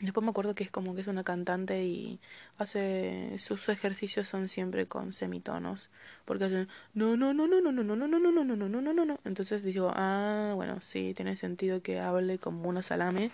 Después 0.00 0.24
me 0.24 0.30
acuerdo 0.30 0.54
que 0.54 0.64
es 0.64 0.70
como 0.70 0.94
que 0.94 1.00
es 1.02 1.06
una 1.06 1.24
cantante 1.24 1.84
y 1.84 2.20
hace 2.58 3.38
sus 3.38 3.68
ejercicios 3.68 4.28
son 4.28 4.48
siempre 4.48 4.86
con 4.86 5.12
semitonos, 5.12 5.88
porque 6.24 6.44
hacen 6.44 6.68
no 6.94 7.16
no 7.16 7.32
no 7.32 7.46
no 7.46 7.60
no 7.60 7.72
no 7.72 7.82
no 7.84 7.96
no 7.96 8.06
no 8.08 8.18
no 8.18 8.32
no 8.32 8.44
no 8.44 8.68
no 8.68 8.80
no 8.80 8.92
no 8.92 9.04
no. 9.04 9.20
Entonces 9.24 9.62
digo, 9.62 9.92
ah, 9.94 10.52
bueno, 10.56 10.80
sí, 10.80 11.14
tiene 11.14 11.36
sentido 11.36 11.80
que 11.80 12.00
hable 12.00 12.38
como 12.38 12.68
una 12.68 12.82
salame, 12.82 13.30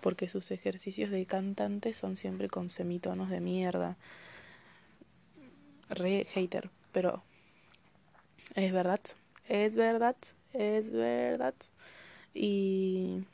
porque 0.00 0.28
sus 0.28 0.50
ejercicios 0.50 1.10
de 1.10 1.26
cantante 1.26 1.92
son 1.92 2.16
siempre 2.16 2.48
con 2.48 2.68
semitonos 2.68 3.30
de 3.30 3.40
mierda. 3.40 3.96
Re 5.90 6.26
hater, 6.32 6.70
pero 6.92 7.22
es 8.54 8.72
verdad, 8.72 9.00
es 9.46 9.74
verdad, 9.74 10.16
es 10.52 10.90
verdad. 10.90 11.54
Y 12.34 13.24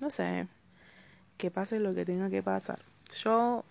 no 0.00 0.10
sé, 0.10 0.46
que 1.38 1.50
pase 1.50 1.78
lo 1.78 1.94
que 1.94 2.04
tenga 2.04 2.28
que 2.28 2.42
pasar. 2.42 2.80
Yo 3.22 3.64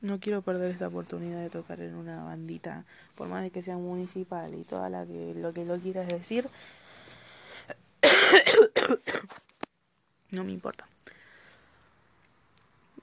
no 0.00 0.18
quiero 0.18 0.42
perder 0.42 0.72
esta 0.72 0.88
oportunidad 0.88 1.40
de 1.40 1.50
tocar 1.50 1.80
en 1.80 1.94
una 1.94 2.24
bandita, 2.24 2.84
por 3.14 3.28
más 3.28 3.42
de 3.42 3.50
que 3.50 3.62
sea 3.62 3.76
municipal 3.76 4.52
y 4.54 4.64
toda 4.64 4.88
la 4.88 5.06
que 5.06 5.34
lo 5.34 5.52
que 5.52 5.64
lo 5.64 5.78
quieras 5.78 6.08
decir. 6.08 6.48
no 10.30 10.44
me 10.44 10.52
importa. 10.52 10.88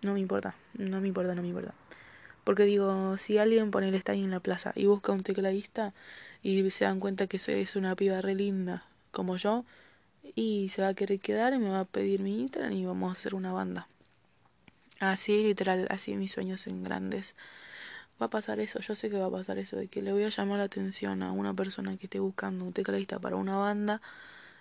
No 0.02 0.14
me 0.14 0.20
importa, 0.20 0.56
no 0.74 1.02
me 1.02 1.08
importa, 1.08 1.36
no 1.36 1.42
me 1.42 1.48
importa. 1.48 1.74
Porque 2.44 2.64
digo, 2.64 3.18
si 3.18 3.40
alguien 3.40 3.72
pone 3.72 3.90
el 3.90 4.04
ahí 4.06 4.24
en 4.24 4.30
la 4.30 4.40
plaza 4.40 4.72
y 4.76 4.86
busca 4.86 5.12
un 5.12 5.24
tecladista 5.24 5.94
y 6.44 6.70
se 6.70 6.86
dan 6.86 7.00
cuenta 7.00 7.28
que 7.28 7.40
soy 7.40 7.68
una 7.76 7.96
piba 7.96 8.22
re 8.22 8.36
linda 8.36 8.84
como 9.12 9.38
yo, 9.38 9.66
y 10.34 10.70
se 10.70 10.82
va 10.82 10.90
a 10.90 10.94
querer 10.94 11.20
quedar 11.20 11.54
y 11.54 11.60
me 11.60 11.70
va 11.70 11.82
a 11.82 11.86
pedir 11.86 12.22
mi 12.22 12.40
Instagram 12.42 12.74
y 12.74 12.86
vamos 12.86 13.10
a 13.10 13.20
hacer 13.20 13.36
una 13.36 13.54
banda. 13.54 13.88
Así, 15.00 15.44
literal, 15.44 15.88
así 15.90 16.16
mis 16.16 16.32
sueños 16.32 16.68
en 16.68 16.84
grandes. 16.84 17.36
Va 18.22 18.28
a 18.28 18.30
pasar 18.30 18.60
eso, 18.60 18.80
yo 18.80 18.96
sé 18.96 19.10
que 19.10 19.18
va 19.18 19.26
a 19.26 19.32
pasar 19.32 19.58
eso, 19.58 19.76
de 19.76 19.88
que 19.88 20.02
le 20.02 20.14
voy 20.14 20.24
a 20.24 20.30
llamar 20.30 20.60
la 20.60 20.64
atención 20.64 21.22
a 21.22 21.32
una 21.34 21.54
persona 21.54 21.98
que 21.98 22.06
esté 22.06 22.20
buscando 22.20 22.64
un 22.64 22.72
tecladista 22.72 23.20
para 23.20 23.36
una 23.36 23.58
banda 23.58 24.02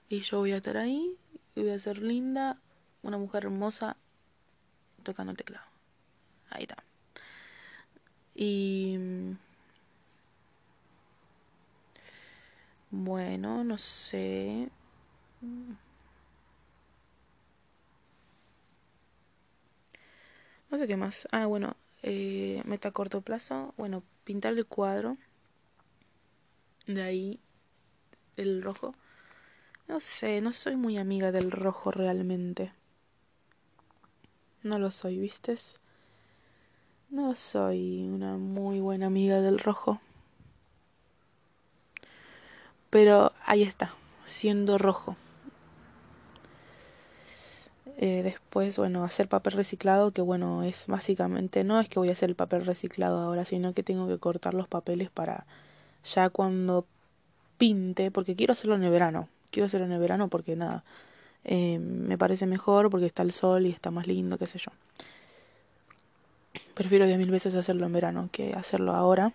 y 0.09 0.21
yo 0.21 0.39
voy 0.39 0.53
a 0.53 0.57
estar 0.57 0.77
ahí 0.77 1.17
y 1.55 1.63
voy 1.63 1.71
a 1.71 1.79
ser 1.79 1.99
linda, 1.99 2.59
una 3.03 3.17
mujer 3.17 3.45
hermosa 3.45 3.97
tocando 5.05 5.31
el 5.31 5.37
teclado. 5.37 5.67
Ahí 6.51 6.63
está. 6.63 6.83
Y... 8.35 8.99
Bueno, 12.91 13.65
no 13.65 13.77
sé. 13.79 14.69
No 20.71 20.79
sé 20.79 20.87
qué 20.87 20.97
más. 20.97 21.29
Ah, 21.31 21.47
bueno, 21.47 21.77
eh, 22.03 22.63
meta 22.65 22.89
a 22.89 22.93
corto 22.93 23.21
plazo. 23.21 23.75
Bueno, 23.77 24.03
pintar 24.25 24.55
el 24.55 24.67
cuadro. 24.67 25.17
De 26.87 27.03
ahí 27.03 27.41
el 28.37 28.63
rojo. 28.63 28.95
No 29.87 30.01
sé, 30.01 30.41
no 30.41 30.53
soy 30.53 30.77
muy 30.77 30.99
amiga 30.99 31.31
del 31.31 31.51
rojo 31.51 31.91
realmente. 31.91 32.73
No 34.63 34.79
lo 34.79 34.91
soy, 34.91 35.19
¿vistes? 35.19 35.79
No 37.11 37.35
soy 37.35 38.09
una 38.09 38.37
muy 38.37 38.81
buena 38.81 39.07
amiga 39.07 39.41
del 39.41 39.59
rojo. 39.59 40.01
Pero 42.91 43.33
ahí 43.45 43.63
está, 43.63 43.95
siendo 44.25 44.79
rojo. 44.79 45.17
Eh, 47.97 48.23
después, 48.25 48.77
bueno, 48.77 49.05
hacer 49.05 49.29
papel 49.29 49.53
reciclado, 49.53 50.11
que 50.11 50.21
bueno, 50.21 50.65
es 50.65 50.87
básicamente, 50.89 51.63
no 51.63 51.79
es 51.81 51.89
que 51.89 52.01
voy 52.01 52.09
a 52.09 52.13
hacer 52.13 52.29
el 52.29 52.35
papel 52.35 52.67
reciclado 52.67 53.21
ahora, 53.21 53.45
sino 53.45 53.73
que 53.73 53.85
tengo 53.85 54.09
que 54.09 54.19
cortar 54.19 54.53
los 54.55 54.67
papeles 54.67 55.11
para 55.11 55.47
ya 56.05 56.29
cuando 56.29 56.87
pinte, 57.57 58.11
porque 58.11 58.35
quiero 58.35 58.53
hacerlo 58.53 58.75
en 58.75 58.83
el 58.83 58.91
verano, 58.91 59.29
quiero 59.53 59.67
hacerlo 59.67 59.87
en 59.87 59.93
el 59.93 60.01
verano 60.01 60.29
porque 60.29 60.57
nada, 60.57 60.83
eh, 61.45 61.79
me 61.79 62.19
parece 62.19 62.47
mejor 62.47 62.91
porque 62.91 63.07
está 63.07 63.23
el 63.23 63.33
sol 63.33 63.67
y 63.67 63.71
está 63.71 63.93
más 63.93 64.09
lindo, 64.09 64.39
qué 64.39 64.47
sé 64.47 64.59
yo. 64.59 64.73
Prefiero 66.75 67.07
diez 67.07 67.19
mil 67.19 67.31
veces 67.31 67.55
hacerlo 67.55 67.87
en 67.87 67.93
verano 67.93 68.29
que 68.33 68.53
hacerlo 68.55 68.95
ahora. 68.95 69.33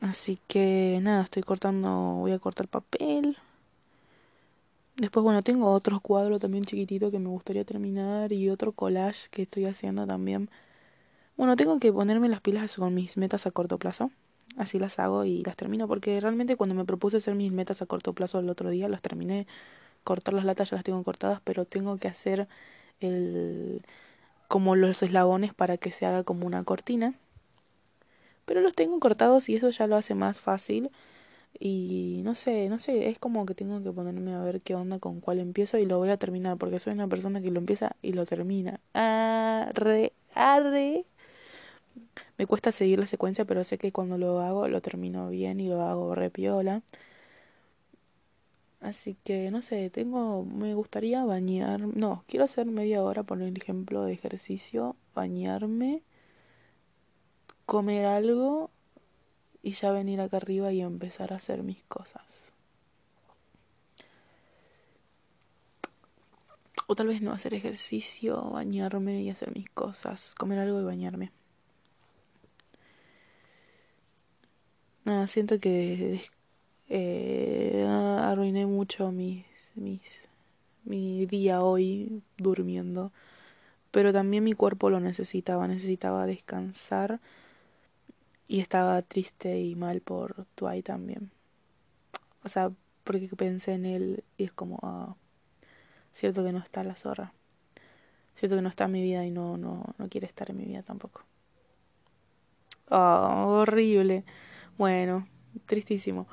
Así 0.00 0.38
que 0.48 0.98
nada, 1.02 1.22
estoy 1.22 1.42
cortando, 1.44 1.88
voy 2.18 2.32
a 2.32 2.38
cortar 2.40 2.66
papel. 2.68 3.36
Después, 4.96 5.22
bueno, 5.22 5.42
tengo 5.42 5.70
otros 5.72 6.00
cuadros 6.00 6.40
también 6.40 6.64
chiquititos 6.64 7.10
que 7.10 7.18
me 7.18 7.28
gustaría 7.28 7.64
terminar 7.64 8.32
y 8.32 8.48
otro 8.48 8.72
collage 8.72 9.28
que 9.30 9.42
estoy 9.42 9.66
haciendo 9.66 10.06
también. 10.06 10.48
Bueno, 11.36 11.54
tengo 11.54 11.78
que 11.78 11.92
ponerme 11.92 12.30
las 12.30 12.40
pilas 12.40 12.76
con 12.76 12.94
mis 12.94 13.18
metas 13.18 13.46
a 13.46 13.50
corto 13.50 13.78
plazo. 13.78 14.10
Así 14.56 14.78
las 14.78 14.98
hago 14.98 15.26
y 15.26 15.42
las 15.44 15.54
termino 15.54 15.86
porque 15.86 16.18
realmente 16.18 16.56
cuando 16.56 16.74
me 16.74 16.86
propuse 16.86 17.18
hacer 17.18 17.34
mis 17.34 17.52
metas 17.52 17.82
a 17.82 17.86
corto 17.86 18.14
plazo 18.14 18.38
el 18.38 18.48
otro 18.48 18.70
día 18.70 18.88
las 18.88 19.02
terminé. 19.02 19.46
Cortar 20.02 20.32
las 20.32 20.46
latas 20.46 20.70
ya 20.70 20.76
las 20.76 20.84
tengo 20.84 21.02
cortadas, 21.04 21.40
pero 21.44 21.66
tengo 21.66 21.98
que 21.98 22.08
hacer 22.08 22.48
el 23.00 23.82
como 24.48 24.76
los 24.76 25.02
eslabones 25.02 25.52
para 25.52 25.76
que 25.76 25.90
se 25.90 26.06
haga 26.06 26.22
como 26.24 26.46
una 26.46 26.64
cortina. 26.64 27.14
Pero 28.46 28.62
los 28.62 28.72
tengo 28.72 28.98
cortados 28.98 29.48
y 29.50 29.56
eso 29.56 29.68
ya 29.68 29.86
lo 29.86 29.96
hace 29.96 30.14
más 30.14 30.40
fácil 30.40 30.90
y 31.60 32.22
no 32.24 32.34
sé, 32.34 32.68
no 32.68 32.78
sé, 32.78 33.08
es 33.08 33.18
como 33.18 33.46
que 33.46 33.54
tengo 33.54 33.82
que 33.82 33.92
ponerme 33.92 34.34
a 34.34 34.40
ver 34.40 34.60
qué 34.62 34.74
onda 34.74 34.98
con 34.98 35.20
cuál 35.20 35.38
empiezo 35.40 35.78
y 35.78 35.86
lo 35.86 35.98
voy 35.98 36.10
a 36.10 36.16
terminar, 36.18 36.56
porque 36.58 36.78
soy 36.78 36.94
una 36.94 37.08
persona 37.08 37.40
que 37.40 37.50
lo 37.50 37.58
empieza 37.58 37.96
y 38.02 38.12
lo 38.12 38.26
termina. 38.26 38.80
Arre, 38.94 40.12
arre. 40.34 41.06
Me 42.38 42.46
cuesta 42.46 42.72
seguir 42.72 42.98
la 42.98 43.06
secuencia, 43.06 43.44
pero 43.44 43.64
sé 43.64 43.78
que 43.78 43.92
cuando 43.92 44.18
lo 44.18 44.40
hago 44.40 44.68
lo 44.68 44.80
termino 44.80 45.28
bien 45.30 45.60
y 45.60 45.68
lo 45.68 45.82
hago 45.82 46.14
repiola. 46.14 46.82
Así 48.80 49.16
que 49.24 49.50
no 49.50 49.62
sé, 49.62 49.90
tengo, 49.90 50.44
me 50.44 50.74
gustaría 50.74 51.24
bañar, 51.24 51.80
no, 51.80 52.24
quiero 52.28 52.44
hacer 52.44 52.66
media 52.66 53.02
hora, 53.02 53.22
por 53.22 53.42
ejemplo, 53.42 54.04
de 54.04 54.12
ejercicio, 54.12 54.96
bañarme, 55.14 56.02
comer 57.66 58.06
algo 58.06 58.70
y 59.66 59.72
ya 59.72 59.90
venir 59.90 60.20
acá 60.20 60.36
arriba 60.36 60.72
y 60.72 60.80
empezar 60.80 61.32
a 61.32 61.36
hacer 61.38 61.64
mis 61.64 61.82
cosas. 61.88 62.52
O 66.86 66.94
tal 66.94 67.08
vez 67.08 67.20
no 67.20 67.32
hacer 67.32 67.52
ejercicio, 67.52 68.40
bañarme 68.42 69.22
y 69.22 69.28
hacer 69.28 69.52
mis 69.52 69.68
cosas, 69.68 70.36
comer 70.36 70.60
algo 70.60 70.80
y 70.80 70.84
bañarme. 70.84 71.32
Nada, 75.04 75.26
siento 75.26 75.58
que 75.58 76.20
eh, 76.88 77.84
arruiné 78.20 78.66
mucho 78.66 79.10
mis, 79.10 79.46
mis, 79.74 80.20
mi 80.84 81.26
día 81.26 81.60
hoy 81.60 82.22
durmiendo. 82.36 83.10
Pero 83.90 84.12
también 84.12 84.44
mi 84.44 84.52
cuerpo 84.52 84.90
lo 84.90 85.00
necesitaba, 85.00 85.66
necesitaba 85.66 86.24
descansar 86.24 87.20
y 88.48 88.60
estaba 88.60 89.02
triste 89.02 89.60
y 89.60 89.74
mal 89.74 90.00
por 90.00 90.46
Twai 90.54 90.82
también. 90.82 91.30
O 92.44 92.48
sea, 92.48 92.70
porque 93.04 93.28
pensé 93.36 93.72
en 93.72 93.86
él 93.86 94.24
y 94.36 94.44
es 94.44 94.52
como, 94.52 94.78
ah, 94.82 95.16
cierto 96.12 96.44
que 96.44 96.52
no 96.52 96.58
está 96.58 96.84
la 96.84 96.96
zorra. 96.96 97.32
Cierto 98.34 98.56
que 98.56 98.62
no 98.62 98.68
está 98.68 98.84
en 98.84 98.92
mi 98.92 99.02
vida 99.02 99.24
y 99.24 99.30
no, 99.30 99.56
no, 99.56 99.94
no 99.98 100.08
quiere 100.08 100.26
estar 100.26 100.50
en 100.50 100.58
mi 100.58 100.64
vida 100.64 100.82
tampoco. 100.82 101.24
Oh, 102.90 103.62
horrible. 103.62 104.24
Bueno, 104.78 105.26
tristísimo. 105.66 106.26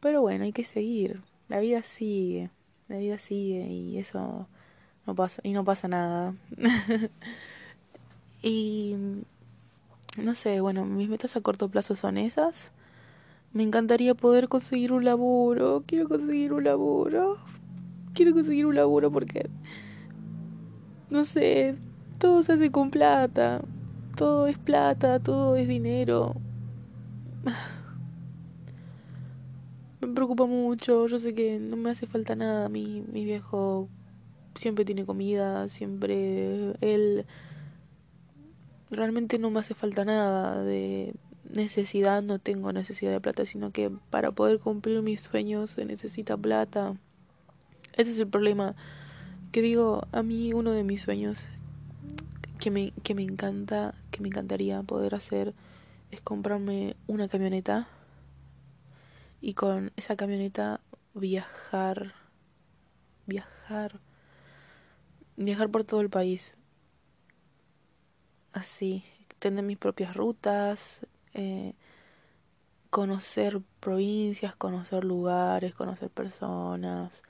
Pero 0.00 0.22
bueno, 0.22 0.44
hay 0.44 0.52
que 0.52 0.64
seguir. 0.64 1.22
La 1.48 1.60
vida 1.60 1.82
sigue. 1.82 2.50
La 2.88 2.96
vida 2.96 3.18
sigue 3.18 3.66
y 3.66 3.98
eso 3.98 4.48
no 5.06 5.14
pasa 5.14 5.40
y 5.44 5.52
no 5.52 5.64
pasa 5.64 5.88
nada. 5.88 6.34
y 8.42 8.96
no 10.16 10.34
sé, 10.34 10.60
bueno, 10.60 10.84
mis 10.84 11.08
metas 11.08 11.36
a 11.36 11.40
corto 11.40 11.68
plazo 11.68 11.96
son 11.96 12.18
esas. 12.18 12.70
Me 13.52 13.62
encantaría 13.62 14.14
poder 14.14 14.48
conseguir 14.48 14.92
un 14.92 15.04
laburo. 15.04 15.84
Quiero 15.86 16.08
conseguir 16.08 16.52
un 16.52 16.64
laburo. 16.64 17.38
Quiero 18.12 18.32
conseguir 18.32 18.66
un 18.66 18.74
laburo 18.74 19.10
porque... 19.10 19.48
No 21.10 21.24
sé, 21.24 21.76
todo 22.18 22.42
se 22.42 22.54
hace 22.54 22.70
con 22.70 22.90
plata. 22.90 23.62
Todo 24.16 24.46
es 24.46 24.58
plata, 24.58 25.20
todo 25.20 25.56
es 25.56 25.68
dinero. 25.68 26.34
Me 30.00 30.08
preocupa 30.08 30.46
mucho, 30.46 31.06
yo 31.06 31.18
sé 31.18 31.34
que 31.34 31.58
no 31.58 31.76
me 31.76 31.90
hace 31.90 32.06
falta 32.06 32.36
nada. 32.36 32.68
Mi, 32.68 33.02
mi 33.10 33.24
viejo 33.24 33.88
siempre 34.54 34.84
tiene 34.84 35.04
comida, 35.04 35.68
siempre 35.68 36.74
él... 36.80 37.26
Realmente 38.94 39.38
no 39.38 39.50
me 39.50 39.60
hace 39.60 39.74
falta 39.74 40.04
nada 40.04 40.62
de 40.62 41.14
necesidad, 41.52 42.22
no 42.22 42.38
tengo 42.38 42.72
necesidad 42.72 43.12
de 43.12 43.20
plata, 43.20 43.44
sino 43.44 43.70
que 43.70 43.90
para 44.10 44.32
poder 44.32 44.58
cumplir 44.58 45.02
mis 45.02 45.20
sueños 45.20 45.70
se 45.70 45.84
necesita 45.84 46.36
plata. 46.36 46.96
Ese 47.94 48.10
es 48.10 48.18
el 48.18 48.28
problema. 48.28 48.74
Que 49.52 49.62
digo, 49.62 50.06
a 50.12 50.22
mí 50.22 50.52
uno 50.52 50.72
de 50.72 50.84
mis 50.84 51.02
sueños 51.02 51.46
que 52.58 52.70
me, 52.70 52.92
que 53.02 53.14
me 53.14 53.22
encanta, 53.22 53.94
que 54.10 54.20
me 54.20 54.28
encantaría 54.28 54.82
poder 54.82 55.14
hacer 55.14 55.54
es 56.10 56.20
comprarme 56.20 56.96
una 57.06 57.28
camioneta 57.28 57.88
y 59.40 59.54
con 59.54 59.92
esa 59.96 60.16
camioneta 60.16 60.80
viajar, 61.12 62.14
viajar, 63.26 64.00
viajar 65.36 65.70
por 65.70 65.84
todo 65.84 66.00
el 66.00 66.10
país. 66.10 66.56
Así, 68.54 69.02
tener 69.40 69.64
mis 69.64 69.76
propias 69.78 70.16
rutas, 70.16 71.04
eh, 71.34 71.74
conocer 72.88 73.60
provincias, 73.80 74.54
conocer 74.54 75.04
lugares, 75.04 75.74
conocer 75.74 76.08
personas. 76.08 77.24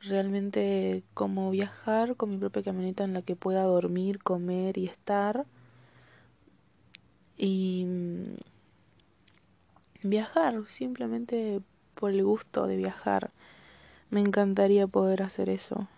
Realmente 0.00 1.04
como 1.14 1.50
viajar 1.50 2.16
con 2.16 2.30
mi 2.30 2.38
propia 2.38 2.62
camioneta 2.62 3.04
en 3.04 3.12
la 3.14 3.22
que 3.22 3.36
pueda 3.36 3.64
dormir, 3.64 4.22
comer 4.22 4.78
y 4.78 4.86
estar. 4.86 5.44
Y 7.36 7.84
mm, 7.86 8.36
viajar, 10.04 10.62
simplemente 10.68 11.60
por 11.94 12.10
el 12.12 12.24
gusto 12.24 12.66
de 12.66 12.76
viajar. 12.76 13.30
Me 14.10 14.20
encantaría 14.20 14.86
poder 14.86 15.22
hacer 15.22 15.50
eso. 15.50 15.88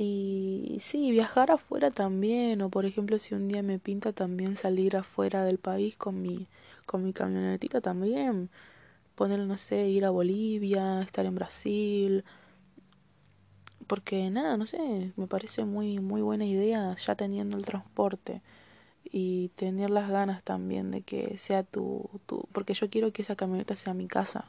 Y 0.00 0.78
sí, 0.80 1.10
viajar 1.10 1.50
afuera 1.50 1.90
también, 1.90 2.62
o 2.62 2.70
por 2.70 2.86
ejemplo 2.86 3.18
si 3.18 3.34
un 3.34 3.48
día 3.48 3.62
me 3.64 3.80
pinta 3.80 4.12
también 4.12 4.54
salir 4.54 4.96
afuera 4.96 5.44
del 5.44 5.58
país 5.58 5.96
con 5.96 6.22
mi, 6.22 6.46
con 6.86 7.04
mi 7.04 7.12
camionetita 7.12 7.80
también, 7.80 8.48
poner, 9.16 9.40
no 9.40 9.58
sé, 9.58 9.88
ir 9.88 10.04
a 10.04 10.10
Bolivia, 10.10 11.02
estar 11.02 11.26
en 11.26 11.34
Brasil, 11.34 12.24
porque 13.88 14.30
nada, 14.30 14.56
no 14.56 14.66
sé, 14.66 15.12
me 15.16 15.26
parece 15.26 15.64
muy, 15.64 15.98
muy 16.00 16.22
buena 16.22 16.44
idea 16.46 16.94
ya 16.96 17.16
teniendo 17.16 17.56
el 17.56 17.64
transporte 17.64 18.42
y 19.04 19.48
tener 19.56 19.90
las 19.90 20.10
ganas 20.10 20.44
también 20.44 20.90
de 20.92 21.02
que 21.02 21.38
sea 21.38 21.64
tu, 21.64 22.08
tu, 22.26 22.46
porque 22.52 22.74
yo 22.74 22.90
quiero 22.90 23.12
que 23.12 23.22
esa 23.22 23.36
camioneta 23.36 23.76
sea 23.76 23.94
mi 23.94 24.06
casa, 24.08 24.46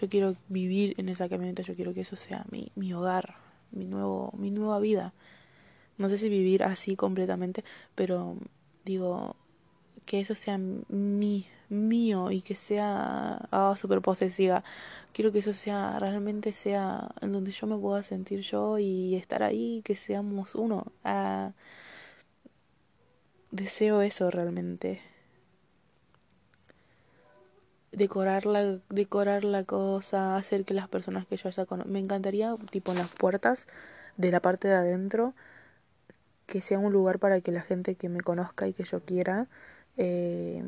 yo 0.00 0.08
quiero 0.10 0.36
vivir 0.48 0.94
en 0.98 1.08
esa 1.08 1.28
camioneta, 1.28 1.62
yo 1.62 1.74
quiero 1.76 1.94
que 1.94 2.02
eso 2.02 2.16
sea 2.16 2.44
mi, 2.50 2.72
mi 2.76 2.92
hogar 2.94 3.41
mi, 3.72 3.84
nuevo, 3.86 4.32
mi 4.36 4.50
nueva 4.50 4.78
vida. 4.80 5.14
No 5.98 6.08
sé 6.08 6.18
si 6.18 6.28
vivir 6.28 6.64
así 6.64 6.96
completamente, 6.96 7.64
pero 7.94 8.36
digo, 8.84 9.36
que 10.06 10.20
eso 10.20 10.34
sea 10.34 10.58
mi, 10.58 11.46
mío 11.68 12.30
y 12.30 12.42
que 12.42 12.54
sea 12.54 13.48
ah, 13.50 13.74
súper 13.76 14.02
posesiva. 14.02 14.64
Quiero 15.12 15.32
que 15.32 15.40
eso 15.40 15.52
sea, 15.52 15.98
realmente 15.98 16.52
sea 16.52 17.10
en 17.20 17.32
donde 17.32 17.50
yo 17.52 17.66
me 17.66 17.78
pueda 17.78 18.02
sentir 18.02 18.40
yo 18.40 18.78
y 18.78 19.14
estar 19.16 19.42
ahí, 19.42 19.82
que 19.84 19.96
seamos 19.96 20.54
uno. 20.54 20.86
Ah, 21.04 21.52
deseo 23.50 24.02
eso 24.02 24.30
realmente 24.30 25.00
decorar 27.92 28.46
la, 28.46 28.78
decorar 28.88 29.44
la 29.44 29.64
cosa, 29.64 30.36
hacer 30.36 30.64
que 30.64 30.74
las 30.74 30.88
personas 30.88 31.26
que 31.26 31.36
yo 31.36 31.48
haya 31.48 31.66
conocido... 31.66 31.92
Me 31.92 32.00
encantaría, 32.00 32.56
tipo 32.70 32.92
en 32.92 32.98
las 32.98 33.10
puertas 33.10 33.66
de 34.16 34.30
la 34.30 34.40
parte 34.40 34.68
de 34.68 34.74
adentro, 34.74 35.34
que 36.46 36.60
sea 36.60 36.78
un 36.78 36.92
lugar 36.92 37.18
para 37.18 37.40
que 37.40 37.52
la 37.52 37.62
gente 37.62 37.94
que 37.94 38.08
me 38.08 38.20
conozca 38.20 38.68
y 38.68 38.72
que 38.74 38.84
yo 38.84 39.00
quiera 39.00 39.48
eh, 39.96 40.62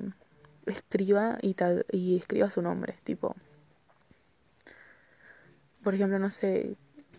escriba 0.66 1.38
y, 1.42 1.56
y 1.90 2.16
escriba 2.16 2.50
su 2.50 2.62
nombre, 2.62 2.96
tipo. 3.04 3.34
Por 5.82 5.94
ejemplo, 5.94 6.18
no 6.18 6.30
sé, 6.30 6.76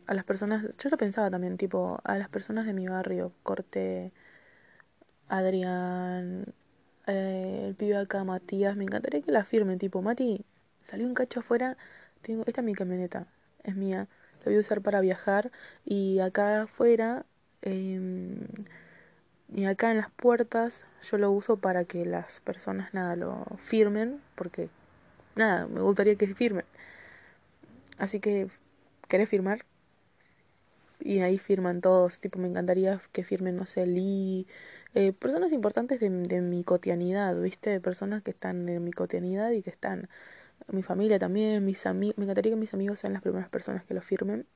a 0.07 0.13
las 0.13 0.23
personas, 0.23 0.63
yo 0.77 0.89
lo 0.89 0.97
pensaba 0.97 1.29
también, 1.29 1.57
tipo, 1.57 1.99
a 2.03 2.17
las 2.17 2.29
personas 2.29 2.65
de 2.65 2.73
mi 2.73 2.87
barrio, 2.87 3.31
corte 3.43 4.11
Adrián, 5.27 6.53
eh, 7.07 7.65
el 7.67 7.75
pibe 7.75 7.97
acá, 7.97 8.23
Matías, 8.23 8.75
me 8.75 8.83
encantaría 8.83 9.21
que 9.21 9.31
la 9.31 9.45
firme, 9.45 9.77
tipo, 9.77 10.01
Mati, 10.01 10.45
salí 10.83 11.03
un 11.03 11.13
cacho 11.13 11.39
afuera, 11.41 11.77
tengo, 12.21 12.43
esta 12.47 12.61
es 12.61 12.65
mi 12.65 12.73
camioneta, 12.73 13.27
es 13.63 13.75
mía, 13.75 14.07
la 14.39 14.45
voy 14.45 14.55
a 14.55 14.59
usar 14.59 14.81
para 14.81 15.01
viajar 15.01 15.51
y 15.85 16.19
acá 16.19 16.63
afuera, 16.63 17.25
em, 17.61 18.39
y 19.53 19.65
acá 19.65 19.91
en 19.91 19.97
las 19.97 20.09
puertas, 20.11 20.83
yo 21.03 21.17
lo 21.17 21.31
uso 21.31 21.57
para 21.57 21.85
que 21.85 22.05
las 22.05 22.39
personas, 22.41 22.93
nada, 22.93 23.15
lo 23.15 23.45
firmen, 23.59 24.21
porque, 24.35 24.69
nada, 25.35 25.67
me 25.67 25.81
gustaría 25.81 26.15
que 26.15 26.27
firmen. 26.33 26.65
Así 27.97 28.19
que, 28.19 28.47
¿querés 29.07 29.29
firmar? 29.29 29.65
Y 31.05 31.19
ahí 31.21 31.37
firman 31.37 31.81
todos, 31.81 32.19
tipo, 32.19 32.39
me 32.39 32.47
encantaría 32.47 33.01
que 33.13 33.23
firmen, 33.23 33.55
no 33.57 33.65
sé, 33.67 33.85
Lee, 33.85 34.47
eh, 34.95 35.13
personas 35.13 35.51
importantes 35.53 35.99
de, 35.99 36.09
de, 36.09 36.41
mi 36.41 36.63
cotidianidad, 36.63 37.39
¿viste? 37.39 37.79
Personas 37.79 38.23
que 38.23 38.31
están 38.31 38.67
en 38.69 38.83
mi 38.83 38.91
cotidianidad 38.91 39.51
y 39.51 39.61
que 39.61 39.69
están, 39.69 40.09
mi 40.71 40.83
familia 40.83 41.19
también, 41.19 41.65
mis 41.65 41.85
amigos, 41.85 42.17
me 42.17 42.25
encantaría 42.25 42.53
que 42.53 42.57
mis 42.57 42.73
amigos 42.73 42.99
sean 42.99 43.13
las 43.13 43.21
primeras 43.21 43.49
personas 43.49 43.85
que 43.85 43.93
lo 43.93 44.01
firmen. 44.01 44.47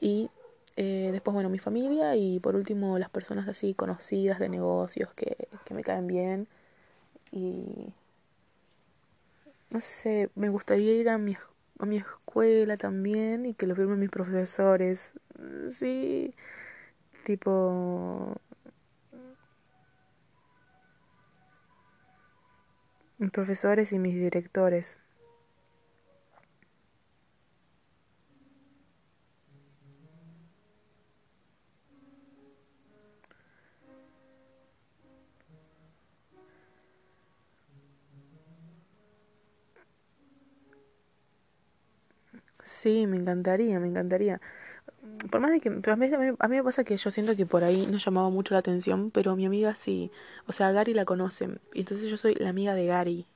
Y 0.00 0.30
eh, 0.76 1.10
después, 1.12 1.34
bueno, 1.34 1.50
mi 1.50 1.58
familia 1.58 2.16
y 2.16 2.40
por 2.40 2.56
último 2.56 2.98
las 2.98 3.10
personas 3.10 3.48
así 3.48 3.74
conocidas 3.74 4.38
de 4.38 4.48
negocios 4.48 5.12
que, 5.14 5.48
que 5.64 5.74
me 5.74 5.82
caen 5.82 6.06
bien. 6.06 6.48
Y 7.32 7.92
no 9.70 9.80
sé, 9.80 10.30
me 10.34 10.50
gustaría 10.50 10.92
ir 10.94 11.08
a 11.08 11.18
mi, 11.18 11.36
a 11.78 11.86
mi 11.86 11.96
escuela 11.96 12.76
también 12.76 13.46
y 13.46 13.54
que 13.54 13.66
lo 13.66 13.74
firmen 13.74 13.98
mis 13.98 14.10
profesores. 14.10 15.12
Sí, 15.72 16.30
tipo 17.24 18.34
mis 23.16 23.30
profesores 23.30 23.92
y 23.94 23.98
mis 23.98 24.14
directores. 24.16 24.98
Sí, 42.64 43.06
me 43.06 43.16
encantaría, 43.16 43.78
me 43.80 43.88
encantaría 43.88 44.40
por 45.30 45.40
más 45.40 45.50
de 45.50 45.60
que 45.60 45.68
a 45.68 45.96
mí, 45.96 46.08
a 46.38 46.48
me 46.48 46.62
pasa 46.64 46.84
que 46.84 46.96
yo 46.96 47.10
siento 47.10 47.36
que 47.36 47.46
por 47.46 47.64
ahí 47.64 47.86
no 47.86 47.98
llamaba 47.98 48.30
mucho 48.30 48.54
la 48.54 48.60
atención, 48.60 49.10
pero 49.10 49.36
mi 49.36 49.46
amiga 49.46 49.74
sí. 49.74 50.10
O 50.46 50.52
sea, 50.52 50.72
Gary 50.72 50.94
la 50.94 51.04
conoce. 51.04 51.48
Y 51.74 51.80
entonces 51.80 52.08
yo 52.08 52.16
soy 52.16 52.34
la 52.34 52.50
amiga 52.50 52.74
de 52.74 52.86
Gary. 52.86 53.26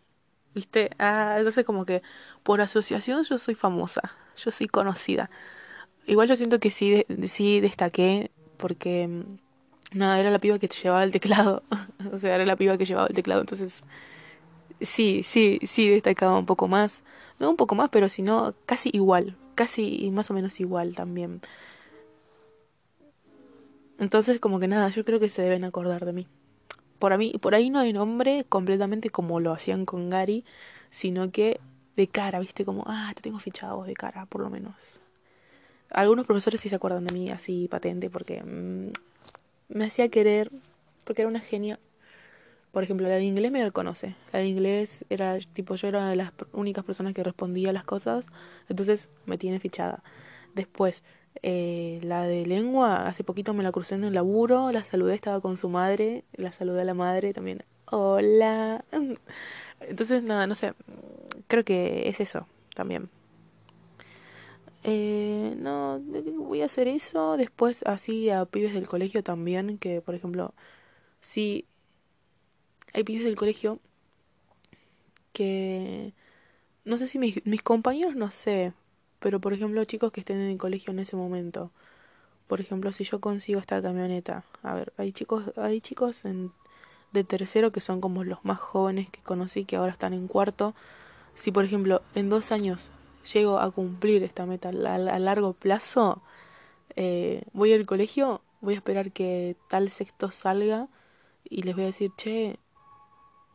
¿Viste? 0.55 0.91
Ah, 0.99 1.37
entonces 1.39 1.65
como 1.65 1.85
que 1.85 2.03
por 2.43 2.61
asociación 2.61 3.23
yo 3.25 3.39
soy 3.39 3.55
famosa. 3.55 4.17
Yo 4.37 4.51
soy 4.51 4.69
conocida. 4.69 5.31
Igual 6.07 6.29
yo 6.29 6.37
siento 6.37 6.61
que 6.61 6.71
sí, 6.71 7.05
sí 7.27 7.61
destaqué 7.61 8.31
porque... 8.57 9.09
Mm, 9.09 9.39
nada, 9.93 10.19
era 10.21 10.31
la 10.31 10.39
piba 10.39 10.59
que 10.59 10.69
llevaba 10.69 11.05
el 11.05 11.13
teclado. 11.13 11.63
o 12.13 12.17
sea, 12.17 12.35
era 12.35 12.45
la 12.47 12.57
piba 12.57 12.79
que 12.79 12.85
llevaba 12.85 13.09
el 13.09 13.15
teclado. 13.15 13.41
Entonces, 13.41 13.85
sí, 14.81 15.23
sí, 15.25 15.59
sí 15.63 15.89
destacaba 15.89 16.39
un 16.39 16.47
poco 16.47 16.69
más. 16.69 17.05
No 17.39 17.51
un 17.51 17.57
poco 17.57 17.75
más, 17.75 17.91
pero 17.91 18.09
sino 18.09 18.55
casi 18.67 18.91
igual. 18.93 19.37
Casi 19.57 20.09
más 20.13 20.31
o 20.31 20.35
menos 20.35 20.61
igual 20.61 20.95
también. 20.95 21.41
Entonces, 23.99 24.39
como 24.39 24.61
que 24.61 24.69
nada, 24.69 24.89
yo 24.91 25.05
creo 25.05 25.19
que 25.19 25.29
se 25.29 25.43
deben 25.43 25.65
acordar 25.65 26.05
de 26.05 26.13
mí. 26.13 26.29
Por, 27.01 27.17
mí, 27.19 27.33
por 27.41 27.57
ahí 27.57 27.71
no 27.71 27.81
hay 27.81 27.93
nombre 27.93 28.45
completamente 28.45 29.11
como 29.11 29.41
lo 29.41 29.53
hacían 29.53 29.85
con 29.85 30.11
Gary, 30.11 30.45
sino 30.91 31.33
que 31.33 31.59
de 31.97 32.07
cara, 32.07 32.39
¿viste? 32.39 32.65
Como, 32.65 32.85
ah, 32.87 33.11
te 33.17 33.23
tengo 33.23 33.39
fichado 33.39 33.83
de 33.85 33.95
cara, 33.95 34.27
por 34.27 34.43
lo 34.43 34.51
menos. 34.51 35.01
Algunos 35.91 36.27
profesores 36.27 36.61
sí 36.61 36.69
se 36.69 36.77
acuerdan 36.77 37.07
de 37.07 37.15
mí 37.15 37.31
así 37.31 37.69
patente 37.69 38.11
porque 38.11 38.43
mm, 38.43 38.91
me 39.69 39.87
hacía 39.87 40.09
querer, 40.09 40.51
porque 41.05 41.23
era 41.23 41.29
una 41.29 41.41
genia, 41.41 41.79
Por 42.77 42.83
ejemplo, 42.83 43.09
la 43.09 43.15
de 43.15 43.25
inglés 43.25 43.51
me 43.51 43.65
reconoce. 43.65 44.17
La 44.35 44.41
de 44.41 44.49
inglés 44.49 45.07
era 45.09 45.39
tipo, 45.39 45.77
yo 45.77 45.89
era 45.89 46.11
de 46.11 46.17
las 46.17 46.31
únicas 46.53 46.85
personas 46.85 47.15
que 47.15 47.25
respondía 47.25 47.71
a 47.71 47.73
las 47.73 47.85
cosas, 47.85 48.27
entonces 48.69 49.09
me 49.25 49.39
tiene 49.39 49.61
fichada. 49.61 50.03
Después, 50.55 51.03
eh, 51.43 52.01
la 52.03 52.25
de 52.25 52.45
lengua, 52.45 53.09
hace 53.09 53.25
poquito 53.25 53.55
me 53.55 53.63
la 53.63 53.73
crucé 53.73 53.95
en 53.95 54.05
el 54.05 54.13
laburo, 54.13 54.73
la 54.73 54.85
saludé, 54.85 55.15
estaba 55.15 55.41
con 55.41 55.57
su 55.57 55.71
madre, 55.71 56.25
la 56.35 56.53
saludé 56.53 56.83
a 56.83 56.85
la 56.85 56.93
madre 56.93 57.33
también. 57.33 57.65
Hola. 57.87 58.85
Entonces, 59.81 60.23
nada, 60.23 60.47
no 60.47 60.55
sé, 60.55 60.75
creo 61.49 61.65
que 61.65 62.11
es 62.11 62.21
eso 62.21 62.47
también. 62.75 63.09
Eh, 64.85 65.55
no, 65.59 65.99
voy 66.41 66.61
a 66.61 66.67
hacer 66.67 66.89
eso. 66.89 67.39
Después, 67.39 67.85
así 67.87 68.29
a 68.29 68.45
pibes 68.45 68.75
del 68.75 68.87
colegio 68.87 69.23
también, 69.23 69.79
que 69.79 70.03
por 70.03 70.15
ejemplo, 70.15 70.53
si 71.23 71.65
hay 72.93 73.05
pibes 73.05 73.25
del 73.25 73.37
colegio 73.37 73.81
que 75.33 76.15
no 76.87 76.99
sé 76.99 77.07
si 77.09 77.19
mis, 77.19 77.63
compañeros, 77.63 78.15
no 78.15 78.31
sé, 78.31 78.73
pero 79.19 79.41
por 79.41 79.53
ejemplo, 79.53 79.85
chicos 79.85 80.13
que 80.13 80.21
estén 80.21 80.39
en 80.41 80.51
el 80.51 80.59
colegio 80.59 80.93
en 80.93 81.01
ese 81.01 81.17
momento. 81.17 81.73
Por 82.47 82.61
ejemplo, 82.61 82.93
si 82.93 83.05
yo 83.05 83.21
consigo 83.21 83.61
esta 83.61 83.83
camioneta, 83.83 84.45
a 84.63 84.75
ver, 84.75 84.93
hay 84.97 85.13
chicos, 85.13 85.45
hay 85.57 85.81
chicos 85.81 86.25
en, 86.25 86.53
de 87.13 87.25
tercero 87.25 87.73
que 87.73 87.81
son 87.81 88.01
como 88.01 88.25
los 88.25 88.45
más 88.45 88.61
jóvenes 88.61 89.11
que 89.11 89.21
conocí 89.21 89.65
que 89.65 89.77
ahora 89.77 89.93
están 89.93 90.15
en 90.15 90.29
cuarto. 90.29 90.75
Si 91.35 91.53
por 91.53 91.65
ejemplo 91.65 92.03
en 92.15 92.31
dos 92.31 92.53
años 92.53 92.91
llego 93.33 93.59
a 93.59 93.71
cumplir 93.73 94.23
esta 94.23 94.47
meta 94.47 94.69
a, 94.69 95.19
largo 95.19 95.53
plazo, 95.55 96.23
eh, 96.95 97.43
voy 97.53 97.73
al 97.73 97.87
colegio, 97.87 98.43
voy 98.61 98.75
a 98.75 98.77
esperar 98.79 99.13
que 99.13 99.57
tal 99.69 99.91
sexto 99.91 100.31
salga 100.31 100.89
y 101.45 101.63
les 101.63 101.75
voy 101.75 101.85
a 101.85 101.87
decir, 101.89 102.13
che, 102.17 102.59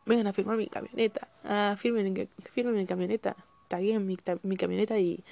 vengan 0.06 0.26
a 0.26 0.32
firmar 0.32 0.56
mi 0.56 0.66
camioneta, 0.68 1.28
ah, 1.44 1.76
firmen, 1.78 2.28
firmen 2.54 2.74
mi 2.74 2.86
camioneta, 2.86 3.36
taguen 3.68 4.06
mi, 4.06 4.16
mi 4.42 4.56
camioneta 4.56 4.98
y 4.98 5.24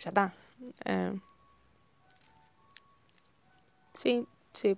ya 0.00 0.10
está. 0.10 0.34
Eh, 0.84 1.12
sí, 3.94 4.26
sí. 4.52 4.76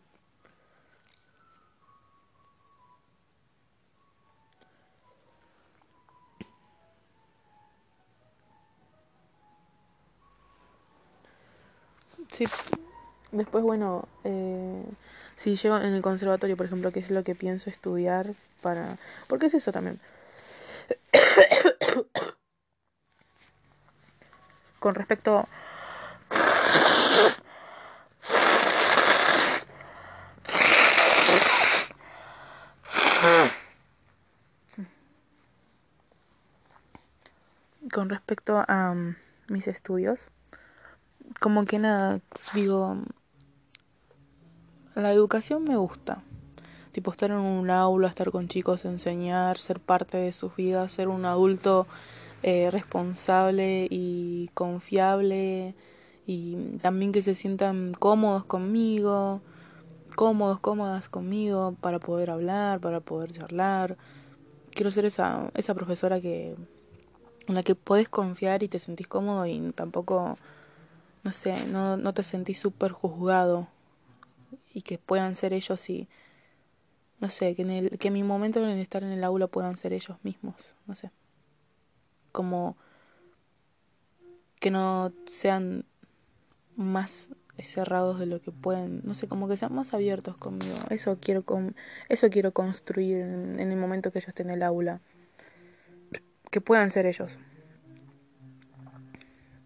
Sí. 12.31 12.45
Después, 13.33 13.65
bueno, 13.65 14.09
eh, 14.25 14.83
si 15.37 15.57
llego 15.57 15.77
en 15.79 15.95
el 15.95 16.03
conservatorio, 16.03 16.57
por 16.57 16.67
ejemplo, 16.67 16.93
que 16.93 17.01
es 17.01 17.11
lo 17.11 17.25
que 17.25 17.35
pienso 17.35 17.71
estudiar 17.71 18.35
para... 18.67 18.99
Porque 19.29 19.47
es 19.47 19.55
eso 19.55 19.71
también. 19.71 20.01
Con 24.81 24.97
respecto... 24.97 25.47
Con 37.93 38.11
respecto 38.11 38.65
a 38.67 38.91
um, 38.91 39.15
mis 39.47 39.69
estudios, 39.69 40.29
como 41.41 41.65
que 41.67 41.79
nada, 41.79 42.21
digo, 42.53 42.97
la 44.97 45.13
educación 45.13 45.63
me 45.65 45.77
gusta. 45.77 46.23
Tipo, 46.97 47.11
estar 47.11 47.31
en 47.31 47.37
un 47.37 47.69
aula, 47.69 48.09
estar 48.09 48.31
con 48.31 48.49
chicos, 48.49 48.87
enseñar, 48.87 49.59
ser 49.59 49.81
parte 49.81 50.17
de 50.17 50.33
sus 50.33 50.57
vidas, 50.57 50.91
ser 50.91 51.09
un 51.09 51.27
adulto 51.27 51.87
eh, 52.43 52.71
responsable 52.71 53.87
y 53.91 54.49
confiable 54.55 55.75
y 56.27 56.57
también 56.81 57.13
que 57.13 57.21
se 57.21 57.35
sientan 57.35 57.93
cómodos 57.93 58.47
conmigo, 58.47 59.43
cómodos, 60.15 60.59
cómodas 60.59 61.11
conmigo 61.11 61.77
para 61.83 61.99
poder 61.99 62.31
hablar, 62.31 62.81
para 62.81 63.01
poder 63.01 63.31
charlar. 63.31 63.99
Quiero 64.71 64.91
ser 64.91 65.05
esa, 65.05 65.51
esa 65.53 65.75
profesora 65.75 66.19
que 66.23 66.57
en 67.47 67.55
la 67.55 67.63
que 67.63 67.75
puedes 67.75 68.09
confiar 68.09 68.63
y 68.63 68.69
te 68.69 68.79
sentís 68.79 69.07
cómodo 69.07 69.45
y 69.45 69.71
tampoco, 69.73 70.39
no 71.25 71.33
sé, 71.33 71.67
no, 71.67 71.99
no 71.99 72.15
te 72.15 72.23
sentís 72.23 72.59
súper 72.59 72.93
juzgado 72.93 73.69
y 74.73 74.81
que 74.81 74.97
puedan 74.97 75.35
ser 75.35 75.53
ellos 75.53 75.91
y, 75.91 76.09
no 77.21 77.29
sé, 77.29 77.55
que, 77.55 77.63
en 77.63 77.71
el, 77.71 77.99
que 77.99 78.11
mi 78.11 78.23
momento 78.23 78.63
en 78.63 78.79
estar 78.79 79.03
en 79.03 79.13
el 79.13 79.25
aula 79.25 79.47
puedan 79.47 79.77
ser 79.77 79.93
ellos 79.93 80.19
mismos, 80.23 80.75
no 80.87 80.95
sé 80.95 81.11
como 82.37 82.77
que 84.61 84.71
no 84.71 85.11
sean 85.25 85.87
más 86.77 87.31
cerrados 87.59 88.19
de 88.19 88.27
lo 88.27 88.43
que 88.43 88.53
pueden, 88.53 89.01
no 89.05 89.15
sé, 89.15 89.27
como 89.27 89.49
que 89.49 89.57
sean 89.57 89.75
más 89.75 89.95
abiertos 89.95 90.37
conmigo. 90.37 90.77
Eso 90.91 91.17
quiero 91.19 91.47
con, 91.47 91.75
eso 92.11 92.29
quiero 92.29 92.53
construir 92.53 93.17
en, 93.17 93.59
el 93.59 93.77
momento 93.79 94.13
que 94.13 94.19
ellos 94.19 94.29
estén 94.29 94.51
en 94.51 94.57
el 94.57 94.63
aula. 94.63 95.01
Que 96.51 96.61
puedan 96.61 96.91
ser 96.91 97.07
ellos. 97.07 97.39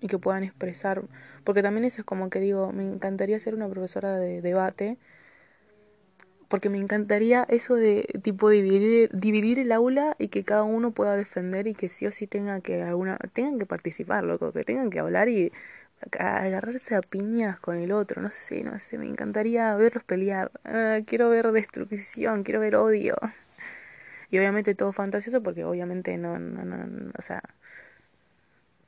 Y 0.00 0.06
que 0.06 0.18
puedan 0.18 0.44
expresar, 0.44 1.02
porque 1.42 1.64
también 1.64 1.84
eso 1.84 2.02
es 2.02 2.06
como 2.06 2.30
que 2.30 2.38
digo, 2.38 2.70
me 2.70 2.84
encantaría 2.84 3.40
ser 3.40 3.56
una 3.56 3.68
profesora 3.68 4.16
de 4.16 4.42
debate 4.42 4.96
porque 6.50 6.68
me 6.68 6.78
encantaría 6.78 7.46
eso 7.48 7.76
de 7.76 8.08
tipo 8.22 8.50
dividir, 8.50 9.08
dividir 9.12 9.60
el 9.60 9.72
aula 9.72 10.16
y 10.18 10.28
que 10.28 10.44
cada 10.44 10.64
uno 10.64 10.90
pueda 10.90 11.16
defender 11.16 11.68
y 11.68 11.74
que 11.74 11.88
sí 11.88 12.06
o 12.06 12.12
sí 12.12 12.26
tenga 12.26 12.60
que 12.60 12.82
alguna 12.82 13.18
tengan 13.32 13.58
que 13.60 13.66
participar, 13.66 14.24
loco, 14.24 14.52
que 14.52 14.64
tengan 14.64 14.90
que 14.90 14.98
hablar 15.00 15.28
y 15.28 15.52
agarrarse 16.18 16.96
a 16.96 17.02
piñas 17.02 17.60
con 17.60 17.76
el 17.76 17.92
otro, 17.92 18.20
no 18.22 18.30
sé, 18.30 18.64
no 18.64 18.78
sé, 18.80 18.98
me 18.98 19.06
encantaría 19.06 19.74
verlos 19.76 20.04
pelear. 20.04 20.50
Ah, 20.64 20.98
quiero 21.06 21.30
ver 21.30 21.52
destrucción, 21.52 22.42
quiero 22.42 22.60
ver 22.60 22.76
odio. 22.76 23.16
Y 24.30 24.38
obviamente 24.38 24.74
todo 24.74 24.92
fantasioso 24.92 25.42
porque 25.42 25.64
obviamente 25.64 26.16
no, 26.18 26.38
no, 26.38 26.64
no, 26.64 27.12
o 27.18 27.22
sea, 27.22 27.42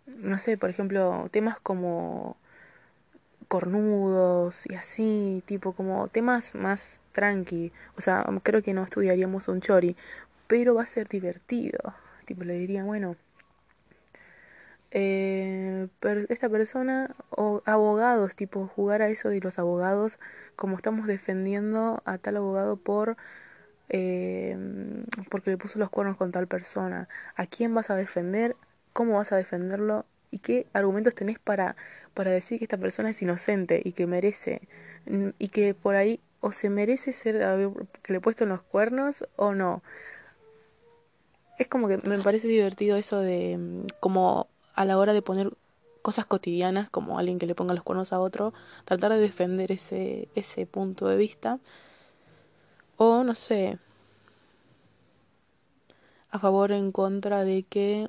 no 0.06 0.38
sé, 0.38 0.56
por 0.56 0.70
ejemplo, 0.70 1.28
temas 1.30 1.58
como 1.60 2.36
cornudos 3.53 4.64
y 4.66 4.74
así, 4.76 5.42
tipo 5.44 5.74
como 5.74 6.09
temas 6.09 6.55
más 6.55 7.03
tranqui. 7.12 7.70
O 7.98 8.00
sea, 8.00 8.24
creo 8.42 8.62
que 8.62 8.72
no 8.72 8.82
estudiaríamos 8.82 9.46
un 9.48 9.61
chori, 9.61 9.94
pero 10.46 10.74
va 10.74 10.82
a 10.82 10.86
ser 10.86 11.07
divertido. 11.07 11.94
Tipo, 12.24 12.44
le 12.44 12.55
diría, 12.55 12.82
bueno, 12.84 13.16
eh, 14.90 15.86
esta 16.30 16.48
persona 16.48 17.14
o 17.28 17.62
abogados, 17.66 18.36
tipo 18.36 18.68
jugar 18.68 19.03
a 19.03 19.11
eso 19.11 19.28
de 19.28 19.40
los 19.40 19.59
abogados, 19.59 20.18
como 20.57 20.76
estamos 20.76 21.07
defendiendo 21.07 22.03
a 22.07 22.16
tal 22.16 22.38
abogado 22.38 22.76
por 22.78 23.18
eh, 23.90 24.57
porque 25.30 25.50
le 25.50 25.59
puso 25.59 25.78
los 25.78 25.90
cuernos 25.90 26.16
con 26.16 26.32
tal 26.32 26.46
persona. 26.46 27.07
¿A 27.36 27.46
quién 27.46 27.74
vas 27.74 27.90
a 27.90 27.96
defender? 27.96 28.57
¿Cómo 28.94 29.16
vas 29.18 29.32
a 29.32 29.36
defenderlo? 29.36 30.07
¿Y 30.33 30.39
qué 30.41 30.66
argumentos 30.72 31.14
tenés 31.14 31.39
para 31.39 31.76
para 32.14 32.30
decir 32.30 32.59
que 32.59 32.64
esta 32.64 32.78
persona 32.78 33.11
es 33.11 33.22
inocente 33.22 33.80
y 33.85 33.93
que 33.93 34.07
merece 34.07 34.62
mm, 35.07 35.30
y 35.39 35.49
que 35.49 35.74
por 35.74 35.95
ahí 35.95 36.20
o 36.41 36.53
se 36.53 36.70
merece 36.70 37.12
ser 37.12 37.37
que 38.03 38.12
le 38.12 38.18
he 38.18 38.20
puesto 38.20 38.47
los 38.47 38.62
cuernos 38.62 39.24
o 39.37 39.55
no. 39.55 39.83
Es 41.59 41.68
como 41.68 41.87
que 41.89 41.99
me 41.99 42.18
parece 42.18 42.49
divertido 42.49 42.97
eso 42.97 43.20
de 43.20 43.57
mm, 43.59 43.87
como 44.01 44.49
a 44.74 44.85
la 44.85 44.99
hora 44.99 45.12
de 45.12 45.22
poner 45.22 45.53
cosas 46.03 46.26
cotidianas 46.26 46.91
como 46.91 47.18
alguien 47.18 47.39
que 47.39 47.47
le 47.47 47.55
ponga 47.55 47.74
los 47.74 47.85
cuernos 47.85 48.12
a 48.12 48.20
otro, 48.20 48.53
tratar 48.85 49.12
de 49.12 49.18
defender 49.18 49.70
ese 49.72 50.28
ese 50.35 50.66
punto 50.66 51.07
de 51.07 51.16
vista 51.16 51.61
o 52.97 53.24
no 53.24 53.35
sé, 53.35 53.78
a 56.30 56.39
favor 56.39 56.72
o 56.72 56.74
en 56.74 56.93
contra 56.93 57.45
de 57.45 57.62
que 57.64 58.09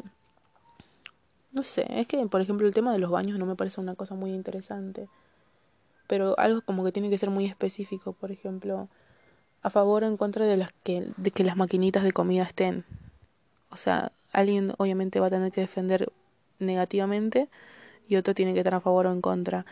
no 1.54 1.64
sé, 1.64 1.86
es 2.00 2.08
que, 2.08 2.26
por 2.28 2.42
ejemplo, 2.42 2.68
el 2.68 2.74
tema 2.74 2.92
de 2.92 3.00
los 3.00 3.12
baños 3.12 3.38
no 3.38 3.46
me 3.46 3.56
parece 3.56 3.80
una 3.80 3.96
cosa 3.96 4.16
muy 4.16 4.32
interesante. 4.32 5.08
Pero 6.08 6.38
algo 6.40 6.62
como 6.62 6.84
que 6.84 6.92
tiene 6.92 7.10
que 7.10 7.18
ser 7.18 7.30
muy 7.30 7.46
específico, 7.46 8.14
por 8.14 8.32
ejemplo, 8.32 8.90
a 9.62 9.70
favor 9.70 10.04
o 10.04 10.08
en 10.08 10.18
contra 10.18 10.46
de, 10.46 10.58
las 10.58 10.74
que, 10.84 11.08
de 11.16 11.32
que 11.32 11.44
las 11.44 11.56
maquinitas 11.56 12.04
de 12.04 12.12
comida 12.12 12.44
estén. 12.44 12.84
O 13.70 13.78
sea, 13.78 14.12
alguien 14.32 14.74
obviamente 14.78 15.20
va 15.20 15.28
a 15.28 15.30
tener 15.30 15.52
que 15.52 15.62
defender 15.62 16.12
negativamente 16.60 17.50
y 18.08 18.16
otro 18.16 18.34
tiene 18.34 18.54
que 18.54 18.60
estar 18.60 18.76
a 18.76 18.80
favor 18.80 19.08
o 19.08 19.12
en 19.12 19.22
contra. 19.22 19.66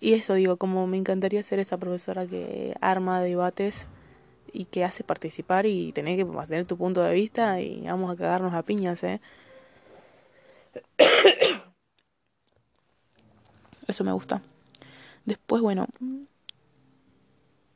Y 0.00 0.14
eso 0.14 0.34
digo, 0.34 0.56
como 0.56 0.86
me 0.86 0.96
encantaría 0.96 1.42
ser 1.42 1.58
esa 1.58 1.76
profesora 1.76 2.26
que 2.26 2.74
arma 2.80 3.20
debates 3.20 3.86
y 4.52 4.64
que 4.64 4.84
hace 4.84 5.04
participar 5.04 5.66
y 5.66 5.92
tener 5.92 6.16
que 6.16 6.24
tener 6.46 6.64
tu 6.66 6.76
punto 6.78 7.02
de 7.02 7.12
vista 7.12 7.60
y 7.60 7.82
vamos 7.82 8.10
a 8.10 8.16
cagarnos 8.16 8.54
a 8.54 8.62
piñas, 8.62 9.04
¿eh? 9.04 9.20
Eso 13.86 14.04
me 14.04 14.12
gusta. 14.12 14.42
Después, 15.24 15.62
bueno. 15.62 15.86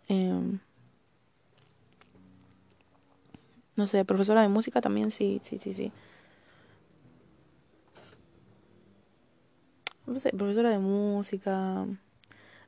Em, 0.08 0.60
No 3.76 3.86
sé, 3.86 4.04
profesora 4.04 4.42
de 4.42 4.48
música 4.48 4.80
también, 4.80 5.10
sí, 5.10 5.40
sí, 5.44 5.58
sí, 5.58 5.72
sí. 5.72 5.92
No 10.06 10.18
sé, 10.18 10.30
profesora 10.30 10.70
de 10.70 10.78
música. 10.78 11.86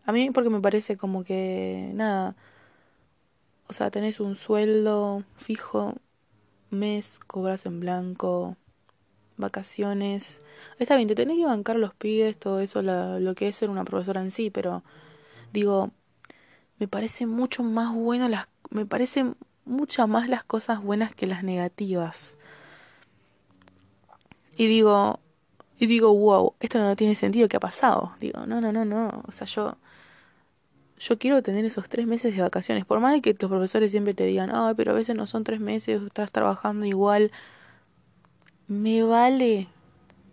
A 0.07 0.13
mí 0.13 0.31
porque 0.31 0.51
me 0.51 0.61
parece 0.61 0.97
como 0.97 1.25
que, 1.25 1.91
nada, 1.95 2.37
o 3.69 3.73
sea, 3.73 3.91
tenés 3.91 4.21
un 4.21 4.37
sueldo 4.37 5.25
fijo, 5.37 5.95
mes, 6.71 7.19
cobras 7.27 7.67
en 7.67 7.81
blanco, 7.81 8.57
vacaciones. 9.37 10.41
Está 10.79 10.97
bien, 10.97 11.09
te 11.09 11.15
tenés 11.15 11.37
que 11.37 11.47
bancar 11.47 11.77
los 11.77 11.95
pibes, 11.95 12.39
todo 12.39 12.61
eso, 12.61 12.83
lo 12.83 13.35
que 13.35 13.49
es 13.49 13.57
ser 13.57 13.71
una 13.71 13.85
profesora 13.85 14.21
en 14.21 14.31
sí, 14.31 14.51
pero 14.51 14.83
digo, 15.53 15.91
me 16.79 16.89
parece 16.89 17.27
mucho 17.27 17.63
más 17.63 17.95
bueno 17.95 18.29
las, 18.29 18.49
me 18.71 18.87
parecen 18.87 19.37
muchas 19.65 20.09
más 20.09 20.29
las 20.29 20.45
cosas 20.45 20.83
buenas 20.83 21.15
que 21.15 21.27
las 21.27 21.43
negativas. 21.45 22.37
Y 24.57 24.67
digo, 24.67 25.21
y 25.79 25.87
digo, 25.87 26.15
wow, 26.15 26.55
esto 26.61 26.79
no 26.79 26.95
tiene 26.97 27.15
sentido, 27.15 27.49
¿qué 27.49 27.57
ha 27.57 27.61
pasado? 27.61 28.15
Digo, 28.21 28.47
no, 28.47 28.61
no, 28.61 28.73
no, 28.73 28.85
no, 28.85 29.23
o 29.27 29.33
sea, 29.33 29.47
yo 29.47 29.77
yo 30.99 31.19
quiero 31.19 31.43
tener 31.43 31.65
esos 31.65 31.89
tres 31.89 32.07
meses 32.07 32.35
de 32.35 32.43
vacaciones. 32.43 32.85
Por 32.85 33.01
más 33.01 33.21
que 33.21 33.37
los 33.39 33.51
profesores 33.51 33.91
siempre 33.91 34.15
te 34.15 34.25
digan, 34.25 34.51
ay, 34.55 34.75
pero 34.77 34.93
a 34.93 34.95
veces 34.95 35.17
no 35.17 35.27
son 35.27 35.45
tres 35.45 35.61
meses, 35.61 36.03
estás 36.03 36.33
trabajando 36.33 36.87
igual. 36.87 37.31
Me 38.69 39.03
vale, 39.03 39.69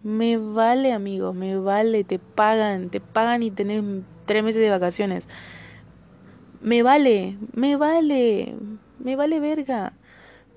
me 0.03 0.37
vale, 0.37 0.93
amigo, 0.93 1.33
me 1.33 1.57
vale, 1.57 2.03
te 2.05 2.17
pagan, 2.19 2.89
te 2.89 3.01
pagan 3.01 3.43
y 3.43 3.51
tenés 3.51 3.83
tres 4.25 4.43
meses 4.43 4.61
de 4.61 4.69
vacaciones. 4.69 5.27
Me 6.61 6.83
vale, 6.83 7.37
me 7.53 7.75
vale, 7.75 8.55
me 8.99 9.15
vale 9.15 9.39
verga. 9.39 9.93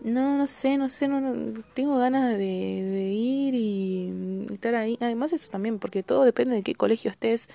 No, 0.03 0.39
no 0.39 0.47
sé, 0.47 0.77
no 0.77 0.89
sé, 0.91 1.09
no, 1.09 1.55
tengo 1.75 1.99
ganas 1.99 2.37
de 2.39 3.13
ir 3.13 3.55
y 3.55 4.47
estar 4.53 4.75
ahí. 4.77 4.99
Además 5.01 5.33
eso 5.33 5.49
también, 5.51 5.79
porque 5.79 6.03
todo 6.03 6.25
depende 6.25 6.57
de 6.57 6.63
qué 6.63 6.75
colegio 6.75 7.11
estés 7.11 7.49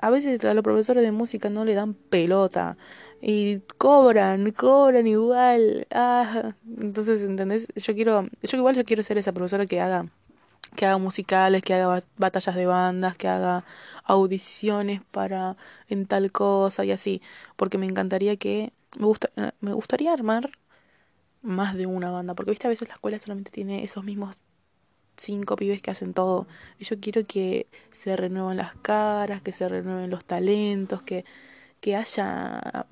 a 0.00 0.10
veces 0.10 0.44
a 0.44 0.54
los 0.54 0.62
profesores 0.62 1.02
de 1.02 1.12
música 1.12 1.50
no 1.50 1.64
le 1.64 1.74
dan 1.74 1.94
pelota 1.94 2.76
y 3.20 3.60
cobran, 3.78 4.50
cobran 4.52 5.06
igual. 5.06 5.86
Ah, 5.90 6.54
entonces, 6.78 7.22
¿entendés? 7.22 7.68
Yo 7.76 7.94
quiero, 7.94 8.28
yo 8.42 8.58
igual 8.58 8.76
yo 8.76 8.84
quiero 8.84 9.02
ser 9.02 9.18
esa 9.18 9.32
profesora 9.32 9.66
que 9.66 9.80
haga 9.80 10.06
que 10.76 10.86
haga 10.86 10.98
musicales, 10.98 11.62
que 11.62 11.74
haga 11.74 12.04
batallas 12.18 12.54
de 12.54 12.66
bandas, 12.66 13.16
que 13.16 13.28
haga 13.28 13.64
audiciones 14.04 15.02
para 15.10 15.56
en 15.88 16.06
tal 16.06 16.30
cosa 16.32 16.84
y 16.84 16.92
así, 16.92 17.22
porque 17.56 17.78
me 17.78 17.86
encantaría 17.86 18.36
que 18.36 18.72
me 18.98 19.06
gusta 19.06 19.30
me 19.60 19.72
gustaría 19.72 20.12
armar 20.12 20.50
más 21.42 21.74
de 21.76 21.86
una 21.86 22.10
banda, 22.10 22.34
porque 22.34 22.50
viste 22.50 22.66
a 22.66 22.70
veces 22.70 22.88
la 22.88 22.94
escuela 22.94 23.18
solamente 23.18 23.50
tiene 23.50 23.84
esos 23.84 24.04
mismos 24.04 24.36
cinco 25.16 25.56
pibes 25.56 25.82
que 25.82 25.90
hacen 25.90 26.14
todo. 26.14 26.46
Y 26.78 26.84
yo 26.84 26.98
quiero 27.00 27.26
que 27.26 27.66
se 27.90 28.16
renueven 28.16 28.56
las 28.56 28.74
caras, 28.76 29.42
que 29.42 29.52
se 29.52 29.68
renueven 29.68 30.10
los 30.10 30.24
talentos, 30.24 31.02
que, 31.02 31.24
que 31.80 31.96
haya 31.96 32.86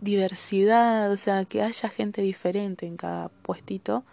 diversidad, 0.00 1.10
o 1.12 1.16
sea, 1.16 1.44
que 1.44 1.62
haya 1.62 1.88
gente 1.88 2.22
diferente 2.22 2.86
en 2.86 2.96
cada 2.96 3.28
puestito. 3.28 4.04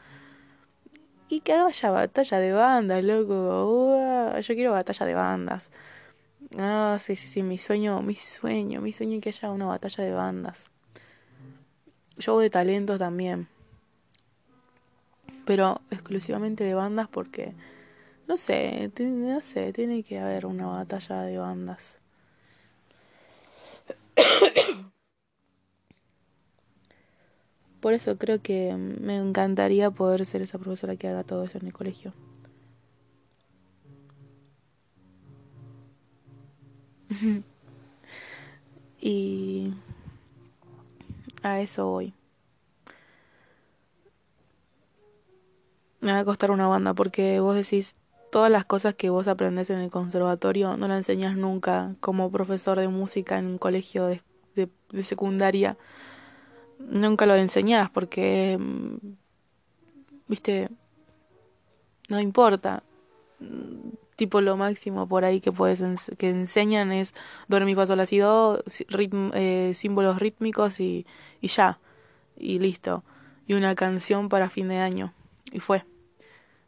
Y 1.29 1.41
que 1.41 1.53
haya 1.53 1.91
batalla 1.91 2.39
de 2.39 2.51
bandas, 2.51 3.03
loco. 3.03 4.37
yo 4.39 4.55
quiero 4.55 4.71
batalla 4.73 5.05
de 5.05 5.13
bandas. 5.13 5.71
Ah, 6.57 6.97
sí, 6.99 7.15
sí, 7.15 7.27
sí, 7.27 7.43
mi 7.43 7.57
sueño, 7.57 8.01
mi 8.01 8.15
sueño, 8.15 8.81
mi 8.81 8.91
sueño 8.91 9.15
es 9.17 9.23
que 9.23 9.29
haya 9.29 9.51
una 9.51 9.65
batalla 9.67 10.03
de 10.03 10.11
bandas. 10.11 10.69
Show 12.19 12.39
de 12.39 12.49
talentos 12.49 12.99
también 12.99 13.47
pero 15.45 15.81
exclusivamente 15.89 16.63
de 16.63 16.73
bandas 16.73 17.07
porque 17.07 17.53
no 18.27 18.37
sé, 18.37 18.89
no 18.99 19.41
sé, 19.41 19.73
tiene 19.73 20.03
que 20.03 20.19
haber 20.19 20.45
una 20.45 20.67
batalla 20.67 21.23
de 21.23 21.37
bandas. 21.37 21.99
Por 27.81 27.93
eso 27.93 28.17
creo 28.17 28.41
que 28.41 28.73
me 28.75 29.17
encantaría 29.17 29.89
poder 29.91 30.25
ser 30.25 30.41
esa 30.41 30.57
profesora 30.59 30.95
que 30.95 31.07
haga 31.07 31.23
todo 31.23 31.43
eso 31.43 31.57
en 31.57 31.67
el 31.67 31.73
colegio. 31.73 32.13
y 39.01 39.73
a 41.43 41.59
eso 41.61 41.87
voy. 41.87 42.13
me 46.01 46.11
va 46.11 46.19
a 46.19 46.25
costar 46.25 46.51
una 46.51 46.67
banda 46.67 46.93
porque 46.93 47.39
vos 47.39 47.55
decís 47.55 47.95
todas 48.31 48.49
las 48.49 48.65
cosas 48.65 48.95
que 48.95 49.09
vos 49.09 49.27
aprendés 49.27 49.69
en 49.69 49.79
el 49.79 49.91
conservatorio 49.91 50.77
no 50.77 50.87
las 50.87 50.97
enseñas 50.97 51.35
nunca 51.35 51.95
como 51.99 52.31
profesor 52.31 52.79
de 52.79 52.87
música 52.87 53.37
en 53.37 53.45
un 53.45 53.57
colegio 53.57 54.07
de, 54.07 54.21
de, 54.55 55.03
secundaria. 55.03 55.77
Nunca 56.79 57.25
lo 57.25 57.35
enseñás 57.35 57.91
porque, 57.91 58.57
mm, 58.59 58.95
viste, 60.27 60.69
no 62.09 62.19
importa. 62.19 62.83
Tipo 64.15 64.39
lo 64.39 64.55
máximo 64.55 65.07
por 65.07 65.25
ahí 65.25 65.41
que 65.41 65.51
puedes 65.51 65.81
que 66.17 66.29
enseñan 66.29 66.91
es 66.91 67.13
do, 67.47 67.59
mi, 67.61 67.75
fa, 67.75 67.85
sol, 67.85 67.99
eh, 69.33 69.71
símbolos 69.73 70.19
rítmicos 70.19 70.79
y, 70.79 71.05
y 71.41 71.47
ya. 71.47 71.79
Y 72.37 72.59
listo. 72.59 73.03
Y 73.45 73.53
una 73.55 73.75
canción 73.75 74.29
para 74.29 74.49
fin 74.49 74.69
de 74.69 74.77
año. 74.77 75.13
Y 75.51 75.59
fue. 75.59 75.83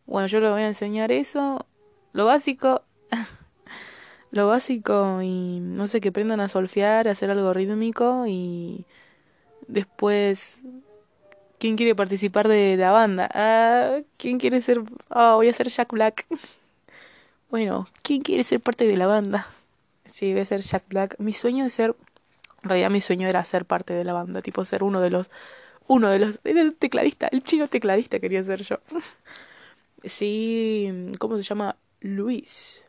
Bueno, 0.06 0.28
yo 0.28 0.40
le 0.40 0.50
voy 0.50 0.62
a 0.62 0.68
enseñar 0.68 1.12
eso, 1.12 1.66
lo 2.12 2.26
básico, 2.26 2.82
lo 4.32 4.48
básico 4.48 5.22
y 5.22 5.60
no 5.62 5.88
sé, 5.88 6.02
que 6.02 6.10
aprendan 6.10 6.42
a 6.42 6.50
solfear, 6.50 7.08
a 7.08 7.12
hacer 7.12 7.32
algo 7.32 7.54
rítmico 7.54 8.26
y 8.28 8.86
después, 9.68 10.62
¿quién 11.58 11.78
quiere 11.78 11.96
participar 11.96 12.48
de, 12.48 12.76
la 12.78 12.92
banda? 12.92 13.30
Ah, 13.34 14.00
¿quién 14.18 14.40
quiere 14.40 14.62
ser? 14.62 14.82
Ah, 15.10 15.36
voy 15.36 15.48
a 15.48 15.54
ser 15.54 15.70
Jack 15.70 15.92
Black. 15.94 16.28
bueno, 17.50 17.88
¿quién 18.02 18.22
quiere 18.22 18.44
ser 18.44 18.60
parte 18.60 18.86
de 18.86 18.98
la 18.98 19.08
banda? 19.08 19.48
Sí, 20.06 20.34
voy 20.34 20.42
a 20.42 20.46
ser 20.46 20.62
Jack 20.62 20.84
Black. 20.90 21.16
Mi 21.18 21.32
sueño 21.32 21.66
es 21.66 21.74
ser, 21.74 21.96
en 22.62 22.70
realidad 22.70 22.90
mi 22.90 23.00
sueño 23.02 23.28
era 23.28 23.44
ser 23.46 23.66
parte 23.66 23.94
de 23.94 24.04
la 24.04 24.12
banda, 24.12 24.42
tipo 24.42 24.66
ser 24.66 24.84
uno 24.84 25.00
de 25.00 25.10
los, 25.10 25.32
uno 25.88 26.10
de 26.10 26.20
los, 26.20 26.40
el 26.44 26.76
tecladista, 26.76 27.30
el 27.32 27.44
chino 27.44 27.68
tecladista 27.68 28.20
quería 28.20 28.44
ser 28.44 28.64
yo. 28.64 28.80
Sí, 30.04 31.14
¿cómo 31.20 31.38
se 31.38 31.44
llama? 31.44 31.78
Luis. 32.02 32.84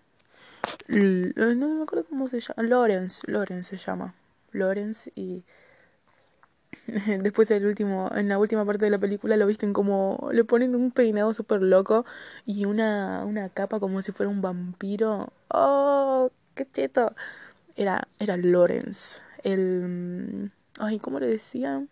no, 0.89 1.69
me 1.69 1.83
acuerdo 1.83 2.07
cómo 2.09 2.29
se 2.29 2.41
llama. 2.41 2.63
Lorenz, 2.69 3.21
Lorenz 3.27 3.69
se 3.69 3.77
llama. 3.77 4.15
Lorenz 4.51 5.11
y 5.15 5.45
después 7.21 7.51
el 7.51 7.67
último, 7.67 8.11
en 8.15 8.29
la 8.29 8.39
última 8.39 8.65
parte 8.65 8.85
de 8.87 8.91
la 8.91 8.99
película 8.99 9.37
lo 9.37 9.47
visten 9.47 9.73
como 9.73 10.29
le 10.33 10.45
ponen 10.45 10.75
un 10.75 10.91
peinado 10.91 11.35
súper 11.35 11.63
loco 11.63 12.05
y 12.47 12.65
una, 12.65 13.25
una 13.25 13.49
capa 13.49 13.81
como 13.81 14.03
si 14.03 14.13
fuera 14.13 14.31
un 14.31 14.43
vampiro. 14.43 15.33
¡Oh! 15.49 16.31
¡Qué 16.55 16.67
cheto! 16.71 17.15
Era, 17.77 18.09
era 18.19 18.37
Lorenz. 18.37 19.23
El... 19.43 20.51
Ay, 20.79 20.99
¿cómo 20.99 21.21
le 21.21 21.27
decían? 21.27 21.89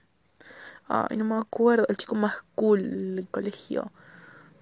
Ay, 0.88 1.16
no 1.16 1.24
me 1.24 1.36
acuerdo. 1.36 1.86
El 1.88 1.96
chico 1.96 2.14
más 2.14 2.34
cool 2.54 3.16
del 3.16 3.28
colegio. 3.28 3.92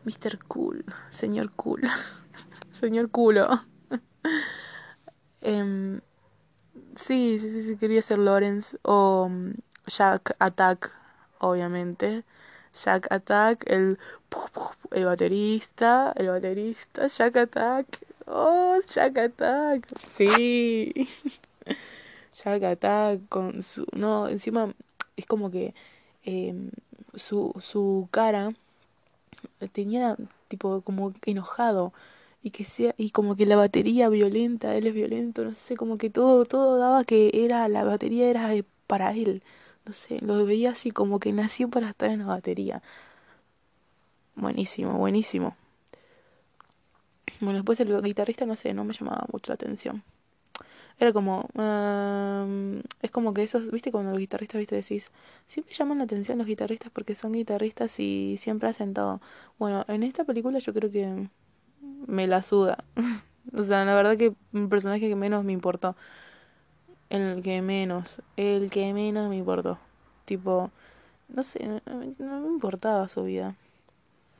Mr. 0.04 0.38
Cool, 0.48 0.84
señor 1.10 1.50
Cool, 1.52 1.82
señor 2.70 3.10
Culo. 3.10 3.62
eh, 5.42 6.00
sí, 6.96 7.38
sí, 7.38 7.50
sí, 7.50 7.62
sí, 7.62 7.76
quería 7.76 8.02
ser 8.02 8.18
Lawrence 8.18 8.78
o 8.82 9.24
um, 9.26 9.54
Jack 9.86 10.36
Attack, 10.38 10.90
obviamente. 11.38 12.24
Jack 12.72 13.10
Attack, 13.10 13.64
el, 13.68 13.98
el 14.92 15.04
baterista, 15.04 16.12
el 16.16 16.28
baterista, 16.28 17.06
Jack 17.08 17.36
Attack. 17.36 18.06
Oh, 18.26 18.78
Jack 18.86 19.18
Attack. 19.18 19.86
Sí. 20.08 21.08
Jack 22.32 22.62
Attack 22.62 23.28
con 23.28 23.62
su... 23.62 23.86
No, 23.92 24.28
encima 24.28 24.72
es 25.16 25.26
como 25.26 25.50
que 25.50 25.74
eh, 26.24 26.70
su, 27.14 27.52
su 27.60 28.08
cara 28.12 28.52
tenía 29.72 30.16
tipo 30.48 30.82
como 30.82 31.12
enojado. 31.26 31.92
Y 32.42 32.50
que 32.50 32.64
sea 32.64 32.94
y 32.96 33.10
como 33.10 33.36
que 33.36 33.44
la 33.46 33.56
batería 33.56 34.08
violenta 34.08 34.74
él 34.74 34.86
es 34.86 34.94
violento 34.94 35.44
no 35.44 35.54
sé 35.54 35.76
como 35.76 35.98
que 35.98 36.08
todo 36.08 36.46
todo 36.46 36.78
daba 36.78 37.04
que 37.04 37.30
era 37.34 37.68
la 37.68 37.84
batería 37.84 38.30
era 38.30 38.50
para 38.86 39.12
él. 39.12 39.42
No 39.86 39.92
sé 39.92 40.20
lo 40.20 40.44
veía 40.46 40.70
así 40.72 40.90
como 40.90 41.20
que 41.20 41.32
nació 41.32 41.68
para 41.70 41.90
estar 41.90 42.10
en 42.10 42.20
la 42.20 42.26
batería. 42.26 42.82
Buenísimo 44.36 44.94
buenísimo. 44.98 45.56
Bueno 47.40 47.58
después 47.58 47.80
el 47.80 48.02
guitarrista 48.02 48.46
no 48.46 48.56
sé 48.56 48.74
no 48.74 48.84
me 48.84 48.94
llamaba 48.94 49.26
mucho 49.32 49.50
la 49.52 49.54
atención 49.54 50.02
Era 51.00 51.14
como, 51.14 51.48
um, 51.54 52.80
es 53.00 53.10
como 53.10 53.32
que 53.32 53.42
esos, 53.42 53.70
viste, 53.70 53.90
cuando 53.90 54.10
los 54.10 54.20
guitarristas, 54.20 54.58
viste, 54.58 54.76
decís, 54.76 55.10
siempre 55.46 55.74
llaman 55.74 55.96
la 55.96 56.04
atención 56.04 56.36
los 56.36 56.46
guitarristas 56.46 56.92
porque 56.92 57.14
son 57.14 57.32
guitarristas 57.32 57.98
y 57.98 58.36
siempre 58.38 58.68
hacen 58.68 58.92
todo. 58.92 59.22
Bueno, 59.58 59.86
en 59.88 60.02
esta 60.02 60.24
película 60.24 60.58
yo 60.58 60.74
creo 60.74 60.90
que 60.90 61.26
me 62.06 62.26
la 62.26 62.42
suda. 62.42 62.84
o 63.56 63.64
sea, 63.64 63.86
la 63.86 63.94
verdad 63.94 64.18
que 64.18 64.34
un 64.52 64.68
personaje 64.68 65.08
que 65.08 65.16
menos 65.16 65.42
me 65.42 65.52
importó. 65.52 65.96
El 67.08 67.42
que 67.42 67.62
menos, 67.62 68.20
el 68.36 68.70
que 68.70 68.92
menos 68.92 69.30
me 69.30 69.36
importó. 69.38 69.78
Tipo, 70.26 70.70
no 71.28 71.42
sé, 71.42 71.66
no, 72.18 72.40
me 72.40 72.48
importaba 72.48 73.08
su 73.08 73.24
vida. 73.24 73.56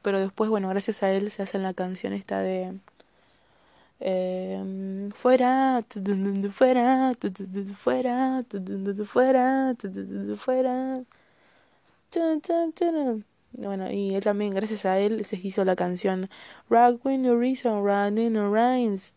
Pero 0.03 0.21
después, 0.21 0.51
bueno, 0.51 0.69
gracias 0.69 1.03
a 1.03 1.11
él 1.11 1.31
se 1.31 1.43
hace 1.43 1.59
la 1.59 1.73
canción 1.73 2.13
esta 2.13 2.41
de... 2.41 2.75
Eh, 4.01 5.11
fuera, 5.15 5.85
fuera, 6.53 7.15
fuera, 7.75 8.45
fuera, 9.05 9.75
fuera. 10.37 11.05
Bueno, 13.53 13.91
y 13.91 14.15
él 14.15 14.23
también, 14.23 14.55
gracias 14.55 14.87
a 14.87 14.99
él, 14.99 15.25
se 15.25 15.37
hizo 15.37 15.65
la 15.65 15.77
canción 15.77 16.29
Rock 16.69 17.05
when 17.05 17.23
the 17.23 17.35
reason, 17.35 17.85
running 17.85 18.35
rhymes. 18.35 19.15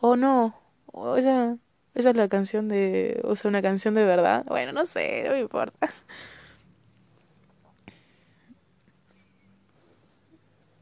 Oh 0.00 0.16
no, 0.16 0.54
esa, 1.16 1.58
esa 1.94 2.10
es 2.10 2.16
la 2.16 2.28
canción 2.28 2.68
de. 2.68 3.20
O 3.24 3.36
sea, 3.36 3.48
una 3.48 3.62
canción 3.62 3.94
de 3.94 4.04
verdad. 4.04 4.44
Bueno, 4.46 4.72
no 4.72 4.86
sé, 4.86 5.24
no 5.24 5.32
me 5.32 5.40
importa. 5.40 5.88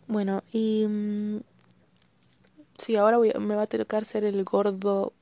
Bueno, 0.08 0.42
y. 0.52 0.86
Mm, 0.88 1.40
sí, 2.78 2.96
ahora 2.96 3.18
voy, 3.18 3.32
me 3.38 3.54
va 3.54 3.62
a 3.62 3.66
tocar 3.66 4.04
ser 4.04 4.24
el 4.24 4.42
gordo 4.44 5.12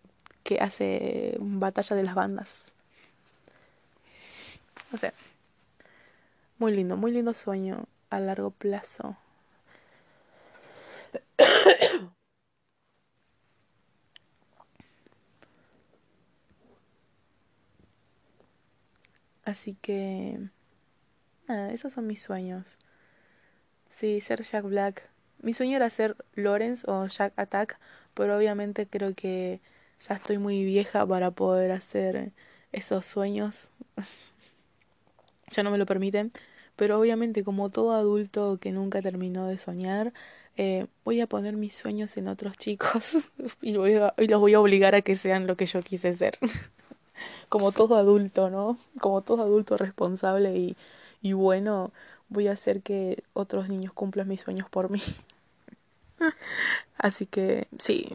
que 0.44 0.58
hace 0.60 1.36
batalla 1.40 1.96
de 1.96 2.02
las 2.04 2.14
bandas. 2.14 2.72
O 4.92 4.96
sea, 4.96 5.12
muy 6.58 6.72
lindo, 6.72 6.96
muy 6.96 7.12
lindo 7.12 7.32
sueño 7.34 7.86
a 8.10 8.20
largo 8.20 8.50
plazo. 8.50 9.16
Así 19.44 19.74
que... 19.80 20.38
Nada, 21.48 21.72
esos 21.72 21.92
son 21.92 22.06
mis 22.06 22.22
sueños. 22.22 22.78
Sí, 23.90 24.20
ser 24.20 24.42
Jack 24.42 24.64
Black. 24.64 25.08
Mi 25.42 25.52
sueño 25.52 25.76
era 25.76 25.90
ser 25.90 26.16
Lawrence 26.34 26.84
o 26.90 27.06
Jack 27.06 27.32
Attack, 27.36 27.78
pero 28.14 28.36
obviamente 28.36 28.86
creo 28.86 29.14
que 29.14 29.60
ya 30.00 30.14
estoy 30.14 30.38
muy 30.38 30.64
vieja 30.64 31.06
para 31.06 31.30
poder 31.30 31.72
hacer 31.72 32.32
esos 32.72 33.06
sueños. 33.06 33.68
ya 35.50 35.62
no 35.62 35.70
me 35.70 35.78
lo 35.78 35.86
permiten. 35.86 36.32
Pero 36.76 37.00
obviamente 37.00 37.42
como 37.42 37.70
todo 37.70 37.92
adulto 37.92 38.58
que 38.60 38.70
nunca 38.70 39.00
terminó 39.00 39.46
de 39.46 39.58
soñar, 39.58 40.12
eh, 40.58 40.86
voy 41.04 41.20
a 41.20 41.26
poner 41.26 41.56
mis 41.56 41.74
sueños 41.74 42.16
en 42.16 42.28
otros 42.28 42.56
chicos 42.58 43.16
y, 43.62 43.76
voy 43.76 43.98
y 44.18 44.28
los 44.28 44.40
voy 44.40 44.54
a 44.54 44.60
obligar 44.60 44.94
a 44.94 45.02
que 45.02 45.16
sean 45.16 45.46
lo 45.46 45.56
que 45.56 45.66
yo 45.66 45.80
quise 45.80 46.12
ser. 46.12 46.38
como 47.48 47.72
todo 47.72 47.96
adulto, 47.96 48.50
¿no? 48.50 48.78
Como 49.00 49.22
todo 49.22 49.42
adulto 49.42 49.76
responsable 49.78 50.76
y 51.22 51.32
bueno, 51.32 51.92
voy 52.28 52.48
a 52.48 52.52
hacer 52.52 52.82
que 52.82 53.22
otros 53.32 53.68
niños 53.68 53.92
cumplan 53.92 54.28
mis 54.28 54.40
sueños 54.40 54.68
por 54.68 54.90
mí. 54.90 55.02
Así 56.98 57.26
que 57.26 57.68
sí, 57.78 58.14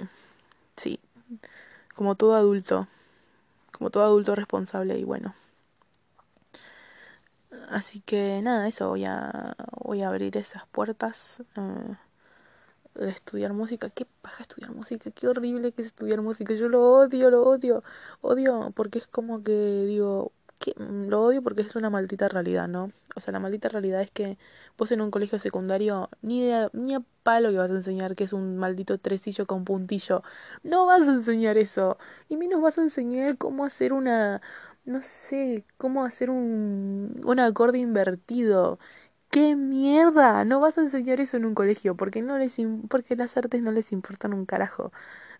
sí, 0.76 1.00
como 1.96 2.16
todo 2.16 2.36
adulto, 2.36 2.88
como 3.72 3.90
todo 3.90 4.04
adulto 4.04 4.36
responsable 4.36 4.98
y 4.98 5.04
bueno. 5.04 5.36
Así 7.70 8.02
que 8.02 8.42
nada, 8.42 8.68
eso 8.68 8.90
voy 8.90 9.06
a 9.06 9.56
voy 9.84 10.02
a 10.02 10.08
abrir 10.10 10.38
esas 10.38 10.66
puertas. 10.68 11.44
Eh, 11.56 11.96
estudiar 12.96 13.54
música, 13.54 13.90
qué 13.90 14.06
paja 14.22 14.44
estudiar 14.44 14.72
música, 14.74 15.12
qué 15.12 15.28
horrible 15.28 15.72
que 15.72 15.82
es 15.82 15.88
estudiar 15.88 16.22
música, 16.22 16.54
yo 16.54 16.70
lo 16.70 16.82
odio, 16.84 17.30
lo 17.30 17.44
odio, 17.44 17.84
odio 18.22 18.72
porque 18.76 19.00
es 19.00 19.08
como 19.08 19.44
que 19.44 19.52
digo, 19.86 20.32
que 20.62 20.74
lo 20.78 21.24
odio 21.24 21.42
porque 21.44 21.64
es 21.64 21.76
una 21.76 21.90
maldita 21.90 22.30
realidad, 22.30 22.68
¿no? 22.70 22.90
O 23.16 23.20
sea, 23.22 23.34
la 23.34 23.40
maldita 23.40 23.70
realidad 23.70 24.02
es 24.02 24.12
que 24.12 24.38
vos 24.78 24.92
en 24.92 25.02
un 25.02 25.12
colegio 25.12 25.40
secundario 25.40 26.10
ni 26.22 26.50
ni 26.74 26.96
a 26.96 27.02
palo 27.24 27.52
que 27.52 27.58
vas 27.58 27.72
a 27.72 27.76
enseñar 27.76 28.16
que 28.16 28.24
es 28.26 28.34
un 28.34 28.58
maldito 28.58 28.98
tresillo 29.00 29.48
con 29.48 29.66
puntillo, 29.66 30.24
no 30.64 30.86
vas 30.86 31.04
a 31.04 31.12
enseñar 31.14 31.58
eso, 31.58 31.98
y 32.30 32.38
menos 32.38 32.62
vas 32.62 32.78
a 32.78 32.82
enseñar 32.84 33.38
cómo 33.38 33.66
hacer 33.66 33.94
una 33.94 34.42
no 34.86 35.02
sé, 35.02 35.66
cómo 35.78 36.06
hacer 36.06 36.30
un 36.30 37.22
un 37.26 37.40
acorde 37.40 37.78
invertido 37.80 38.80
¿Qué 39.30 39.56
mierda? 39.56 40.44
No 40.46 40.60
vas 40.60 40.78
a 40.78 40.82
enseñar 40.82 41.22
eso 41.22 41.38
en 41.38 41.46
un 41.46 41.56
colegio 41.56 41.96
porque 41.96 42.22
no 42.22 42.38
les 42.38 42.58
porque 42.90 43.16
las 43.16 43.38
artes 43.38 43.62
no 43.62 43.72
les 43.72 43.92
importan 43.94 44.34
un 44.34 44.46
carajo. 44.46 44.92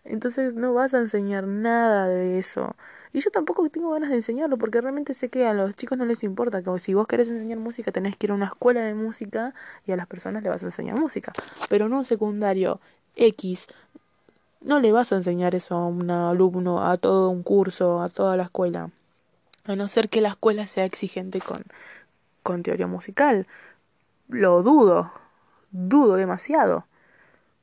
Entonces 0.04 0.54
no 0.54 0.74
vas 0.74 0.94
a 0.94 0.98
enseñar 0.98 1.46
nada 1.46 2.08
de 2.08 2.38
eso. 2.38 2.74
Y 3.12 3.20
yo 3.20 3.30
tampoco 3.30 3.68
tengo 3.68 3.90
ganas 3.90 4.10
de 4.10 4.16
enseñarlo 4.16 4.56
porque 4.58 4.80
realmente 4.80 5.14
sé 5.14 5.28
que 5.28 5.46
a 5.46 5.54
los 5.54 5.76
chicos 5.76 5.98
no 5.98 6.04
les 6.04 6.24
importa. 6.24 6.62
Que 6.62 6.78
si 6.78 6.94
vos 6.94 7.06
querés 7.06 7.28
enseñar 7.28 7.58
música 7.58 7.92
tenés 7.92 8.16
que 8.16 8.26
ir 8.26 8.30
a 8.32 8.34
una 8.34 8.46
escuela 8.46 8.80
de 8.80 8.94
música 8.94 9.54
y 9.86 9.92
a 9.92 9.96
las 9.96 10.06
personas 10.06 10.42
le 10.42 10.48
vas 10.48 10.62
a 10.62 10.66
enseñar 10.66 10.98
música. 10.98 11.32
Pero 11.68 11.88
no 11.88 11.98
un 11.98 12.04
secundario 12.04 12.80
X. 13.16 13.68
No 14.60 14.80
le 14.80 14.92
vas 14.92 15.12
a 15.12 15.16
enseñar 15.16 15.54
eso 15.54 15.74
a 15.76 15.86
un 15.86 16.10
alumno, 16.10 16.88
a 16.88 16.96
todo 16.96 17.30
un 17.30 17.42
curso, 17.42 18.00
a 18.00 18.08
toda 18.08 18.36
la 18.36 18.44
escuela. 18.44 18.90
A 19.64 19.76
no 19.76 19.88
ser 19.88 20.08
que 20.08 20.20
la 20.20 20.30
escuela 20.30 20.66
sea 20.66 20.84
exigente 20.84 21.40
con, 21.40 21.64
con 22.42 22.62
teoría 22.62 22.86
musical 22.86 23.46
lo 24.32 24.62
dudo, 24.62 25.12
dudo 25.70 26.16
demasiado. 26.16 26.86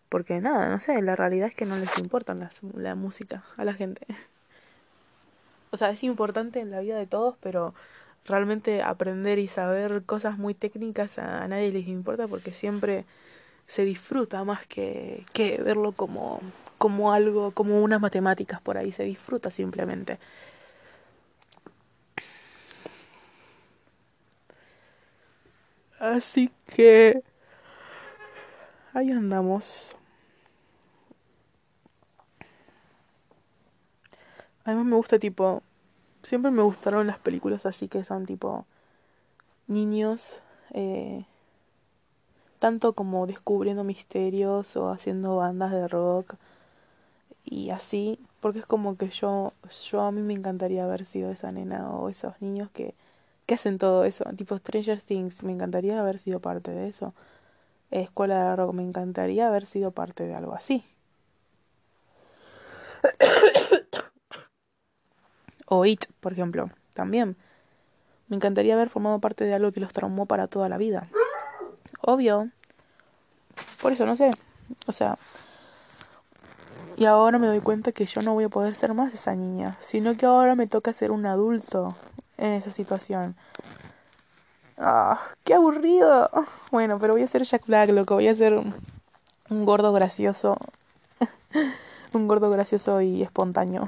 Porque 0.09 0.41
nada, 0.41 0.69
no 0.69 0.79
sé, 0.79 1.01
la 1.01 1.15
realidad 1.15 1.47
es 1.49 1.55
que 1.55 1.65
no 1.65 1.77
les 1.77 1.97
importa 1.99 2.35
la 2.73 2.95
música 2.95 3.43
a 3.57 3.65
la 3.65 3.73
gente. 3.73 4.05
O 5.71 5.77
sea, 5.77 5.91
es 5.91 6.03
importante 6.03 6.59
en 6.59 6.71
la 6.71 6.79
vida 6.79 6.97
de 6.97 7.05
todos, 7.05 7.35
pero 7.41 7.75
realmente 8.25 8.81
aprender 8.83 9.39
y 9.39 9.47
saber 9.47 10.03
cosas 10.05 10.37
muy 10.37 10.53
técnicas 10.53 11.19
a, 11.19 11.47
nadie 11.47 11.71
les 11.71 11.87
importa 11.87 12.27
porque 12.27 12.53
siempre 12.53 13.05
se 13.67 13.85
disfruta 13.85 14.43
más 14.43 14.65
que, 14.67 15.25
que 15.33 15.61
verlo 15.61 15.91
como, 15.93 16.41
como 16.77 17.13
algo, 17.13 17.51
como 17.51 17.81
unas 17.83 18.01
matemáticas 18.01 18.61
por 18.61 18.77
ahí, 18.77 18.91
se 18.91 19.03
disfruta 19.03 19.49
simplemente. 19.51 20.19
Así 25.99 26.49
que 26.65 27.21
ahí 28.93 29.11
andamos. 29.11 29.98
Además 34.65 34.85
me 34.85 34.95
gusta 34.95 35.19
tipo, 35.19 35.63
siempre 36.23 36.51
me 36.51 36.61
gustaron 36.63 37.07
las 37.07 37.19
películas 37.19 37.65
así 37.65 37.87
que 37.87 38.03
son 38.03 38.25
tipo 38.25 38.65
niños, 39.67 40.41
eh, 40.71 41.25
tanto 42.59 42.93
como 42.93 43.25
descubriendo 43.27 43.83
misterios 43.83 44.75
o 44.75 44.89
haciendo 44.89 45.37
bandas 45.37 45.71
de 45.71 45.87
rock 45.87 46.35
y 47.45 47.71
así, 47.71 48.19
porque 48.41 48.59
es 48.59 48.65
como 48.65 48.97
que 48.97 49.09
yo, 49.09 49.53
yo 49.89 50.01
a 50.01 50.11
mí 50.11 50.21
me 50.21 50.33
encantaría 50.33 50.83
haber 50.83 51.05
sido 51.05 51.31
esa 51.31 51.51
nena 51.51 51.89
o 51.91 52.09
esos 52.09 52.39
niños 52.41 52.69
que 52.71 52.93
que 53.49 53.55
hacen 53.55 53.79
todo 53.79 54.05
eso. 54.05 54.25
Tipo 54.37 54.55
Stranger 54.59 55.01
Things, 55.01 55.41
me 55.43 55.51
encantaría 55.51 55.99
haber 55.99 56.19
sido 56.19 56.39
parte 56.39 56.69
de 56.71 56.87
eso. 56.87 57.15
Escuela 57.91 58.51
de 58.51 58.55
Rock, 58.55 58.73
me 58.73 58.83
encantaría 58.83 59.47
haber 59.47 59.65
sido 59.65 59.91
parte 59.91 60.27
de 60.27 60.35
algo 60.35 60.53
así. 60.53 60.83
O 65.69 65.85
It, 65.85 66.05
por 66.19 66.33
ejemplo, 66.33 66.69
también. 66.93 67.37
Me 68.27 68.35
encantaría 68.35 68.73
haber 68.73 68.89
formado 68.89 69.19
parte 69.19 69.45
de 69.45 69.53
algo 69.53 69.71
que 69.71 69.79
los 69.79 69.93
traumó 69.93 70.25
para 70.25 70.47
toda 70.47 70.67
la 70.67 70.77
vida. 70.77 71.07
Obvio. 72.01 72.49
Por 73.81 73.93
eso, 73.93 74.05
no 74.05 74.15
sé. 74.15 74.31
O 74.87 74.91
sea... 74.91 75.17
Y 76.97 77.05
ahora 77.05 77.39
me 77.39 77.47
doy 77.47 77.61
cuenta 77.61 77.93
que 77.93 78.05
yo 78.05 78.21
no 78.21 78.33
voy 78.33 78.43
a 78.43 78.49
poder 78.49 78.75
ser 78.75 78.93
más 78.93 79.13
esa 79.13 79.33
niña, 79.33 79.77
sino 79.79 80.17
que 80.17 80.25
ahora 80.25 80.55
me 80.55 80.67
toca 80.67 80.91
ser 80.91 81.11
un 81.11 81.25
adulto 81.25 81.95
en 82.37 82.51
esa 82.51 82.71
situación. 82.71 83.37
Ah, 84.77 85.19
qué 85.45 85.53
aburrido. 85.53 86.29
Bueno, 86.71 86.99
pero 86.99 87.13
voy 87.13 87.23
a 87.23 87.27
ser 87.27 87.43
Jack 87.43 87.65
Black, 87.67 87.89
loco. 87.91 88.15
Voy 88.15 88.27
a 88.27 88.35
ser 88.35 88.53
un, 88.53 89.65
gordo 89.65 89.93
gracioso. 89.93 90.57
un 92.13 92.27
gordo 92.27 92.49
gracioso 92.49 92.99
y 93.01 93.21
espontáneo. 93.21 93.87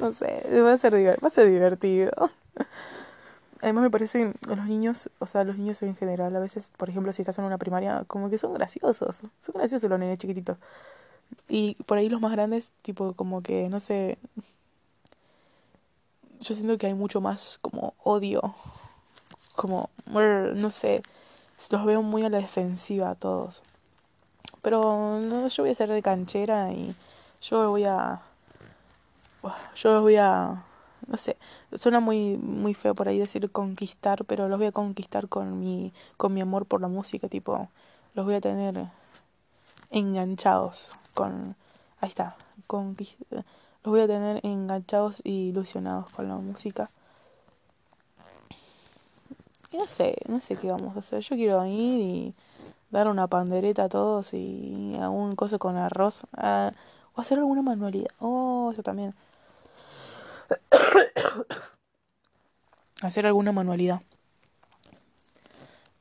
No 0.00 0.12
sé, 0.12 0.42
va 0.62 0.72
a 0.72 0.78
ser, 0.78 0.94
va 0.94 1.26
a 1.26 1.30
ser 1.30 1.48
divertido. 1.48 2.10
Además 3.62 3.84
me 3.84 3.90
parecen 3.90 4.34
los 4.48 4.66
niños, 4.66 5.08
o 5.20 5.26
sea, 5.26 5.44
los 5.44 5.56
niños 5.56 5.82
en 5.82 5.94
general, 5.94 6.34
a 6.34 6.40
veces, 6.40 6.72
por 6.76 6.90
ejemplo, 6.90 7.12
si 7.12 7.22
estás 7.22 7.38
en 7.38 7.44
una 7.44 7.58
primaria, 7.58 8.04
como 8.08 8.28
que 8.28 8.36
son 8.36 8.54
graciosos. 8.54 9.22
Son 9.38 9.54
graciosos 9.54 9.88
los 9.88 9.98
nenes 10.00 10.18
chiquititos. 10.18 10.58
Y 11.48 11.76
por 11.86 11.98
ahí 11.98 12.08
los 12.08 12.20
más 12.20 12.32
grandes, 12.32 12.70
tipo, 12.82 13.14
como 13.14 13.42
que, 13.42 13.68
no 13.68 13.78
sé, 13.78 14.18
yo 16.40 16.54
siento 16.54 16.76
que 16.76 16.88
hay 16.88 16.94
mucho 16.94 17.20
más 17.20 17.58
como 17.62 17.94
odio, 18.02 18.54
como, 19.54 19.90
no 20.06 20.70
sé, 20.70 21.02
los 21.70 21.84
veo 21.84 22.02
muy 22.02 22.24
a 22.24 22.30
la 22.30 22.38
defensiva 22.38 23.10
a 23.10 23.14
todos. 23.14 23.62
Pero 24.60 25.20
no, 25.20 25.46
yo 25.46 25.62
voy 25.62 25.70
a 25.70 25.74
ser 25.74 25.90
de 25.90 26.02
canchera 26.02 26.72
y 26.72 26.94
yo 27.40 27.70
voy 27.70 27.84
a, 27.84 28.22
yo 29.74 29.92
los 29.92 30.02
voy 30.02 30.16
a, 30.16 30.64
no 31.06 31.16
sé, 31.16 31.36
suena 31.74 32.00
muy, 32.00 32.36
muy 32.36 32.74
feo 32.74 32.94
por 32.94 33.08
ahí 33.08 33.18
decir 33.18 33.50
conquistar, 33.50 34.24
pero 34.24 34.48
los 34.48 34.58
voy 34.58 34.68
a 34.68 34.72
conquistar 34.72 35.28
con 35.28 35.58
mi, 35.58 35.92
con 36.16 36.34
mi 36.34 36.40
amor 36.40 36.66
por 36.66 36.80
la 36.80 36.88
música, 36.88 37.28
tipo, 37.28 37.68
los 38.14 38.24
voy 38.24 38.34
a 38.34 38.40
tener 38.40 38.88
enganchados 39.90 40.92
con, 41.14 41.56
ahí 42.00 42.08
está, 42.08 42.36
los 42.68 43.44
voy 43.84 44.00
a 44.00 44.06
tener 44.06 44.40
enganchados 44.44 45.20
y 45.24 45.48
ilusionados 45.48 46.10
con 46.10 46.28
la 46.28 46.36
música. 46.36 46.90
Y 49.70 49.78
no 49.78 49.86
sé, 49.86 50.16
no 50.28 50.38
sé 50.40 50.56
qué 50.56 50.68
vamos 50.68 50.96
a 50.96 50.98
hacer. 50.98 51.20
Yo 51.22 51.34
quiero 51.34 51.64
ir 51.64 52.00
y 52.00 52.34
dar 52.90 53.08
una 53.08 53.26
pandereta 53.26 53.84
a 53.84 53.88
todos 53.88 54.34
y 54.34 54.96
algún 55.00 55.34
cosa 55.34 55.58
con 55.58 55.76
arroz. 55.76 56.24
Ah, 56.36 56.72
o 57.14 57.20
hacer 57.20 57.38
alguna 57.38 57.62
manualidad. 57.62 58.10
Oh, 58.20 58.70
eso 58.72 58.82
también. 58.82 59.14
hacer 63.02 63.26
alguna 63.26 63.52
manualidad. 63.52 64.02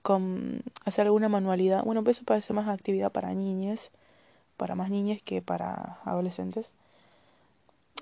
Con 0.01 0.63
hacer 0.85 1.05
alguna 1.05 1.29
manualidad. 1.29 1.83
Bueno, 1.83 2.03
pues 2.03 2.17
eso 2.17 2.25
parece 2.25 2.53
más 2.53 2.67
actividad 2.67 3.11
para 3.11 3.33
niñas, 3.33 3.91
para 4.57 4.75
más 4.75 4.89
niñas 4.89 5.21
que 5.21 5.41
para 5.41 5.99
adolescentes. 6.05 6.71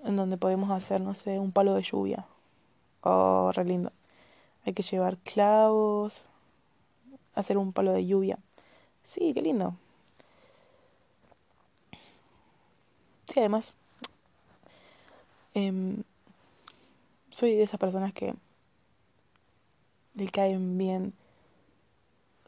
En 0.03 0.15
donde 0.15 0.37
podemos 0.37 0.71
hacer, 0.71 1.01
no 1.01 1.13
sé, 1.13 1.39
un 1.39 1.51
palo 1.51 1.73
de 1.73 1.83
lluvia. 1.83 2.25
Oh, 3.01 3.51
re 3.53 3.65
lindo. 3.65 3.91
Hay 4.65 4.73
que 4.73 4.83
llevar 4.83 5.17
clavos, 5.17 6.25
hacer 7.35 7.57
un 7.57 7.73
palo 7.73 7.93
de 7.93 8.05
lluvia. 8.05 8.39
Sí, 9.03 9.33
qué 9.33 9.41
lindo. 9.41 9.75
Sí, 13.27 13.39
además, 13.39 13.73
eh, 15.53 16.03
soy 17.39 17.55
de 17.55 17.63
esas 17.63 17.79
personas 17.79 18.13
que 18.13 18.35
le 20.15 20.27
caen 20.29 20.77
bien, 20.77 21.13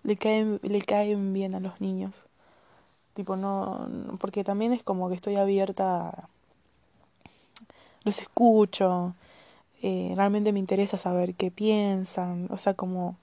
le 0.03 0.17
caen, 0.17 0.59
le 0.63 0.81
caen 0.81 1.33
bien 1.33 1.55
a 1.55 1.59
los 1.59 1.79
niños. 1.81 2.13
Tipo, 3.13 3.35
no, 3.37 3.89
porque 4.19 4.43
también 4.43 4.73
es 4.73 4.83
como 4.83 5.09
que 5.09 5.15
estoy 5.15 5.35
abierta, 5.35 6.29
los 8.03 8.19
escucho, 8.21 9.15
eh, 9.81 10.13
realmente 10.15 10.53
me 10.53 10.59
interesa 10.59 10.97
saber 10.97 11.35
qué 11.35 11.51
piensan, 11.51 12.47
o 12.51 12.57
sea, 12.57 12.73
como 12.73 13.17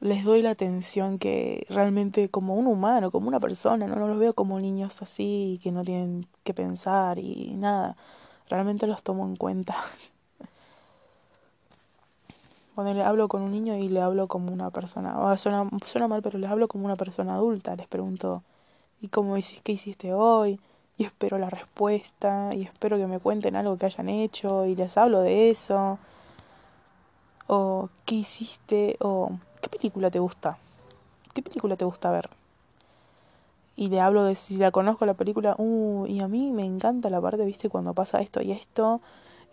les 0.00 0.24
doy 0.24 0.42
la 0.42 0.50
atención 0.50 1.18
que 1.18 1.64
realmente 1.70 2.28
como 2.28 2.56
un 2.56 2.66
humano, 2.66 3.10
como 3.10 3.28
una 3.28 3.40
persona, 3.40 3.86
no, 3.86 3.96
no 3.96 4.08
los 4.08 4.18
veo 4.18 4.34
como 4.34 4.58
niños 4.60 5.00
así 5.02 5.60
que 5.62 5.72
no 5.72 5.84
tienen 5.84 6.26
que 6.44 6.54
pensar 6.54 7.18
y 7.18 7.54
nada, 7.56 7.96
realmente 8.48 8.86
los 8.86 9.02
tomo 9.02 9.24
en 9.26 9.36
cuenta. 9.36 9.76
Cuando 12.74 12.94
le 12.94 13.02
hablo 13.02 13.28
con 13.28 13.42
un 13.42 13.52
niño 13.52 13.76
y 13.76 13.88
le 13.88 14.00
hablo 14.00 14.28
como 14.28 14.50
una 14.52 14.70
persona, 14.70 15.18
o 15.20 15.36
suena, 15.36 15.68
suena 15.84 16.08
mal, 16.08 16.22
pero 16.22 16.38
les 16.38 16.50
hablo 16.50 16.68
como 16.68 16.86
una 16.86 16.96
persona 16.96 17.34
adulta, 17.34 17.76
les 17.76 17.86
pregunto, 17.86 18.42
¿y 19.02 19.08
cómo 19.08 19.36
hiciste, 19.36 19.62
qué 19.62 19.72
hiciste 19.72 20.14
hoy? 20.14 20.58
Y 20.96 21.04
espero 21.04 21.38
la 21.38 21.50
respuesta, 21.50 22.50
y 22.54 22.62
espero 22.62 22.96
que 22.96 23.06
me 23.06 23.18
cuenten 23.18 23.56
algo 23.56 23.76
que 23.76 23.86
hayan 23.86 24.08
hecho, 24.08 24.64
y 24.64 24.74
les 24.74 24.96
hablo 24.96 25.20
de 25.20 25.50
eso, 25.50 25.98
o 27.46 27.90
qué 28.06 28.14
hiciste, 28.14 28.96
o 29.00 29.32
qué 29.60 29.68
película 29.68 30.10
te 30.10 30.18
gusta, 30.18 30.56
qué 31.34 31.42
película 31.42 31.76
te 31.76 31.84
gusta 31.84 32.10
ver. 32.10 32.30
Y 33.76 33.88
le 33.88 34.00
hablo 34.00 34.24
de 34.24 34.34
si 34.34 34.56
la 34.56 34.70
conozco 34.70 35.04
la 35.04 35.14
película, 35.14 35.56
uh, 35.58 36.06
y 36.06 36.20
a 36.20 36.28
mí 36.28 36.52
me 36.52 36.64
encanta 36.64 37.10
la 37.10 37.20
parte, 37.20 37.44
viste, 37.44 37.68
cuando 37.68 37.92
pasa 37.92 38.20
esto 38.20 38.40
y 38.40 38.52
esto, 38.52 39.00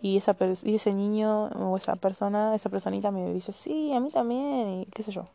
y, 0.02 0.16
esa 0.16 0.36
y 0.64 0.76
ese 0.76 0.92
niño 0.92 1.46
o 1.48 1.76
esa 1.76 1.96
persona, 1.96 2.54
esa 2.54 2.68
personita 2.68 3.10
me 3.10 3.32
dice, 3.32 3.52
sí, 3.52 3.92
a 3.92 4.00
mí 4.00 4.10
también, 4.10 4.82
y 4.82 4.86
qué 4.86 5.02
sé 5.02 5.12
yo. 5.12 5.28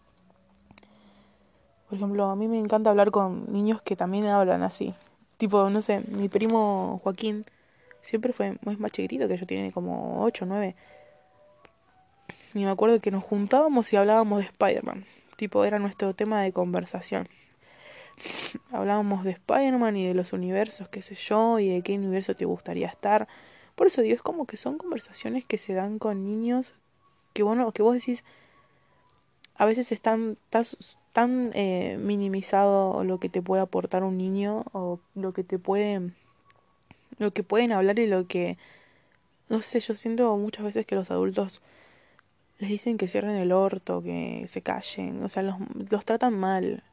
Por 1.88 1.98
ejemplo, 1.98 2.26
a 2.26 2.36
mí 2.36 2.48
me 2.48 2.58
encanta 2.58 2.90
hablar 2.90 3.12
con 3.12 3.52
niños 3.52 3.82
que 3.82 3.96
también 3.96 4.26
hablan 4.26 4.64
así. 4.64 4.94
Tipo, 5.38 5.70
no 5.70 5.82
sé, 5.82 6.02
mi 6.08 6.30
primo 6.30 7.00
Joaquín 7.04 7.46
siempre 8.02 8.34
fue 8.34 8.58
más 8.64 8.92
chiquitito 8.92 9.28
que 9.28 9.38
yo, 9.38 9.46
tiene 9.46 9.72
como 9.72 10.24
8 10.24 10.46
o 10.46 10.48
9. 10.48 10.76
Y 12.54 12.64
me 12.64 12.70
acuerdo 12.70 13.00
que 13.00 13.12
nos 13.12 13.24
juntábamos 13.24 13.92
y 13.94 13.98
hablábamos 13.98 14.40
de 14.40 14.46
Spider-Man. 14.46 15.06
Tipo, 15.36 15.66
era 15.66 15.78
nuestro 15.78 16.14
tema 16.16 16.42
de 16.42 16.54
conversación. 16.54 17.28
hablábamos 18.72 19.24
de 19.24 19.32
Spider-Man 19.32 19.98
y 19.98 20.08
de 20.08 20.14
los 20.14 20.34
universos, 20.34 20.88
qué 20.88 21.02
sé 21.02 21.16
yo, 21.16 21.60
y 21.60 21.70
de 21.70 21.82
qué 21.82 21.96
universo 21.96 22.36
te 22.36 22.46
gustaría 22.46 22.88
estar. 22.88 23.28
Por 23.76 23.88
eso 23.88 24.02
digo, 24.02 24.16
es 24.16 24.22
como 24.22 24.46
que 24.46 24.58
son 24.58 24.78
conversaciones 24.78 25.46
que 25.46 25.58
se 25.58 25.74
dan 25.74 26.00
con 26.00 26.24
niños 26.24 26.74
que, 27.36 27.44
bueno, 27.44 27.72
que 27.74 27.84
vos 27.84 27.94
decís, 27.94 28.24
a 29.56 29.66
veces 29.66 29.92
están 29.92 30.38
tan, 31.12 31.52
eh, 31.54 31.98
minimizado 32.00 33.04
lo 33.04 33.20
que 33.20 33.30
te 33.30 33.42
puede 33.42 33.62
aportar 33.62 34.04
un 34.04 34.18
niño 34.18 34.64
o 34.72 35.00
lo 35.16 35.34
que 35.34 35.44
te 35.44 35.60
puede, 35.60 36.12
lo 37.20 37.32
que 37.32 37.44
pueden 37.44 37.74
hablar 37.74 38.00
y 38.00 38.08
lo 38.08 38.26
que, 38.26 38.58
no 39.50 39.62
sé, 39.62 39.82
yo 39.82 39.94
siento 39.94 40.36
muchas 40.38 40.64
veces 40.64 40.86
que 40.86 40.96
los 40.96 41.12
adultos 41.12 41.62
les 42.60 42.70
dicen 42.70 42.98
que 42.98 43.10
cierren 43.10 43.36
el 43.36 43.52
orto, 43.52 44.02
que 44.02 44.46
se 44.48 44.62
callen, 44.62 45.22
o 45.22 45.28
sea, 45.28 45.44
los, 45.44 45.58
los 45.90 46.06
tratan 46.06 46.40
mal, 46.40 46.84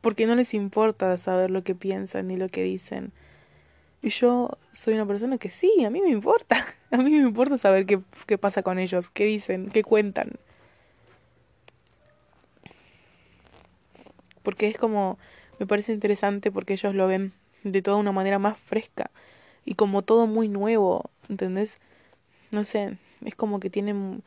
porque 0.00 0.26
no 0.26 0.36
les 0.36 0.54
importa 0.54 1.18
saber 1.18 1.50
lo 1.50 1.64
que 1.64 1.74
piensan 1.74 2.28
ni 2.28 2.36
lo 2.36 2.48
que 2.48 2.62
dicen. 2.62 3.12
Y 4.02 4.10
yo 4.10 4.58
soy 4.72 4.94
una 4.94 5.06
persona 5.06 5.38
que 5.38 5.48
sí, 5.48 5.84
a 5.84 5.90
mí 5.90 6.00
me 6.02 6.10
importa. 6.10 6.66
A 6.90 6.98
mí 6.98 7.10
me 7.10 7.18
importa 7.18 7.56
saber 7.56 7.86
qué, 7.86 8.00
qué 8.26 8.36
pasa 8.36 8.62
con 8.62 8.78
ellos, 8.78 9.08
qué 9.08 9.24
dicen, 9.24 9.70
qué 9.70 9.82
cuentan. 9.82 10.32
Porque 14.42 14.68
es 14.68 14.76
como, 14.76 15.18
me 15.58 15.66
parece 15.66 15.92
interesante 15.92 16.50
porque 16.50 16.74
ellos 16.74 16.94
lo 16.94 17.06
ven 17.06 17.32
de 17.62 17.80
toda 17.80 17.96
una 17.96 18.12
manera 18.12 18.38
más 18.38 18.58
fresca 18.58 19.10
y 19.64 19.74
como 19.74 20.02
todo 20.02 20.26
muy 20.26 20.48
nuevo, 20.48 21.10
¿entendés? 21.28 21.78
No 22.50 22.64
sé, 22.64 22.98
es 23.24 23.34
como 23.34 23.60
que 23.60 23.70
tienen 23.70 24.22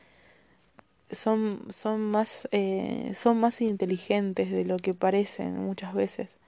son 1.11 1.65
son 1.69 2.01
más 2.01 2.47
eh, 2.51 3.11
son 3.13 3.39
más 3.39 3.61
inteligentes 3.61 4.49
de 4.49 4.65
lo 4.65 4.77
que 4.77 4.95
parecen 4.95 5.57
muchas 5.59 5.93
veces 5.93 6.39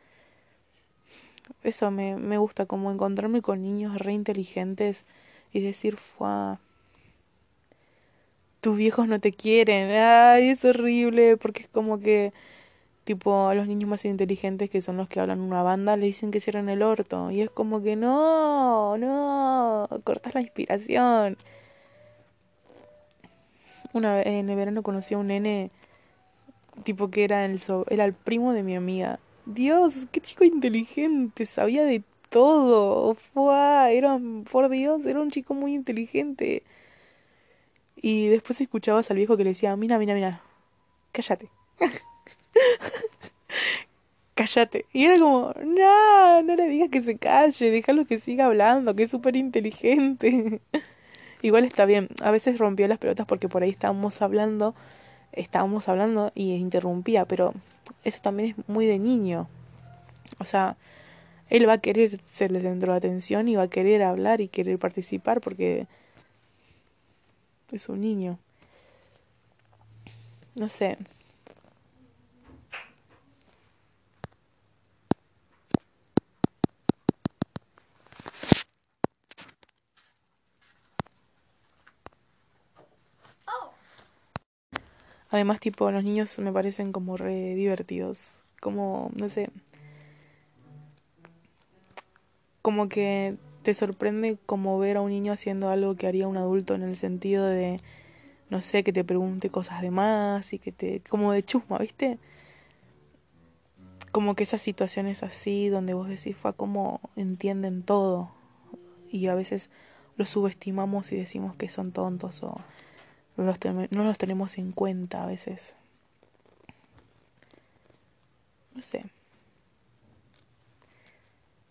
eso 1.64 1.92
me, 1.92 2.16
me 2.16 2.38
gusta, 2.38 2.66
como 2.66 2.92
encontrarme 2.92 3.42
con 3.42 3.62
niños 3.62 3.98
re 3.98 4.14
inteligentes 4.14 5.06
y 5.54 5.62
decir, 5.62 5.98
fuá, 5.98 6.60
tus 8.62 8.78
viejos 8.78 9.08
no 9.08 9.20
te 9.20 9.32
quieren, 9.32 9.90
ay, 9.92 10.50
es 10.50 10.66
horrible, 10.66 11.38
porque 11.38 11.64
es 11.64 11.68
como 11.70 12.00
que, 12.00 12.34
tipo, 13.04 13.48
a 13.48 13.56
los 13.56 13.68
niños 13.68 13.90
más 13.90 14.06
inteligentes, 14.06 14.70
que 14.70 14.82
son 14.82 14.98
los 14.98 15.08
que 15.08 15.20
hablan 15.20 15.40
una 15.42 15.64
banda, 15.64 15.96
le 15.98 16.08
dicen 16.08 16.32
que 16.32 16.40
cierran 16.40 16.70
el 16.70 16.82
orto, 16.82 17.32
y 17.32 17.42
es 17.42 17.50
como 17.50 17.82
que, 17.82 17.96
no, 17.96 18.98
no, 18.98 19.88
cortas 20.04 20.36
la 20.36 20.42
inspiración. 20.42 21.38
Una 23.94 24.22
en 24.22 24.50
el 24.50 24.56
verano 24.56 24.84
conocí 24.84 25.16
a 25.16 25.18
un 25.18 25.28
nene, 25.28 25.72
tipo 26.84 27.10
que 27.10 27.24
era 27.24 27.46
el, 27.46 27.62
era 27.90 28.06
el 28.06 28.14
primo 28.14 28.54
de 28.54 28.64
mi 28.64 28.76
amiga, 28.76 29.20
Dios, 29.48 29.94
qué 30.12 30.20
chico 30.20 30.44
inteligente, 30.44 31.46
sabía 31.46 31.84
de 31.84 32.04
todo. 32.30 33.16
Fue, 33.34 33.98
era, 33.98 34.20
por 34.52 34.70
Dios, 34.70 35.06
era 35.06 35.22
un 35.22 35.32
chico 35.32 35.54
muy 35.54 35.74
inteligente. 35.74 36.64
Y 37.96 38.28
después 38.28 38.60
escuchabas 38.62 39.10
al 39.10 39.18
viejo 39.18 39.38
que 39.38 39.44
le 39.44 39.52
decía, 39.52 39.76
mira, 39.76 39.98
mira, 40.00 40.14
mira, 40.14 40.42
cállate. 41.14 41.50
cállate. 44.36 44.86
Y 44.94 45.06
era 45.06 45.18
como, 45.18 45.54
no, 45.64 46.44
no 46.44 46.56
le 46.56 46.68
digas 46.68 46.90
que 46.90 47.02
se 47.02 47.18
calle, 47.18 47.72
déjalo 47.72 48.06
que 48.06 48.20
siga 48.20 48.46
hablando, 48.48 48.96
que 48.96 49.04
es 49.04 49.12
súper 49.12 49.36
inteligente. 49.36 50.62
Igual 51.42 51.66
está 51.66 51.86
bien, 51.86 52.10
a 52.22 52.32
veces 52.32 52.58
rompía 52.58 52.88
las 52.88 52.98
pelotas 52.98 53.28
porque 53.28 53.48
por 53.48 53.64
ahí 53.64 53.70
estábamos 53.70 54.22
hablando, 54.22 54.76
estábamos 55.38 55.88
hablando 55.88 56.32
y 56.36 56.54
interrumpía, 56.54 57.26
pero 57.26 57.54
eso 58.04 58.20
también 58.22 58.56
es 58.58 58.70
muy 58.70 58.86
de 58.86 59.00
niño. 59.00 59.48
O 60.40 60.46
sea, 60.46 60.78
él 61.50 61.68
va 61.68 61.74
a 61.74 61.78
querer 61.80 62.20
ser 62.26 62.56
el 62.56 62.62
centro 62.62 62.92
de 62.92 62.98
atención 62.98 63.48
y 63.48 63.56
va 63.56 63.64
a 63.64 63.70
querer 63.70 64.04
hablar 64.04 64.42
y 64.42 64.50
querer 64.50 64.78
participar 64.80 65.42
porque 65.42 65.88
es 67.72 67.90
un 67.90 68.02
niño. 68.02 68.38
No 70.56 70.68
sé. 70.68 70.98
Además, 85.30 85.60
tipo, 85.60 85.92
los 85.92 86.04
niños 86.04 86.38
me 86.40 86.52
parecen 86.52 86.92
como 86.92 87.18
re 87.18 87.56
divertidos. 87.56 88.42
Como, 88.62 89.12
no 89.16 89.30
sé. 89.30 89.50
Como 92.62 92.90
que 92.90 93.36
te 93.64 93.74
sorprende 93.74 94.38
como 94.46 94.80
ver 94.80 94.98
a 94.98 95.02
un 95.02 95.10
niño 95.10 95.34
haciendo 95.34 95.70
algo 95.70 95.96
que 95.96 96.08
haría 96.08 96.28
un 96.28 96.38
adulto 96.38 96.74
en 96.76 96.84
el 96.84 96.96
sentido 96.96 97.46
de, 97.46 97.82
no 98.50 98.62
sé, 98.62 98.84
que 98.84 98.94
te 98.94 99.04
pregunte 99.04 99.50
cosas 99.50 99.82
de 99.82 99.92
más 99.92 100.54
y 100.54 100.60
que 100.60 100.72
te, 100.72 101.02
como 101.10 101.34
de 101.34 101.44
chusma, 101.44 101.78
¿viste? 101.78 102.18
Como 104.12 104.36
que 104.36 104.44
esas 104.44 104.62
situaciones 104.62 105.22
así 105.22 105.68
donde 105.68 105.94
vos 105.94 106.08
decís, 106.08 106.36
fue 106.38 106.54
como 106.54 107.02
entienden 107.18 107.84
todo 107.84 108.32
y 109.12 109.28
a 109.28 109.36
veces 109.36 109.70
los 110.16 110.30
subestimamos 110.30 111.12
y 111.12 111.18
decimos 111.18 111.56
que 111.56 111.68
son 111.70 111.92
tontos 111.92 112.44
o 112.44 112.58
no 113.38 114.04
los, 114.04 114.18
tenemos 114.18 114.58
en 114.58 114.72
cuenta 114.72 115.24
a 115.24 115.28
veces. 115.28 115.76
No 118.74 118.82
sé. 118.82 119.06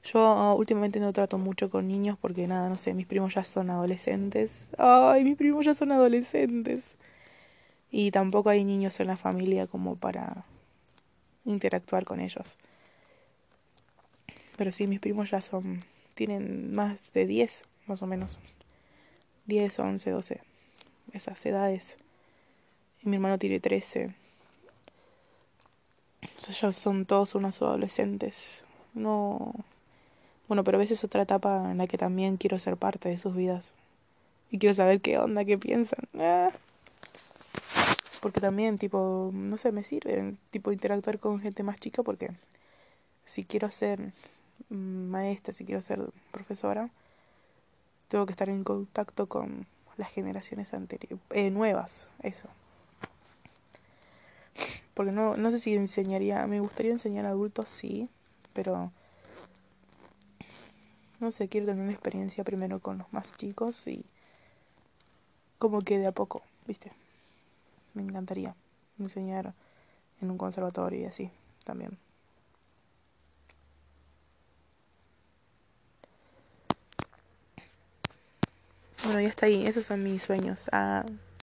Yo 0.05 0.55
últimamente 0.55 1.01
no 1.01 1.12
trato 1.12 1.38
mucho 1.38 1.68
con 1.68 1.88
niños 1.88 2.16
porque 2.20 2.47
nada, 2.47 2.68
no 2.68 2.78
sé, 2.78 2.94
mis 2.94 3.06
primos 3.06 3.34
ya 3.34 3.43
son 3.43 3.70
adolescentes. 3.70 4.68
Ay, 4.78 5.24
mis 5.24 5.36
primos 5.36 5.66
ya 5.66 5.74
son 5.74 5.90
adolescentes. 5.90 6.94
Y 7.90 8.12
tampoco 8.12 8.51
hay 8.51 8.64
niños 8.64 9.01
en 9.01 9.09
la 9.09 9.16
familia 9.16 9.66
como 9.66 9.97
para 9.97 10.44
interactuar 11.44 12.05
con 12.05 12.20
ellos. 12.20 12.59
Pero 14.56 14.70
sí, 14.70 14.86
mis 14.86 15.01
primos 15.01 15.30
ya 15.30 15.40
son, 15.40 15.80
tienen 16.14 16.72
más 16.74 17.12
de 17.12 17.26
10, 17.26 17.64
más 17.86 18.02
o 18.02 18.06
menos. 18.06 18.38
10, 19.47 19.78
11, 19.78 20.10
12. 20.10 20.56
Esas 21.12 21.45
edades. 21.47 21.97
Y 23.03 23.09
mi 23.09 23.16
hermano 23.16 23.39
tiene 23.39 23.61
13. 23.61 24.15
O 26.23 26.41
sea, 26.41 26.55
ya 26.55 26.73
son 26.73 27.07
todos 27.07 27.35
unos 27.35 27.62
adolescentes. 27.62 28.65
No 28.95 29.55
bueno, 30.49 30.62
pero 30.62 30.77
a 30.77 30.78
veces 30.78 31.03
otra 31.03 31.23
etapa 31.23 31.70
en 31.73 31.78
la 31.78 31.87
que 31.87 31.99
también 31.99 32.37
quiero 32.37 32.59
ser 32.59 32.77
parte 32.77 33.09
de 33.09 33.16
sus 33.16 33.35
vidas. 33.35 33.74
Y 34.51 34.59
quiero 34.59 34.74
saber 34.74 35.01
qué 35.01 35.19
onda, 35.19 35.45
qué 35.45 35.59
piensan. 35.59 36.09
Ah. 36.19 36.53
Porque 38.20 38.41
también, 38.41 38.78
tipo, 38.78 39.31
no 39.33 39.57
sé, 39.57 39.73
me 39.73 39.83
sirve, 39.83 40.35
tipo, 40.51 40.73
interactuar 40.73 41.19
con 41.19 41.41
gente 41.41 41.62
más 41.62 41.81
chica 41.81 42.03
porque 42.03 42.31
si 43.24 43.45
quiero 43.45 43.70
ser 43.70 44.12
maestra, 44.69 45.53
si 45.53 45.65
quiero 45.65 45.83
ser 45.83 46.01
profesora, 46.31 46.91
tengo 48.09 48.27
que 48.27 48.33
estar 48.33 48.49
en 48.49 48.62
contacto 48.65 49.27
con 49.27 49.66
las 49.97 50.10
generaciones 50.10 50.74
anteriores, 50.74 51.18
eh, 51.31 51.51
nuevas, 51.51 52.09
eso. 52.23 52.48
Porque 54.94 55.12
no, 55.12 55.36
no 55.36 55.51
sé 55.51 55.59
si 55.59 55.74
enseñaría, 55.74 56.47
me 56.47 56.60
gustaría 56.60 56.93
enseñar 56.93 57.27
a 57.27 57.31
adultos, 57.31 57.68
sí, 57.68 58.09
pero 58.52 58.90
no 61.20 61.31
sé, 61.31 61.48
quiero 61.48 61.66
tener 61.66 61.82
una 61.82 61.93
experiencia 61.93 62.44
primero 62.44 62.81
con 62.81 62.98
los 62.98 63.12
más 63.12 63.35
chicos 63.36 63.86
y 63.86 64.05
como 65.59 65.81
que 65.81 65.98
de 65.98 66.06
a 66.06 66.12
poco, 66.12 66.43
¿viste? 66.66 66.93
Me 67.94 68.02
encantaría 68.02 68.55
enseñar 68.98 69.55
en 70.20 70.31
un 70.31 70.39
conservatorio 70.39 71.01
y 71.01 71.05
así 71.05 71.31
también. 71.64 71.98
Bueno, 79.07 79.20
ya 79.20 79.28
está 79.28 79.47
ahí, 79.47 79.65
esos 79.66 79.87
son 79.87 80.03
mis 80.03 80.24
sueños. 80.24 80.66
Ah, 80.73 81.05